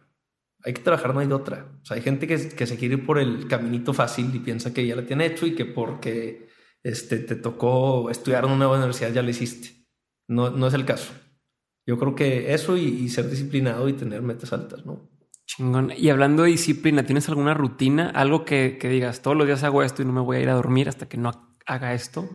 Hay 0.64 0.74
que 0.74 0.82
trabajar, 0.82 1.14
no 1.14 1.20
hay 1.20 1.28
de 1.28 1.34
otra. 1.34 1.80
O 1.82 1.86
sea, 1.86 1.98
hay 1.98 2.04
gente 2.04 2.28
que, 2.28 2.50
que 2.50 2.68
se 2.68 2.78
quiere 2.78 2.96
ir 2.96 3.06
por 3.06 3.20
el 3.20 3.48
caminito 3.48 3.94
fácil 3.94 4.34
y 4.34 4.40
piensa 4.40 4.74
que 4.74 4.86
ya 4.86 4.96
lo 4.96 5.06
tiene 5.06 5.26
hecho 5.26 5.46
y 5.46 5.56
que 5.56 5.66
porque 5.66 6.50
este, 6.84 7.20
te 7.20 7.36
tocó 7.36 8.10
estudiar 8.10 8.46
en 8.46 8.52
una 8.52 8.70
universidad 8.70 9.12
ya 9.12 9.22
lo 9.22 9.30
hiciste. 9.30 9.88
No, 10.28 10.50
no 10.50 10.68
es 10.68 10.74
el 10.74 10.86
caso. 10.86 11.14
Yo 11.86 11.98
creo 11.98 12.16
que 12.16 12.54
eso 12.54 12.78
y, 12.78 12.84
y 12.84 13.10
ser 13.10 13.30
disciplinado 13.30 13.90
y 13.90 13.94
tener 13.94 14.22
metas 14.22 14.54
altas, 14.54 14.86
¿no? 14.86 15.10
Chingón. 15.56 15.92
Y 15.98 16.10
hablando 16.10 16.44
de 16.44 16.50
disciplina, 16.52 17.04
¿tienes 17.04 17.28
alguna 17.30 17.54
rutina? 17.54 18.10
Algo 18.10 18.46
que, 18.46 18.78
que 18.80 18.88
digas, 18.90 19.22
todos 19.22 19.36
los 19.36 19.46
días 19.48 19.64
hago 19.64 19.84
esto 19.84 20.02
y 20.02 20.06
no 20.06 20.14
me 20.14 20.22
voy 20.22 20.38
a 20.38 20.40
ir 20.42 20.50
a 20.50 20.54
dormir 20.54 20.88
hasta 20.88 21.08
que 21.10 21.18
no 21.18 21.32
haga 21.66 21.94
esto. 21.94 22.30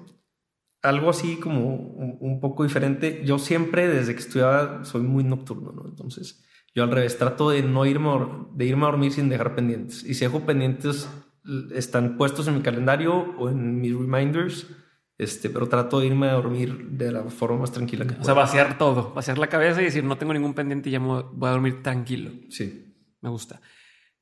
algo 0.83 1.11
así 1.11 1.37
como 1.41 1.67
un, 1.67 2.19
un 2.21 2.41
poco 2.41 2.63
diferente. 2.63 3.23
Yo 3.25 3.39
siempre, 3.39 3.89
desde 3.89 4.15
que 4.15 4.21
estudiaba, 4.21 4.85
soy 4.85 5.03
muy 5.03 5.25
nocturno, 5.25 5.73
¿no? 5.73 5.89
Entonces, 5.89 6.45
yo 6.75 6.85
al 6.85 6.91
revés, 6.91 7.17
trato 7.19 7.51
de 7.51 7.63
no 7.63 7.87
irme 7.87 8.11
a, 8.11 8.29
de 8.55 8.65
irme 8.67 8.83
a 8.85 8.91
dormir 8.91 9.13
sin 9.13 9.29
dejar 9.31 9.55
pendientes. 9.55 10.05
Y 10.05 10.15
si 10.15 10.25
dejo 10.27 10.41
pendientes, 10.41 11.09
están 11.75 12.17
puestos 12.19 12.47
en 12.49 12.57
mi 12.57 12.61
calendario 12.63 13.35
o 13.39 13.49
en 13.49 13.81
mis 13.81 13.95
reminders, 13.95 14.67
este, 15.19 15.49
pero 15.49 15.69
trato 15.69 16.01
de 16.01 16.07
irme 16.09 16.29
a 16.29 16.35
dormir 16.35 16.91
de 16.91 17.11
la 17.13 17.25
forma 17.25 17.61
más 17.61 17.73
tranquila 17.73 18.07
que 18.07 18.15
O 18.21 18.25
sea, 18.25 18.35
vaciar 18.35 18.77
todo, 18.77 19.15
vaciar 19.15 19.39
la 19.39 19.47
cabeza 19.49 19.81
y 19.81 19.87
decir, 19.87 20.05
no 20.05 20.19
tengo 20.19 20.35
ningún 20.35 20.53
pendiente 20.55 20.91
y 20.91 20.93
ya 20.93 21.01
me 21.01 21.23
voy 21.23 21.49
a 21.49 21.53
dormir 21.53 21.83
tranquilo. 21.83 22.31
Sí. 22.51 22.86
Me 23.21 23.29
gusta. 23.31 23.61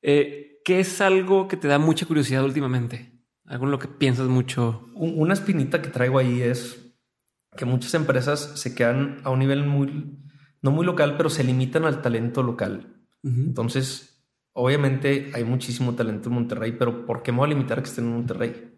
Eh, 0.01 0.59
¿Qué 0.63 0.79
es 0.79 1.01
algo 1.01 1.47
que 1.47 1.57
te 1.57 1.67
da 1.67 1.77
mucha 1.79 2.05
curiosidad 2.05 2.43
últimamente? 2.43 3.11
Algo 3.45 3.65
en 3.65 3.71
lo 3.71 3.79
que 3.79 3.87
piensas 3.87 4.27
mucho. 4.27 4.89
Un- 4.95 5.13
Una 5.19 5.33
espinita 5.33 5.81
que 5.81 5.89
traigo 5.89 6.17
ahí 6.19 6.41
es 6.41 6.93
que 7.55 7.65
muchas 7.65 7.93
empresas 7.93 8.51
se 8.55 8.73
quedan 8.75 9.19
a 9.23 9.29
un 9.29 9.39
nivel 9.39 9.65
muy, 9.65 10.17
no 10.61 10.71
muy 10.71 10.85
local, 10.85 11.15
pero 11.17 11.29
se 11.29 11.43
limitan 11.43 11.85
al 11.85 12.01
talento 12.01 12.43
local. 12.43 12.91
Entonces, 13.23 14.23
obviamente 14.53 15.31
hay 15.33 15.43
muchísimo 15.43 15.95
talento 15.95 16.29
en 16.29 16.35
Monterrey, 16.35 16.73
pero 16.73 17.05
¿por 17.05 17.23
qué 17.23 17.31
me 17.31 17.39
voy 17.39 17.47
a 17.47 17.53
limitar 17.55 17.79
a 17.79 17.81
que 17.83 17.89
estén 17.89 18.05
en 18.05 18.13
Monterrey? 18.13 18.71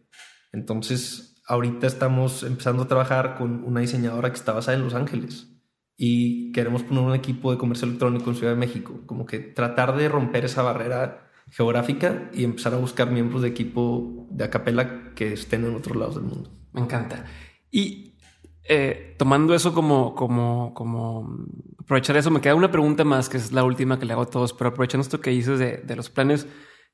Entonces, 0.53 1.41
ahorita 1.47 1.87
estamos 1.87 2.43
empezando 2.43 2.83
a 2.83 2.87
trabajar 2.87 3.35
con 3.37 3.63
una 3.63 3.81
diseñadora 3.81 4.29
que 4.29 4.37
está 4.37 4.53
basada 4.53 4.77
en 4.77 4.83
Los 4.83 4.93
Ángeles 4.93 5.53
y 5.97 6.51
queremos 6.51 6.83
poner 6.83 7.03
un 7.03 7.15
equipo 7.15 7.51
de 7.51 7.57
comercio 7.57 7.87
electrónico 7.87 8.29
en 8.29 8.35
Ciudad 8.35 8.53
de 8.53 8.59
México, 8.59 9.01
como 9.07 9.25
que 9.25 9.39
tratar 9.39 9.97
de 9.97 10.07
romper 10.07 10.45
esa 10.45 10.61
barrera 10.61 11.31
geográfica 11.49 12.29
y 12.33 12.43
empezar 12.43 12.73
a 12.73 12.77
buscar 12.77 13.09
miembros 13.09 13.41
de 13.41 13.47
equipo 13.47 14.27
de 14.29 14.43
Acapela 14.43 15.13
que 15.15 15.33
estén 15.33 15.65
en 15.65 15.75
otros 15.75 15.97
lados 15.97 16.15
del 16.15 16.25
mundo. 16.25 16.51
Me 16.73 16.81
encanta. 16.81 17.25
Y 17.71 18.15
eh, 18.63 19.15
tomando 19.17 19.55
eso 19.55 19.73
como, 19.73 20.13
como, 20.13 20.73
como 20.75 21.45
aprovechar 21.79 22.17
eso, 22.17 22.29
me 22.29 22.41
queda 22.41 22.53
una 22.53 22.69
pregunta 22.69 23.03
más, 23.03 23.27
que 23.27 23.37
es 23.37 23.51
la 23.51 23.63
última 23.63 23.97
que 23.97 24.05
le 24.05 24.13
hago 24.13 24.23
a 24.23 24.29
todos, 24.29 24.53
pero 24.53 24.69
aprovechando 24.69 25.01
esto 25.01 25.21
que 25.21 25.31
dices 25.31 25.57
de, 25.57 25.77
de 25.77 25.95
los 25.95 26.09
planes, 26.09 26.47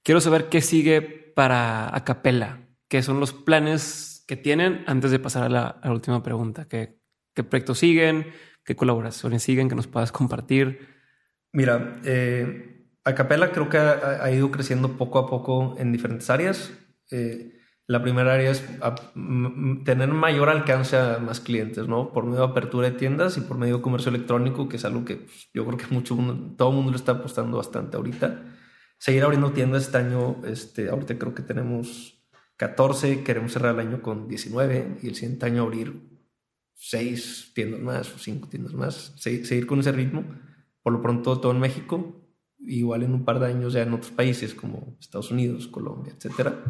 quiero 0.03 0.21
saber 0.21 0.49
qué 0.49 0.61
sigue 0.61 1.01
para 1.01 1.93
Acapela, 1.95 2.69
qué 2.87 3.01
son 3.01 3.19
los 3.19 3.33
planes 3.33 4.23
que 4.27 4.37
tienen 4.37 4.83
antes 4.87 5.11
de 5.11 5.19
pasar 5.19 5.43
a 5.43 5.49
la, 5.49 5.67
a 5.67 5.87
la 5.87 5.93
última 5.93 6.23
pregunta, 6.23 6.67
¿Qué, 6.67 6.99
qué 7.33 7.43
proyectos 7.43 7.79
siguen, 7.79 8.27
qué 8.63 8.75
colaboraciones 8.75 9.43
siguen 9.43 9.69
que 9.69 9.75
nos 9.75 9.87
puedas 9.87 10.11
compartir. 10.11 10.87
Mira, 11.51 11.99
eh, 12.05 12.87
Acapela 13.03 13.51
creo 13.51 13.69
que 13.69 13.77
ha, 13.77 14.23
ha 14.23 14.31
ido 14.31 14.49
creciendo 14.51 14.97
poco 14.97 15.19
a 15.19 15.27
poco 15.29 15.75
en 15.77 15.91
diferentes 15.91 16.29
áreas. 16.29 16.71
Eh, 17.11 17.51
la 17.85 18.01
primera 18.01 18.33
área 18.33 18.51
es 18.51 18.63
a- 18.81 18.95
tener 19.83 20.07
mayor 20.07 20.49
alcance 20.49 20.95
a 20.97 21.19
más 21.19 21.41
clientes, 21.41 21.87
¿no? 21.87 22.13
Por 22.13 22.25
medio 22.25 22.39
de 22.39 22.45
apertura 22.51 22.89
de 22.89 22.97
tiendas 22.97 23.37
y 23.37 23.41
por 23.41 23.57
medio 23.57 23.77
de 23.77 23.81
comercio 23.81 24.09
electrónico, 24.09 24.69
que 24.69 24.77
es 24.77 24.85
algo 24.85 25.03
que 25.03 25.17
pues, 25.17 25.49
yo 25.53 25.65
creo 25.65 25.77
que 25.77 25.93
mucho 25.93 26.15
todo 26.57 26.69
el 26.69 26.75
mundo 26.75 26.91
le 26.91 26.97
está 26.97 27.11
apostando 27.13 27.57
bastante 27.57 27.97
ahorita. 27.97 28.45
Seguir 28.97 29.23
abriendo 29.23 29.51
tiendas 29.51 29.83
este 29.83 29.97
año, 29.97 30.37
este, 30.45 30.89
ahorita 30.89 31.17
creo 31.19 31.33
que 31.35 31.43
tenemos 31.43 32.23
14, 32.55 33.21
queremos 33.23 33.51
cerrar 33.51 33.73
el 33.75 33.81
año 33.81 34.01
con 34.01 34.29
19 34.29 34.99
y 35.01 35.09
el 35.09 35.15
siguiente 35.15 35.45
año 35.45 35.63
abrir 35.63 36.12
6 36.85 37.51
tiendas 37.55 37.79
más 37.79 38.13
o 38.13 38.17
5 38.19 38.49
tiendas 38.49 38.73
más. 38.73 39.13
Se- 39.17 39.45
seguir 39.45 39.65
con 39.67 39.79
ese 39.79 39.91
ritmo 39.93 40.25
por 40.81 40.91
lo 40.91 41.01
pronto 41.01 41.39
todo 41.39 41.53
en 41.53 41.59
México, 41.59 42.21
igual 42.59 43.03
en 43.03 43.13
un 43.13 43.23
par 43.23 43.39
de 43.39 43.45
años 43.47 43.71
ya 43.73 43.83
en 43.83 43.93
otros 43.93 44.11
países 44.11 44.53
como 44.53 44.97
Estados 44.99 45.31
Unidos, 45.31 45.67
Colombia, 45.67 46.13
etcétera. 46.17 46.61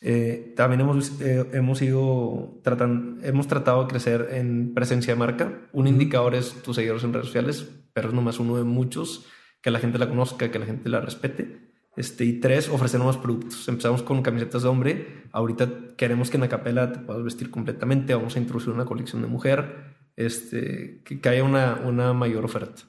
Eh, 0.00 0.52
también 0.54 0.82
hemos, 0.82 1.18
eh, 1.22 1.48
hemos 1.54 1.80
ido 1.82 2.60
tratando, 2.62 3.24
hemos 3.26 3.48
tratado 3.48 3.82
de 3.82 3.88
crecer 3.88 4.28
en 4.32 4.74
presencia 4.74 5.14
de 5.14 5.18
marca. 5.18 5.68
Un 5.72 5.88
indicador 5.88 6.34
es 6.34 6.62
tus 6.62 6.76
seguidores 6.76 7.02
en 7.04 7.12
redes 7.14 7.26
sociales, 7.28 7.68
pero 7.94 8.08
es 8.08 8.14
nomás 8.14 8.38
uno 8.38 8.56
de 8.58 8.64
muchos, 8.64 9.24
que 9.62 9.70
la 9.70 9.80
gente 9.80 9.98
la 9.98 10.08
conozca, 10.08 10.50
que 10.50 10.58
la 10.58 10.66
gente 10.66 10.88
la 10.90 11.00
respete. 11.00 11.67
Este, 11.98 12.24
y 12.24 12.34
tres, 12.34 12.68
ofrecer 12.68 13.00
nuevos 13.00 13.16
productos. 13.16 13.66
Empezamos 13.66 14.04
con 14.04 14.22
camisetas 14.22 14.62
de 14.62 14.68
hombre. 14.68 15.24
Ahorita 15.32 15.68
queremos 15.96 16.30
que 16.30 16.36
en 16.36 16.42
la 16.42 16.48
capela 16.48 16.92
te 16.92 17.00
puedas 17.00 17.24
vestir 17.24 17.50
completamente. 17.50 18.14
Vamos 18.14 18.36
a 18.36 18.38
introducir 18.38 18.72
una 18.72 18.84
colección 18.84 19.20
de 19.20 19.26
mujer. 19.26 19.96
Este, 20.14 21.02
que, 21.02 21.28
haya 21.28 21.42
una, 21.42 21.74
una 21.84 22.12
mayor 22.12 22.44
oferta. 22.44 22.82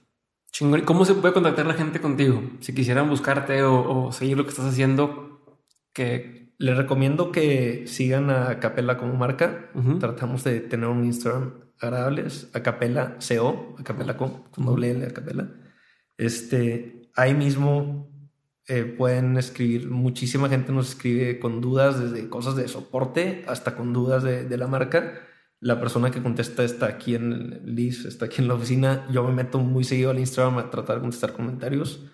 Chingón. 0.51 0.81
¿Cómo 0.81 1.05
se 1.05 1.15
puede 1.15 1.33
contactar 1.33 1.65
la 1.65 1.73
gente 1.73 1.99
contigo? 1.99 2.39
Si 2.59 2.75
quisieran 2.75 3.09
buscarte 3.09 3.63
o, 3.63 4.11
seguir 4.11 4.37
lo 4.37 4.43
que 4.43 4.51
estás 4.51 4.65
haciendo, 4.65 5.57
que... 5.91 6.37
Les 6.59 6.75
recomiendo 6.77 7.31
que 7.31 7.87
sigan 7.87 8.29
a 8.29 8.59
Capela 8.59 8.97
como 8.97 9.13
marca. 9.13 9.71
Tratamos 9.99 10.43
de 10.43 10.59
tener 10.59 10.89
un 10.89 11.05
Instagram 11.05 11.53
agradable. 11.79 12.27
A 12.53 12.59
Capela 12.59 13.17
CO, 13.27 13.75
a 13.79 13.83
Capela 13.83 14.17
con, 14.17 14.43
con 14.51 14.65
doble 14.65 14.91
L, 14.91 15.05
a 15.05 15.13
Capela. 15.13 15.49
Este, 16.17 17.09
ahí 17.15 17.33
mismo 17.33 18.08
eh, 18.69 18.83
pueden 18.83 19.35
escribir, 19.37 19.89
muchísima 19.89 20.47
gente 20.47 20.71
nos 20.71 20.89
escribe 20.89 21.39
con 21.39 21.59
dudas, 21.59 21.99
desde 21.99 22.29
cosas 22.29 22.55
de 22.55 22.67
soporte 22.67 23.43
hasta 23.47 23.75
con 23.75 23.93
dudas 23.93 24.21
de, 24.21 24.57
la 24.57 24.67
marca. 24.67 25.21
La 25.59 25.79
persona 25.79 26.11
que 26.11 26.21
contesta 26.21 26.63
está 26.63 26.85
aquí 26.85 27.15
en 27.15 27.61
LIS, 27.65 28.05
está 28.05 28.25
aquí 28.25 28.43
en 28.43 28.47
la 28.47 28.53
oficina. 28.53 29.07
Yo 29.11 29.23
me 29.23 29.33
meto 29.33 29.57
muy 29.57 29.83
seguido 29.83 30.11
al 30.11 30.19
Instagram 30.19 30.59
a 30.59 30.69
tratar 30.69 30.97
de 30.97 31.01
contestar 31.01 31.33
comentarios. 31.33 32.05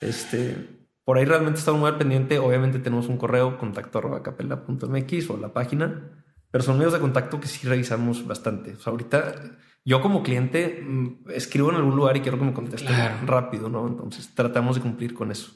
Este, 0.00 0.56
por 1.04 1.16
ahí 1.16 1.24
realmente 1.24 1.60
estamos 1.60 1.80
muy 1.80 1.88
al 1.88 1.96
pendiente. 1.96 2.40
Obviamente 2.40 2.80
tenemos 2.80 3.06
un 3.06 3.16
correo, 3.16 3.56
contacto 3.56 4.00
o 4.00 5.36
la 5.36 5.52
página. 5.52 6.10
Pero 6.50 6.64
son 6.64 6.76
medios 6.76 6.92
de 6.92 6.98
contacto 6.98 7.38
que 7.38 7.46
sí 7.46 7.68
revisamos 7.68 8.26
bastante. 8.26 8.76
ahorita 8.84 9.58
yo 9.84 10.02
como 10.02 10.24
cliente 10.24 10.84
mm, 10.84 11.30
escribo 11.30 11.70
en 11.70 11.76
algún 11.76 11.94
lugar 11.94 12.16
y 12.16 12.20
quiero 12.20 12.36
que 12.36 12.44
me 12.46 12.52
contesten 12.52 12.96
rápido, 13.26 13.68
¿no? 13.68 13.86
Entonces 13.86 14.34
tratamos 14.34 14.74
de 14.74 14.82
cumplir 14.82 15.14
con 15.14 15.30
eso. 15.30 15.52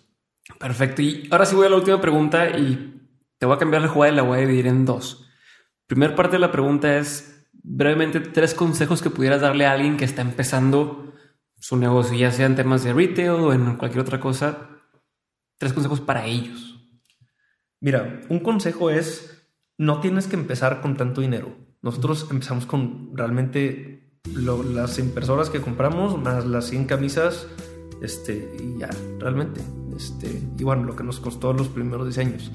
Perfecto. 0.59 1.03
Y 1.03 1.29
ahora 1.31 1.47
sí 1.47 1.57
voy 1.57 1.67
a 1.67 1.71
la 1.71 1.77
última 1.77 2.01
pregunta 2.01 2.51
y 2.51 3.01
te 3.39 3.47
voy 3.47 3.57
a 3.57 3.59
cambiar 3.59 3.83
la 3.83 3.89
jugada 3.89 4.13
y 4.13 4.17
la 4.17 4.23
voy 4.23 4.39
a 4.39 4.41
dividir 4.43 4.67
en 4.67 4.85
dos. 4.85 5.27
Primera 5.87 6.15
parte 6.15 6.37
de 6.37 6.41
la 6.41 6.53
pregunta 6.53 6.97
es 6.97 7.49
brevemente 7.53 8.21
tres 8.21 8.55
consejos 8.55 9.03
que 9.03 9.11
pudieras 9.11 9.41
darle 9.41 9.67
a 9.67 9.73
alguien 9.73 9.97
que 9.97 10.05
está 10.05 10.23
empezando 10.23 11.13
su 11.59 11.77
negocio, 11.77 12.17
ya 12.17 12.31
sea 12.31 12.47
en 12.47 12.57
temas 12.57 12.85
de 12.85 12.93
retail 12.93 13.31
o 13.31 13.53
en 13.53 13.77
cualquier 13.77 14.03
otra 14.03 14.21
cosa. 14.21 14.71
Tres 15.59 15.73
consejos 15.73 16.01
para 16.01 16.27
ellos. 16.27 16.75
Mira, 17.81 18.23
un 18.29 18.41
consejo 18.41 18.91
es 18.91 19.35
no 19.79 20.01
tienes 20.01 20.27
que 20.27 20.37
empezar 20.37 20.81
con 20.81 20.97
tanto 20.97 21.21
dinero. 21.21 21.57
Nosotros 21.83 22.29
empezamos 22.31 22.67
con 22.67 23.17
realmente 23.17 24.21
las 24.35 24.99
impresoras 24.99 25.51
que 25.51 25.61
compramos 25.61 26.19
más 26.19 26.47
las 26.47 26.67
100 26.67 26.87
camisas 26.87 27.47
este, 28.01 28.57
y 28.59 28.79
ya, 28.79 28.91
realmente. 29.19 29.61
Este, 29.97 30.41
y 30.59 30.65
bueno, 30.65 30.85
lo 30.85 30.97
que 30.97 31.05
nos 31.05 31.21
costó 31.21 31.53
los 31.53 31.69
primeros 31.69 32.07
diseños. 32.07 32.51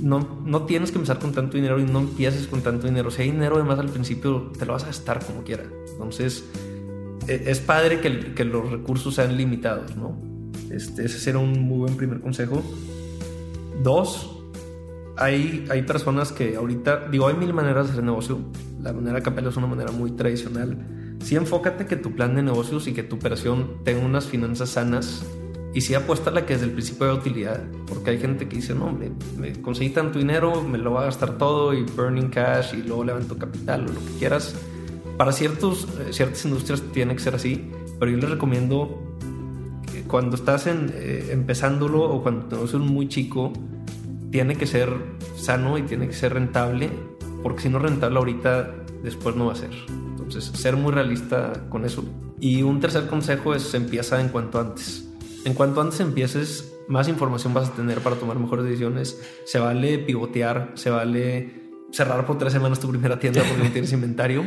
No, 0.00 0.40
no 0.44 0.64
tienes 0.64 0.90
que 0.90 0.96
empezar 0.96 1.18
con 1.18 1.32
tanto 1.32 1.56
dinero 1.56 1.78
y 1.78 1.84
no 1.84 2.00
empieces 2.00 2.46
con 2.46 2.62
tanto 2.62 2.86
dinero. 2.86 3.10
Si 3.10 3.22
hay 3.22 3.30
dinero, 3.32 3.56
además 3.56 3.78
al 3.78 3.88
principio 3.88 4.52
te 4.58 4.64
lo 4.66 4.72
vas 4.72 4.84
a 4.84 4.86
gastar 4.86 5.24
como 5.24 5.42
quiera. 5.42 5.64
Entonces, 5.92 6.44
e, 7.28 7.44
es 7.46 7.60
padre 7.60 8.00
que, 8.00 8.34
que 8.34 8.44
los 8.44 8.70
recursos 8.70 9.14
sean 9.14 9.36
limitados, 9.36 9.96
¿no? 9.96 10.16
Este, 10.70 11.04
ese 11.04 11.18
será 11.18 11.38
un 11.38 11.60
muy 11.60 11.78
buen 11.78 11.96
primer 11.96 12.20
consejo. 12.20 12.62
Dos, 13.82 14.42
hay, 15.16 15.66
hay 15.70 15.82
personas 15.82 16.32
que 16.32 16.56
ahorita, 16.56 17.08
digo, 17.10 17.26
hay 17.26 17.34
mil 17.34 17.52
maneras 17.52 17.86
de 17.86 17.92
hacer 17.92 18.04
negocio. 18.04 18.38
La 18.80 18.92
manera 18.92 19.20
capela 19.20 19.50
es 19.50 19.56
una 19.56 19.66
manera 19.66 19.92
muy 19.92 20.12
tradicional 20.12 20.78
sí 21.22 21.36
enfócate 21.36 21.86
que 21.86 21.96
tu 21.96 22.12
plan 22.12 22.34
de 22.34 22.42
negocios 22.42 22.86
y 22.86 22.92
que 22.92 23.02
tu 23.02 23.16
operación 23.16 23.76
tenga 23.84 24.04
unas 24.04 24.26
finanzas 24.26 24.70
sanas 24.70 25.24
y 25.72 25.80
sí 25.80 25.94
apuesta 25.94 26.30
la 26.30 26.46
que 26.46 26.54
desde 26.54 26.66
el 26.66 26.72
principio 26.72 27.06
de 27.06 27.12
utilidad, 27.14 27.62
porque 27.86 28.10
hay 28.10 28.18
gente 28.18 28.48
que 28.48 28.56
dice, 28.56 28.74
no, 28.74 28.86
hombre, 28.86 29.12
me 29.38 29.52
conseguí 29.62 29.90
tanto 29.90 30.18
dinero, 30.18 30.62
me 30.62 30.78
lo 30.78 30.90
voy 30.90 31.02
a 31.02 31.04
gastar 31.04 31.38
todo 31.38 31.72
y 31.74 31.82
burning 31.82 32.28
cash 32.28 32.74
y 32.74 32.82
luego 32.82 33.04
levanto 33.04 33.38
capital 33.38 33.84
o 33.88 33.92
lo 33.92 34.00
que 34.00 34.18
quieras. 34.18 34.54
Para 35.16 35.32
ciertos, 35.32 35.86
eh, 36.00 36.12
ciertas 36.12 36.44
industrias 36.44 36.82
tiene 36.92 37.14
que 37.14 37.20
ser 37.20 37.36
así, 37.36 37.70
pero 38.00 38.10
yo 38.10 38.16
les 38.18 38.30
recomiendo 38.30 39.00
que 39.92 40.02
cuando 40.02 40.34
estás 40.34 40.66
en, 40.66 40.90
eh, 40.94 41.28
empezándolo 41.30 42.02
o 42.02 42.22
cuando 42.22 42.46
tu 42.46 42.56
negocio 42.56 42.82
es 42.82 42.90
muy 42.90 43.08
chico, 43.08 43.52
tiene 44.32 44.56
que 44.56 44.66
ser 44.66 44.88
sano 45.36 45.78
y 45.78 45.82
tiene 45.82 46.08
que 46.08 46.14
ser 46.14 46.34
rentable, 46.34 46.90
porque 47.42 47.62
si 47.62 47.68
no 47.68 47.78
rentable 47.78 48.18
ahorita, 48.18 48.74
después 49.04 49.36
no 49.36 49.46
va 49.46 49.52
a 49.52 49.56
ser. 49.56 49.70
Entonces, 49.88 50.44
ser 50.46 50.76
muy 50.76 50.92
realista 50.92 51.52
con 51.68 51.84
eso. 51.84 52.04
Y 52.40 52.62
un 52.62 52.80
tercer 52.80 53.06
consejo 53.06 53.54
es 53.54 53.72
empieza 53.74 54.20
en 54.20 54.30
cuanto 54.30 54.58
antes. 54.58 55.09
En 55.44 55.54
cuanto 55.54 55.80
antes 55.80 56.00
empieces, 56.00 56.74
más 56.88 57.08
información 57.08 57.54
vas 57.54 57.68
a 57.68 57.72
tener 57.72 58.00
para 58.00 58.16
tomar 58.16 58.38
mejores 58.38 58.64
decisiones. 58.64 59.20
Se 59.44 59.58
vale 59.58 59.98
pivotear, 59.98 60.72
se 60.74 60.90
vale 60.90 61.70
cerrar 61.92 62.26
por 62.26 62.38
tres 62.38 62.52
semanas 62.52 62.80
tu 62.80 62.88
primera 62.88 63.18
tienda 63.18 63.42
porque 63.42 63.64
no 63.64 63.70
tienes 63.72 63.92
inventario. 63.92 64.44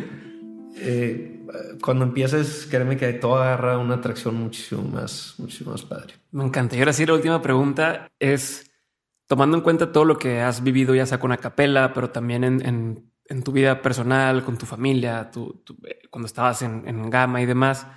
Eh, 0.78 1.46
cuando 1.82 2.06
empieces, 2.06 2.68
créeme 2.70 2.98
que 2.98 3.14
todo 3.14 3.36
agarra 3.36 3.78
una 3.78 3.96
atracción 3.96 4.36
muchísimo 4.36 4.84
más, 4.84 5.36
muchísimo 5.38 5.72
más 5.72 5.84
padre. 5.84 6.16
Me 6.32 6.44
encanta. 6.44 6.76
Y 6.76 6.80
ahora 6.80 6.94
sí, 6.94 7.06
la 7.06 7.14
última 7.14 7.42
pregunta 7.42 8.10
es, 8.20 8.72
tomando 9.28 9.58
en 9.58 9.64
cuenta 9.64 9.92
todo 9.92 10.06
lo 10.06 10.18
que 10.18 10.42
has 10.42 10.64
vivido, 10.64 10.96
ya 10.96 11.06
sea 11.06 11.20
con 11.20 11.32
Acapela, 11.32 11.94
pero 11.94 12.10
también 12.10 12.44
en 12.44 13.14
en 13.30 13.44
tu 13.44 13.52
vida 13.52 13.82
personal, 13.82 14.44
con 14.44 14.58
tu 14.58 14.66
familia, 14.66 15.32
eh, 15.36 16.00
cuando 16.10 16.28
estabas 16.28 16.62
en, 16.62 16.88
en, 16.88 17.10
Gama 17.10 17.42
y 17.42 17.46
demás, 17.46 17.88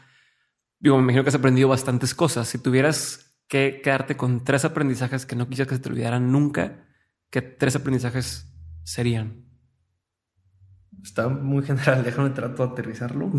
digo, 0.78 0.96
me 0.96 1.02
imagino 1.02 1.22
que 1.22 1.28
has 1.28 1.34
aprendido 1.34 1.68
bastantes 1.68 2.14
cosas. 2.14 2.48
Si 2.48 2.58
tuvieras 2.58 3.36
que 3.48 3.80
quedarte 3.82 4.16
con 4.16 4.44
tres 4.44 4.64
aprendizajes 4.64 5.26
que 5.26 5.36
no 5.36 5.48
quisieras 5.48 5.68
que 5.68 5.76
se 5.76 5.82
te 5.82 5.88
olvidaran 5.88 6.32
nunca, 6.32 6.84
¿qué 7.30 7.42
tres 7.42 7.76
aprendizajes 7.76 8.52
serían? 8.82 9.44
Está 11.02 11.28
muy 11.28 11.64
general, 11.64 12.02
déjame 12.04 12.30
trato 12.30 12.66
de 12.66 12.72
aterrizarlo. 12.72 13.30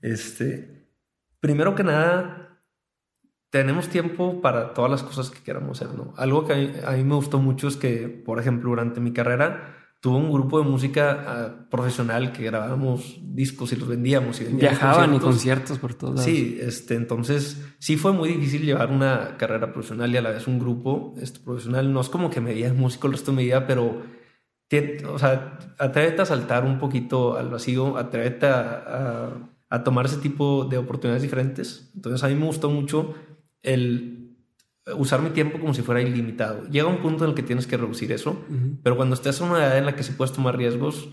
este, 0.00 0.90
primero 1.40 1.74
que 1.74 1.84
nada, 1.84 2.64
tenemos 3.50 3.88
tiempo 3.88 4.40
para 4.40 4.74
todas 4.74 4.90
las 4.90 5.02
cosas 5.02 5.30
que 5.30 5.42
queramos 5.42 5.82
hacer, 5.82 5.96
¿no? 5.96 6.14
Algo 6.16 6.46
que 6.46 6.80
a 6.84 6.92
mí 6.92 7.04
me 7.04 7.16
gustó 7.16 7.38
mucho 7.40 7.68
es 7.68 7.76
que, 7.76 8.08
por 8.08 8.38
ejemplo, 8.38 8.70
durante 8.70 9.00
mi 9.00 9.12
carrera, 9.12 9.79
tuvo 10.00 10.16
un 10.16 10.32
grupo 10.32 10.58
de 10.58 10.68
música 10.68 11.24
ah, 11.26 11.66
profesional 11.70 12.32
que 12.32 12.44
grabábamos 12.44 13.18
discos 13.22 13.72
y 13.72 13.76
los 13.76 13.88
vendíamos. 13.88 14.40
Y 14.40 14.44
Viajaban 14.44 15.14
y 15.14 15.18
conciertos 15.18 15.78
por 15.78 15.94
todos 15.94 16.22
Sí, 16.22 16.58
este, 16.60 16.94
entonces 16.94 17.62
sí 17.78 17.96
fue 17.96 18.12
muy 18.12 18.30
difícil 18.30 18.62
llevar 18.62 18.90
una 18.90 19.36
carrera 19.36 19.72
profesional 19.72 20.12
y 20.12 20.16
a 20.16 20.22
la 20.22 20.30
vez 20.30 20.46
un 20.46 20.58
grupo 20.58 21.14
este, 21.20 21.40
profesional. 21.40 21.92
No 21.92 22.00
es 22.00 22.08
como 22.08 22.30
que 22.30 22.40
me 22.40 22.54
diera 22.54 22.72
músico 22.72 23.06
el 23.06 23.12
resto 23.12 23.30
de 23.30 23.36
mi 23.36 23.44
vida, 23.44 23.66
pero 23.66 24.02
o 25.12 25.18
sea, 25.18 25.58
atrévete 25.78 26.22
a 26.22 26.26
saltar 26.26 26.64
un 26.64 26.78
poquito 26.78 27.36
al 27.36 27.50
vacío, 27.50 27.96
atrévete 27.96 28.46
a, 28.46 29.30
a 29.68 29.84
tomar 29.84 30.06
ese 30.06 30.18
tipo 30.18 30.64
de 30.64 30.78
oportunidades 30.78 31.22
diferentes. 31.22 31.90
Entonces 31.94 32.22
a 32.22 32.28
mí 32.28 32.36
me 32.36 32.46
gustó 32.46 32.70
mucho 32.70 33.14
el 33.62 34.19
usar 34.96 35.22
mi 35.22 35.30
tiempo 35.30 35.58
como 35.58 35.74
si 35.74 35.82
fuera 35.82 36.00
ilimitado. 36.00 36.64
Llega 36.68 36.88
un 36.88 36.98
punto 36.98 37.24
en 37.24 37.30
el 37.30 37.36
que 37.36 37.42
tienes 37.42 37.66
que 37.66 37.76
reducir 37.76 38.12
eso, 38.12 38.44
pero 38.82 38.96
cuando 38.96 39.14
estés 39.14 39.40
en 39.40 39.48
una 39.48 39.58
edad 39.58 39.78
en 39.78 39.86
la 39.86 39.96
que 39.96 40.02
sí 40.02 40.12
puedes 40.12 40.32
tomar 40.32 40.56
riesgos, 40.56 41.08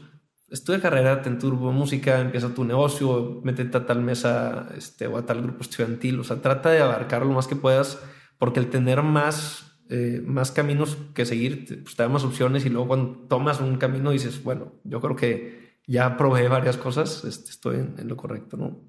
estudia 0.50 0.82
carrera, 0.82 1.22
ten 1.22 1.40
turbo 1.40 1.72
música, 1.72 2.22
empieza 2.22 2.54
tu 2.54 2.64
negocio, 2.64 3.42
métete 3.44 3.78
a 3.78 3.86
tal 3.86 4.02
mesa 4.02 4.70
este, 4.76 5.08
o 5.08 5.18
a 5.18 5.26
tal 5.26 5.42
grupo 5.42 5.62
estudiantil, 5.62 6.20
o 6.20 6.24
sea, 6.24 6.42
trata 6.42 6.70
de 6.72 6.80
abarcar 6.80 7.26
lo 7.26 7.34
más 7.34 7.48
que 7.48 7.56
puedas, 7.56 8.02
porque 8.38 8.60
el 8.60 8.70
tener 8.70 9.04
más, 9.04 9.82
eh, 9.90 10.22
más 10.26 10.52
caminos 10.52 10.98
que 11.14 11.26
seguir, 11.26 11.84
pues 11.84 11.96
te 11.96 12.04
da 12.04 12.10
más 12.10 12.24
opciones 12.24 12.66
y 12.66 12.70
luego 12.70 12.88
cuando 12.88 13.28
tomas 13.28 13.60
un 13.60 13.78
camino 13.78 14.12
dices, 14.12 14.44
bueno, 14.44 14.74
yo 14.84 15.02
creo 15.02 15.16
que 15.16 15.80
ya 15.88 16.18
probé 16.18 16.48
varias 16.48 16.78
cosas, 16.78 17.24
este, 17.24 17.50
estoy 17.50 17.78
en, 17.78 18.08
lo 18.08 18.18
correcto, 18.18 18.58
¿no? 18.58 18.82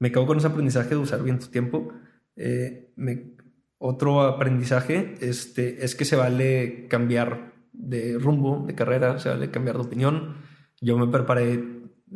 Me 0.00 0.12
quedo 0.12 0.26
con 0.26 0.38
ese 0.38 0.46
aprendizaje 0.46 0.90
de 0.90 0.96
usar 0.96 1.22
bien 1.24 1.40
tu 1.40 1.48
tiempo. 1.48 1.92
Eh, 2.36 2.92
me, 2.94 3.34
otro 3.78 4.22
aprendizaje 4.22 5.14
este, 5.20 5.84
es 5.84 5.94
que 5.94 6.04
se 6.04 6.16
vale 6.16 6.86
cambiar 6.88 7.54
de 7.72 8.18
rumbo, 8.18 8.64
de 8.66 8.74
carrera, 8.74 9.18
se 9.18 9.28
vale 9.28 9.50
cambiar 9.50 9.76
de 9.76 9.82
opinión. 9.82 10.36
Yo 10.80 10.98
me 10.98 11.06
preparé 11.06 11.64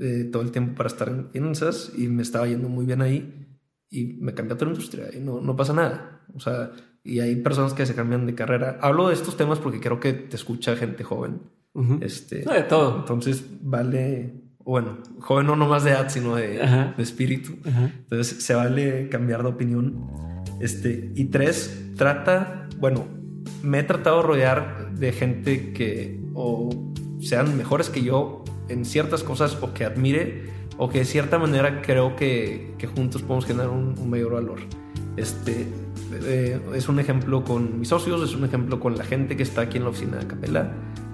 eh, 0.00 0.28
todo 0.32 0.42
el 0.42 0.50
tiempo 0.50 0.74
para 0.74 0.88
estar 0.88 1.08
en 1.08 1.30
finanzas 1.30 1.92
y 1.96 2.08
me 2.08 2.22
estaba 2.22 2.46
yendo 2.46 2.68
muy 2.68 2.84
bien 2.84 3.02
ahí 3.02 3.48
y 3.90 4.14
me 4.14 4.34
cambié 4.34 4.52
a 4.52 4.54
otra 4.54 4.68
industria 4.68 5.06
y 5.14 5.20
no, 5.20 5.40
no 5.40 5.54
pasa 5.54 5.72
nada. 5.72 6.24
O 6.34 6.40
sea, 6.40 6.72
y 7.04 7.20
hay 7.20 7.36
personas 7.36 7.74
que 7.74 7.86
se 7.86 7.94
cambian 7.94 8.26
de 8.26 8.34
carrera. 8.34 8.78
Hablo 8.80 9.08
de 9.08 9.14
estos 9.14 9.36
temas 9.36 9.58
porque 9.58 9.80
creo 9.80 10.00
que 10.00 10.12
te 10.12 10.36
escucha 10.36 10.76
gente 10.76 11.04
joven. 11.04 11.42
este, 12.00 12.38
de 12.38 12.62
todo. 12.62 12.98
Entonces 12.98 13.44
vale, 13.60 14.34
bueno, 14.58 14.98
joven 15.20 15.46
no 15.46 15.56
nomás 15.56 15.84
de 15.84 15.90
edad, 15.90 16.08
sino 16.08 16.36
de, 16.36 16.58
de 16.96 17.02
espíritu. 17.02 17.52
Entonces 17.64 18.42
se 18.42 18.54
vale 18.54 19.08
cambiar 19.08 19.42
de 19.42 19.48
opinión. 19.48 20.08
Este, 20.62 21.10
y 21.16 21.24
tres, 21.24 21.90
trata, 21.96 22.68
bueno, 22.78 23.04
me 23.64 23.80
he 23.80 23.82
tratado 23.82 24.18
de 24.18 24.22
rodear 24.22 24.92
de 24.92 25.10
gente 25.10 25.72
que 25.72 26.20
o 26.34 26.70
sean 27.20 27.56
mejores 27.56 27.90
que 27.90 28.02
yo 28.02 28.44
en 28.68 28.84
ciertas 28.84 29.24
cosas 29.24 29.58
o 29.60 29.74
que 29.74 29.84
admire 29.84 30.44
o 30.78 30.88
que 30.88 31.00
de 31.00 31.04
cierta 31.04 31.36
manera 31.40 31.82
creo 31.82 32.14
que, 32.14 32.76
juntos 32.94 33.22
podemos 33.22 33.44
generar 33.44 33.70
un, 33.70 33.98
un 33.98 34.08
mayor 34.08 34.34
valor. 34.34 34.60
Este, 35.16 35.66
eh, 36.24 36.60
es 36.74 36.88
un 36.88 37.00
ejemplo 37.00 37.42
con 37.42 37.80
mis 37.80 37.88
socios, 37.88 38.22
es 38.22 38.36
un 38.36 38.44
ejemplo 38.44 38.78
con 38.78 38.96
la 38.96 39.04
gente 39.04 39.36
que 39.36 39.42
está 39.42 39.62
aquí 39.62 39.78
en 39.78 39.82
la 39.82 39.90
oficina 39.90 40.18
de 40.18 40.28
Capela. 40.28 40.72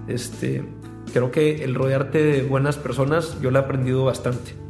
Este, 0.09 0.63
creo 1.11 1.31
que 1.31 1.65
el 1.65 1.75
rodearte 1.75 2.23
de 2.23 2.43
buenas 2.43 2.77
personas 2.77 3.41
yo 3.41 3.51
lo 3.51 3.59
he 3.59 3.63
aprendido 3.63 4.05
bastante. 4.05 4.68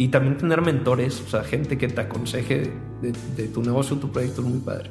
Y 0.00 0.08
también 0.08 0.38
tener 0.38 0.62
mentores, 0.62 1.20
o 1.20 1.28
sea, 1.28 1.44
gente 1.44 1.76
que 1.76 1.86
te 1.86 2.00
aconseje 2.00 2.72
de, 3.02 3.48
tu 3.48 3.62
negocio, 3.62 3.98
tu 3.98 4.10
proyecto 4.10 4.40
es 4.40 4.46
muy 4.46 4.60
padre. 4.60 4.90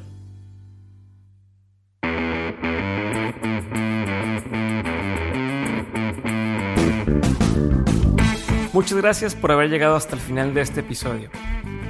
Muchas 8.72 8.98
gracias 8.98 9.34
por 9.34 9.50
haber 9.50 9.68
llegado 9.68 9.96
hasta 9.96 10.14
el 10.14 10.22
final 10.22 10.54
de 10.54 10.60
este 10.60 10.78
episodio. 10.78 11.28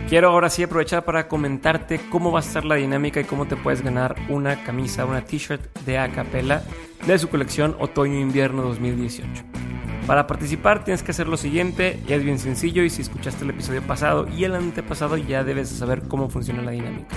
Quiero 0.09 0.31
ahora 0.31 0.49
sí 0.49 0.63
aprovechar 0.63 1.05
para 1.05 1.29
comentarte 1.29 2.01
cómo 2.09 2.33
va 2.33 2.39
a 2.39 2.43
ser 2.43 2.65
la 2.65 2.77
dinámica 2.77 3.21
y 3.21 3.25
cómo 3.25 3.47
te 3.47 3.55
puedes 3.55 3.83
ganar 3.83 4.17
una 4.31 4.65
camisa, 4.65 5.05
una 5.05 5.23
t-shirt 5.27 5.79
de 5.81 5.99
Acapella 5.99 6.63
de 7.07 7.19
su 7.19 7.29
colección 7.29 7.77
Otoño-Invierno 7.81 8.63
2018. 8.63 9.70
Para 10.11 10.27
participar 10.27 10.83
tienes 10.83 11.05
que 11.05 11.13
hacer 11.13 11.29
lo 11.29 11.37
siguiente, 11.37 12.01
y 12.05 12.15
es 12.15 12.25
bien 12.25 12.41
sencillo 12.41 12.83
y 12.83 12.91
si 12.91 13.01
escuchaste 13.01 13.45
el 13.45 13.51
episodio 13.51 13.81
pasado 13.81 14.27
y 14.27 14.43
el 14.43 14.57
antepasado 14.57 15.17
ya 15.17 15.45
debes 15.45 15.69
saber 15.69 16.03
cómo 16.09 16.29
funciona 16.29 16.63
la 16.63 16.73
dinámica. 16.73 17.15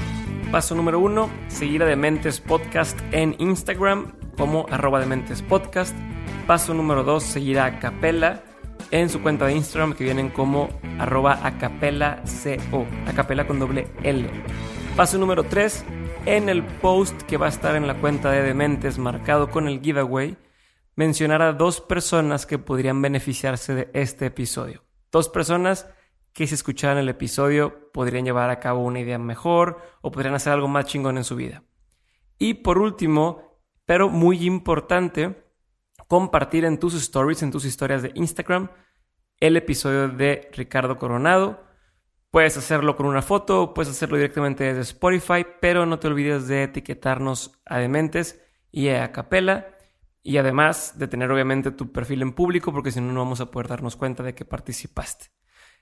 Paso 0.52 0.76
número 0.76 1.00
uno, 1.00 1.28
seguir 1.48 1.82
a 1.82 1.88
Dementes 1.88 2.39
Podcast 2.39 3.00
en 3.12 3.36
Instagram 3.39 4.14
como 4.38 4.68
arroba 4.70 5.00
Dementes 5.00 5.41
Podcast. 5.41 5.98
Paso 6.46 6.76
número 6.76 7.04
dos, 7.04 7.24
seguir 7.24 7.58
a 7.58 7.66
Acapella 7.66 8.44
en 8.91 9.10
su 9.10 9.24
cuenta 9.24 9.48
de 9.48 9.56
Instagram 9.56 9.94
que 9.94 10.04
vienen 10.04 10.30
como 10.30 10.70
arroba 11.00 11.39
acapela 11.44 12.22
con 13.48 13.58
doble 13.58 13.88
L. 14.04 14.30
Paso 14.96 15.18
número 15.18 15.46
3, 15.46 15.84
en 16.28 16.48
el 16.48 16.62
post 16.62 17.20
que 17.24 17.38
va 17.38 17.48
a 17.48 17.50
estar 17.50 17.76
en 17.76 17.88
la 17.88 17.96
cuenta 17.96 18.30
de 18.30 18.44
Dementes 18.44 19.00
marcado 19.00 19.50
con 19.50 19.68
el 19.68 19.82
giveaway, 19.82 20.38
mencionar 20.96 21.41
a 21.41 21.54
dos 21.54 21.82
personas 21.82 22.46
que 22.46 22.60
podrían 22.60 23.02
beneficiarse 23.02 23.74
de 23.74 23.89
este 23.94 24.28
episodio. 24.28 24.84
Dos 25.12 25.30
personas 25.30 25.88
que 26.34 26.48
si 26.48 26.56
escucharan 26.56 26.98
el 26.98 27.10
episodio 27.10 27.91
podrían 27.91 28.26
llevar 28.26 28.50
a 28.50 28.60
cabo 28.60 28.82
una 28.82 29.00
idea 29.00 29.20
mejor 29.20 29.82
o 30.02 30.12
podrían 30.12 30.36
hacer 30.36 30.54
algo 30.54 30.68
más 30.68 30.86
chingón 30.86 31.18
en 31.18 31.24
su 31.24 31.36
vida. 31.36 31.64
Y 32.39 32.56
por 32.56 32.80
último, 32.80 33.60
pero 33.86 34.10
muy 34.10 34.46
importante, 34.46 35.46
compartir 36.08 36.66
en 36.66 36.80
tus 36.80 36.96
stories, 36.96 37.44
en 37.44 37.52
tus 37.52 37.66
historias 37.66 38.02
de 38.02 38.12
Instagram, 38.16 38.70
el 39.39 39.58
episodio 39.58 40.10
de 40.10 40.50
Ricardo 40.54 40.98
Coronado. 40.98 41.64
Puedes 42.32 42.58
hacerlo 42.58 42.96
con 42.96 43.06
una 43.06 43.22
foto, 43.22 43.74
puedes 43.74 43.91
hacerlo 43.91 44.18
directamente 44.18 44.64
desde 44.64 44.82
Spotify, 44.82 45.46
pero 45.62 45.86
no 45.86 46.00
te 46.00 46.08
olvides 46.08 46.48
de 46.48 46.64
etiquetarnos 46.64 47.62
a 47.66 47.78
Dementes 47.78 48.41
y 48.72 48.89
a 48.89 49.12
Capela. 49.12 49.72
Y 50.24 50.38
además 50.38 50.97
de 50.97 51.07
tener 51.07 51.30
obviamente 51.32 51.71
tu 51.71 51.91
perfil 51.91 52.21
en 52.21 52.34
público, 52.34 52.71
porque 52.71 52.91
si 52.91 53.01
no, 53.01 53.11
no 53.11 53.19
vamos 53.19 53.41
a 53.41 53.51
poder 53.51 53.67
darnos 53.67 53.97
cuenta 53.97 54.24
de 54.24 54.34
que 54.34 54.45
participaste. 54.45 55.28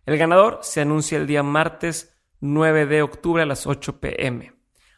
El 0.05 0.17
ganador 0.17 0.59
se 0.63 0.81
anuncia 0.81 1.17
el 1.17 1.27
día 1.27 1.43
martes 1.43 2.17
9 2.39 2.87
de 2.87 3.03
octubre 3.03 3.43
a 3.43 3.45
las 3.45 3.67
8 3.67 3.99
pm. 3.99 4.53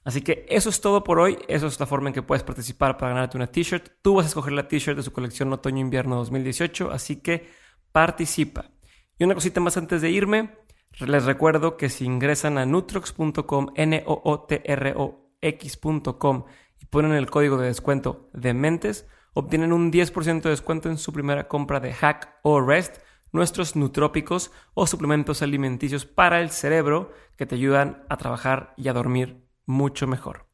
Así 0.05 0.21
que 0.21 0.45
eso 0.49 0.69
es 0.69 0.81
todo 0.81 1.03
por 1.03 1.19
hoy. 1.19 1.37
Eso 1.47 1.67
es 1.67 1.79
la 1.79 1.85
forma 1.85 2.09
en 2.09 2.13
que 2.13 2.21
puedes 2.21 2.43
participar 2.43 2.97
para 2.97 3.13
ganarte 3.13 3.37
una 3.37 3.47
t-shirt. 3.47 3.89
Tú 4.01 4.15
vas 4.15 4.25
a 4.25 4.29
escoger 4.29 4.53
la 4.53 4.67
t-shirt 4.67 4.97
de 4.97 5.03
su 5.03 5.13
colección 5.13 5.51
Otoño-Invierno 5.53 6.15
2018. 6.15 6.91
Así 6.91 7.17
que 7.17 7.49
participa. 7.91 8.71
Y 9.17 9.23
una 9.23 9.35
cosita 9.35 9.59
más 9.59 9.77
antes 9.77 10.01
de 10.01 10.09
irme. 10.09 10.57
Les 10.99 11.25
recuerdo 11.25 11.75
que 11.77 11.89
si 11.89 12.05
ingresan 12.05 12.57
a 12.57 12.65
nutrox.com, 12.65 13.69
n 13.75 14.03
o 14.05 14.21
o 14.23 14.41
t 14.41 14.61
r 14.65 14.93
o 14.95 15.31
x.com 15.41 16.45
y 16.79 16.85
ponen 16.85 17.13
el 17.13 17.29
código 17.29 17.57
de 17.57 17.67
descuento 17.67 18.29
de 18.33 18.53
mentes, 18.53 19.07
obtienen 19.33 19.73
un 19.73 19.91
10% 19.91 20.41
de 20.41 20.49
descuento 20.49 20.89
en 20.89 20.97
su 20.97 21.11
primera 21.11 21.47
compra 21.47 21.79
de 21.79 21.93
Hack 21.93 22.39
o 22.43 22.61
Rest, 22.61 22.97
nuestros 23.31 23.75
nutrópicos 23.75 24.51
o 24.73 24.87
suplementos 24.87 25.41
alimenticios 25.41 26.05
para 26.05 26.41
el 26.41 26.51
cerebro 26.51 27.11
que 27.35 27.45
te 27.45 27.55
ayudan 27.55 28.05
a 28.09 28.17
trabajar 28.17 28.73
y 28.77 28.87
a 28.87 28.93
dormir 28.93 29.47
mucho 29.65 30.07
mejor. 30.07 30.47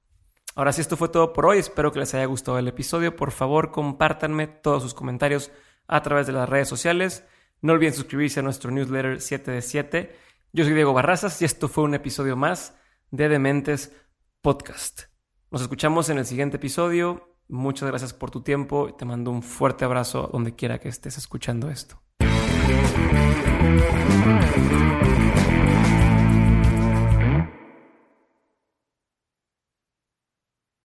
Ahora 0.55 0.73
sí, 0.73 0.82
esto 0.82 0.97
fue 0.97 1.09
todo 1.09 1.34
por 1.34 1.45
hoy. 1.45 1.59
Espero 1.59 1.91
que 1.91 1.99
les 1.99 2.13
haya 2.13 2.25
gustado 2.25 2.57
el 2.57 2.67
episodio. 2.67 3.15
Por 3.15 3.32
favor, 3.32 3.71
compártanme 3.71 4.47
todos 4.47 4.84
sus 4.84 4.93
comentarios 4.93 5.51
a 5.88 6.01
través 6.01 6.27
de 6.27 6.34
las 6.34 6.49
redes 6.49 6.67
sociales. 6.67 7.25
No 7.61 7.73
olviden 7.73 7.93
suscribirse 7.93 8.39
a 8.39 8.43
nuestro 8.43 8.71
newsletter 8.71 9.21
7 9.21 9.51
de 9.51 9.61
7. 9.61 10.15
Yo 10.53 10.63
soy 10.63 10.73
Diego 10.73 10.93
Barrazas 10.93 11.41
y 11.41 11.45
esto 11.45 11.67
fue 11.67 11.84
un 11.84 11.93
episodio 11.93 12.36
más 12.36 12.75
de 13.11 13.30
Dementes 13.30 13.95
Podcast. 14.41 15.03
Nos 15.51 15.61
escuchamos 15.61 16.09
en 16.09 16.17
el 16.17 16.25
siguiente 16.25 16.57
episodio. 16.57 17.28
Muchas 17.49 17.89
gracias 17.89 18.13
por 18.13 18.29
tu 18.29 18.41
tiempo. 18.41 18.93
Te 18.93 19.05
mando 19.05 19.31
un 19.31 19.41
fuerte 19.41 19.83
abrazo 19.83 20.29
donde 20.31 20.55
quiera 20.55 20.77
que 20.77 20.87
estés 20.87 21.17
escuchando 21.17 21.69
esto. 21.69 21.99